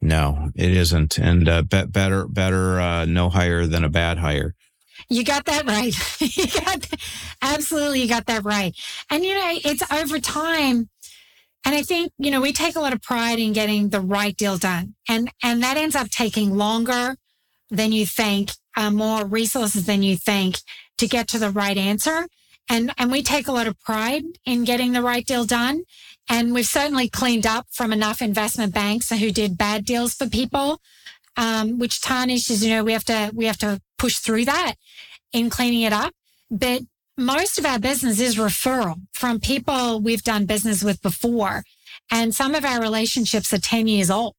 No, 0.00 0.50
it 0.54 0.70
isn't. 0.70 1.18
And 1.18 1.48
uh, 1.48 1.62
be- 1.62 1.86
better, 1.86 2.26
better 2.26 2.80
uh, 2.80 3.04
no 3.06 3.30
hire 3.30 3.66
than 3.66 3.84
a 3.84 3.88
bad 3.88 4.18
hire. 4.18 4.54
You 5.08 5.24
got 5.24 5.46
that 5.46 5.64
right. 5.64 5.94
you 6.36 6.46
got 6.46 6.82
that, 6.82 7.00
absolutely, 7.40 8.02
you 8.02 8.08
got 8.08 8.26
that 8.26 8.44
right. 8.44 8.76
And 9.10 9.24
you 9.24 9.34
know, 9.34 9.58
it's 9.64 9.90
over 9.90 10.18
time. 10.18 10.90
And 11.64 11.74
I 11.76 11.82
think, 11.82 12.12
you 12.18 12.30
know, 12.30 12.40
we 12.40 12.52
take 12.52 12.74
a 12.74 12.80
lot 12.80 12.92
of 12.92 13.00
pride 13.00 13.38
in 13.38 13.52
getting 13.52 13.90
the 13.90 14.00
right 14.00 14.36
deal 14.36 14.58
done. 14.58 14.94
And, 15.08 15.30
and 15.42 15.62
that 15.62 15.76
ends 15.76 15.94
up 15.94 16.10
taking 16.10 16.56
longer 16.56 17.16
than 17.72 17.90
you 17.90 18.06
think, 18.06 18.52
uh, 18.76 18.90
more 18.90 19.24
resources 19.24 19.86
than 19.86 20.02
you 20.02 20.16
think 20.16 20.58
to 20.98 21.08
get 21.08 21.26
to 21.28 21.38
the 21.38 21.50
right 21.50 21.76
answer. 21.76 22.26
And, 22.68 22.92
and 22.98 23.10
we 23.10 23.22
take 23.22 23.48
a 23.48 23.52
lot 23.52 23.66
of 23.66 23.80
pride 23.80 24.22
in 24.44 24.64
getting 24.64 24.92
the 24.92 25.02
right 25.02 25.26
deal 25.26 25.44
done. 25.44 25.82
And 26.28 26.54
we've 26.54 26.66
certainly 26.66 27.08
cleaned 27.08 27.46
up 27.46 27.66
from 27.70 27.92
enough 27.92 28.22
investment 28.22 28.72
banks 28.72 29.10
who 29.10 29.32
did 29.32 29.58
bad 29.58 29.84
deals 29.84 30.14
for 30.14 30.28
people, 30.28 30.80
um, 31.36 31.78
which 31.78 32.00
tarnishes, 32.00 32.64
you 32.64 32.70
know, 32.70 32.84
we 32.84 32.92
have 32.92 33.04
to, 33.06 33.32
we 33.34 33.46
have 33.46 33.58
to 33.58 33.80
push 33.98 34.18
through 34.18 34.44
that 34.44 34.74
in 35.32 35.50
cleaning 35.50 35.82
it 35.82 35.92
up. 35.92 36.12
But 36.50 36.82
most 37.16 37.58
of 37.58 37.66
our 37.66 37.78
business 37.78 38.20
is 38.20 38.36
referral 38.36 39.00
from 39.12 39.40
people 39.40 40.00
we've 40.00 40.22
done 40.22 40.46
business 40.46 40.84
with 40.84 41.02
before. 41.02 41.64
And 42.10 42.34
some 42.34 42.54
of 42.54 42.64
our 42.64 42.80
relationships 42.80 43.52
are 43.52 43.58
10 43.58 43.88
years 43.88 44.10
old 44.10 44.36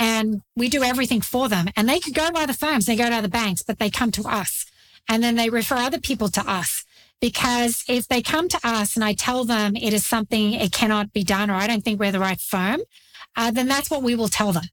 and 0.00 0.40
we 0.56 0.70
do 0.70 0.82
everything 0.82 1.20
for 1.20 1.48
them. 1.48 1.68
And 1.76 1.88
they 1.88 2.00
could 2.00 2.14
go 2.14 2.30
to 2.30 2.38
other 2.38 2.54
firms, 2.54 2.86
they 2.86 2.96
go 2.96 3.08
to 3.08 3.14
other 3.14 3.28
banks, 3.28 3.62
but 3.62 3.78
they 3.78 3.90
come 3.90 4.10
to 4.12 4.26
us 4.26 4.64
and 5.08 5.22
then 5.22 5.36
they 5.36 5.50
refer 5.50 5.76
other 5.76 6.00
people 6.00 6.28
to 6.30 6.50
us. 6.50 6.84
Because 7.20 7.84
if 7.86 8.08
they 8.08 8.22
come 8.22 8.48
to 8.48 8.58
us 8.64 8.96
and 8.96 9.04
I 9.04 9.12
tell 9.12 9.44
them 9.44 9.76
it 9.76 9.92
is 9.92 10.06
something 10.06 10.54
it 10.54 10.72
cannot 10.72 11.12
be 11.12 11.22
done 11.22 11.50
or 11.50 11.54
I 11.54 11.66
don't 11.66 11.84
think 11.84 12.00
we're 12.00 12.12
the 12.12 12.18
right 12.18 12.40
firm, 12.40 12.80
uh, 13.36 13.50
then 13.50 13.68
that's 13.68 13.90
what 13.90 14.02
we 14.02 14.14
will 14.14 14.28
tell 14.28 14.52
them. 14.52 14.64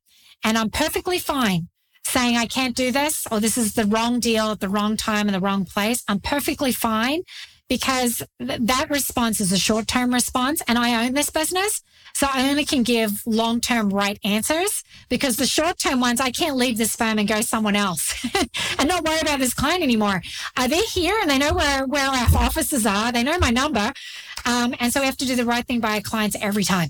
And 0.46 0.58
I'm 0.58 0.70
perfectly 0.70 1.20
fine 1.20 1.68
saying 2.06 2.38
I 2.38 2.46
can't 2.46 2.76
do 2.76 2.90
this 2.90 3.28
or 3.30 3.42
this 3.42 3.58
is 3.58 3.74
the 3.74 3.84
wrong 3.84 4.22
deal 4.22 4.50
at 4.52 4.62
the 4.62 4.70
wrong 4.70 4.96
time 4.96 5.28
in 5.28 5.34
the 5.34 5.42
wrong 5.42 5.66
place. 5.66 6.04
I'm 6.08 6.22
perfectly 6.22 6.72
fine 6.72 7.24
because 7.70 8.24
th- 8.40 8.60
that 8.64 8.90
response 8.90 9.40
is 9.40 9.52
a 9.52 9.58
short 9.58 9.88
term 9.88 10.14
response 10.14 10.62
and 10.68 10.78
I 10.78 11.06
own 11.06 11.14
this 11.14 11.30
business. 11.30 11.82
So 12.14 12.28
I 12.32 12.50
only 12.50 12.66
can 12.66 12.84
give 12.84 13.12
long 13.26 13.62
term 13.62 13.90
right 13.90 14.20
answers 14.24 14.84
because 15.10 15.38
the 15.38 15.46
short 15.46 15.78
term 15.78 16.00
ones, 16.00 16.20
I 16.20 16.32
can't 16.32 16.56
leave 16.56 16.78
this 16.78 16.96
firm 16.96 17.20
and 17.20 17.28
go 17.28 17.42
someone 17.42 17.76
else 17.76 18.26
and 18.80 18.88
not 18.88 19.04
worry 19.04 19.20
about 19.20 19.40
this 19.40 19.54
client 19.54 19.84
anymore. 19.84 20.22
Uh, 20.56 20.68
they're 20.68 20.82
here 20.84 21.18
and 21.22 21.30
they 21.30 21.38
know 21.38 21.54
where, 21.54 21.86
where 21.86 22.08
our 22.08 22.28
offices 22.38 22.86
are. 22.86 23.12
They 23.12 23.24
know 23.24 23.38
my 23.40 23.52
number. 23.52 23.92
Um, 24.46 24.76
and 24.80 24.92
so 24.92 25.02
we 25.02 25.06
have 25.06 25.18
to 25.18 25.26
do 25.26 25.36
the 25.36 25.46
right 25.46 25.66
thing 25.66 25.80
by 25.80 25.96
our 25.96 26.02
clients 26.02 26.36
every 26.42 26.64
time. 26.64 26.90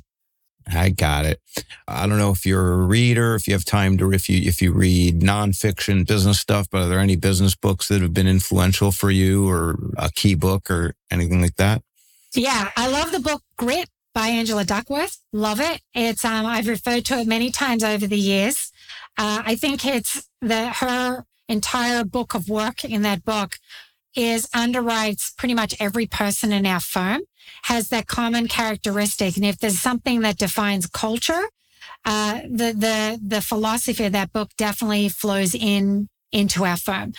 I 0.69 0.89
got 0.89 1.25
it. 1.25 1.41
I 1.87 2.07
don't 2.07 2.17
know 2.17 2.31
if 2.31 2.45
you're 2.45 2.73
a 2.73 2.85
reader, 2.85 3.35
if 3.35 3.47
you 3.47 3.53
have 3.53 3.65
time 3.65 3.97
to, 3.97 4.11
if 4.11 4.27
you, 4.29 4.47
if 4.47 4.61
you 4.61 4.73
read 4.73 5.21
nonfiction 5.21 6.05
business 6.05 6.39
stuff, 6.39 6.67
but 6.69 6.81
are 6.81 6.87
there 6.87 6.99
any 6.99 7.15
business 7.15 7.55
books 7.55 7.87
that 7.87 8.01
have 8.01 8.13
been 8.13 8.27
influential 8.27 8.91
for 8.91 9.09
you 9.09 9.49
or 9.49 9.77
a 9.97 10.11
key 10.11 10.35
book 10.35 10.69
or 10.69 10.93
anything 11.09 11.41
like 11.41 11.55
that? 11.55 11.81
Yeah. 12.33 12.71
I 12.75 12.87
love 12.87 13.11
the 13.11 13.19
book 13.19 13.43
Grit 13.57 13.89
by 14.13 14.27
Angela 14.27 14.65
Duckworth. 14.65 15.19
Love 15.31 15.59
it. 15.59 15.81
It's, 15.93 16.25
um, 16.25 16.45
I've 16.45 16.67
referred 16.67 17.05
to 17.05 17.19
it 17.19 17.27
many 17.27 17.51
times 17.51 17.83
over 17.83 18.07
the 18.07 18.17
years. 18.17 18.71
Uh, 19.17 19.41
I 19.45 19.55
think 19.55 19.85
it's 19.85 20.27
the, 20.41 20.69
her 20.69 21.23
entire 21.47 22.03
book 22.03 22.33
of 22.33 22.49
work 22.49 22.83
in 22.83 23.03
that 23.03 23.23
book 23.23 23.57
is 24.15 24.47
underwrites 24.47 25.35
pretty 25.37 25.53
much 25.53 25.75
every 25.79 26.05
person 26.05 26.51
in 26.51 26.65
our 26.65 26.79
firm 26.79 27.21
has 27.63 27.89
that 27.89 28.07
common 28.07 28.47
characteristic. 28.47 29.35
And 29.35 29.45
if 29.45 29.59
there's 29.59 29.79
something 29.79 30.21
that 30.21 30.37
defines 30.37 30.87
culture, 30.87 31.43
uh, 32.05 32.41
the, 32.43 32.73
the, 32.73 33.19
the 33.25 33.41
philosophy 33.41 34.05
of 34.05 34.13
that 34.13 34.31
book 34.31 34.51
definitely 34.57 35.09
flows 35.09 35.55
in 35.55 36.09
into 36.31 36.65
our 36.65 36.77
firm. 36.77 37.13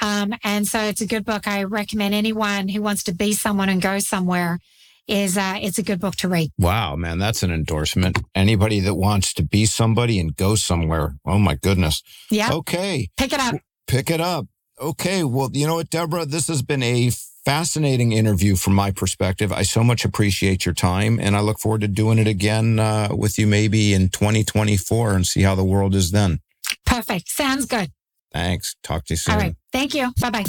Um, 0.00 0.34
and 0.42 0.66
so 0.66 0.80
it's 0.80 1.00
a 1.00 1.06
good 1.06 1.24
book. 1.24 1.46
I 1.46 1.64
recommend 1.64 2.14
anyone 2.14 2.68
who 2.68 2.82
wants 2.82 3.02
to 3.04 3.12
be 3.12 3.32
someone 3.32 3.68
and 3.68 3.80
go 3.80 3.98
somewhere 3.98 4.58
is 5.06 5.36
uh, 5.36 5.58
it's 5.60 5.78
a 5.78 5.82
good 5.82 6.00
book 6.00 6.16
to 6.16 6.28
read. 6.28 6.50
Wow, 6.58 6.96
man, 6.96 7.18
that's 7.18 7.42
an 7.42 7.52
endorsement. 7.52 8.18
Anybody 8.34 8.80
that 8.80 8.94
wants 8.94 9.34
to 9.34 9.42
be 9.42 9.66
somebody 9.66 10.18
and 10.18 10.34
go 10.34 10.54
somewhere. 10.54 11.16
Oh 11.26 11.38
my 11.38 11.56
goodness. 11.56 12.02
Yeah. 12.30 12.52
Okay. 12.52 13.08
Pick 13.16 13.32
it 13.32 13.40
up. 13.40 13.56
Pick 13.86 14.10
it 14.10 14.20
up. 14.20 14.46
Okay. 14.80 15.24
Well, 15.24 15.50
you 15.52 15.66
know 15.66 15.76
what, 15.76 15.90
Deborah, 15.90 16.26
this 16.26 16.48
has 16.48 16.62
been 16.62 16.82
a 16.82 17.10
fascinating 17.44 18.12
interview 18.12 18.56
from 18.56 18.74
my 18.74 18.90
perspective. 18.90 19.52
I 19.52 19.62
so 19.62 19.84
much 19.84 20.04
appreciate 20.04 20.64
your 20.64 20.74
time 20.74 21.18
and 21.20 21.36
I 21.36 21.40
look 21.40 21.58
forward 21.58 21.82
to 21.82 21.88
doing 21.88 22.18
it 22.18 22.26
again 22.26 22.78
uh, 22.78 23.08
with 23.14 23.38
you 23.38 23.46
maybe 23.46 23.92
in 23.92 24.08
2024 24.08 25.14
and 25.14 25.26
see 25.26 25.42
how 25.42 25.54
the 25.54 25.64
world 25.64 25.94
is 25.94 26.10
then. 26.10 26.40
Perfect. 26.86 27.28
Sounds 27.28 27.66
good. 27.66 27.90
Thanks. 28.32 28.76
Talk 28.82 29.04
to 29.06 29.14
you 29.14 29.18
soon. 29.18 29.34
All 29.34 29.40
right. 29.40 29.54
Thank 29.72 29.94
you. 29.94 30.12
Bye 30.20 30.30
bye. 30.30 30.44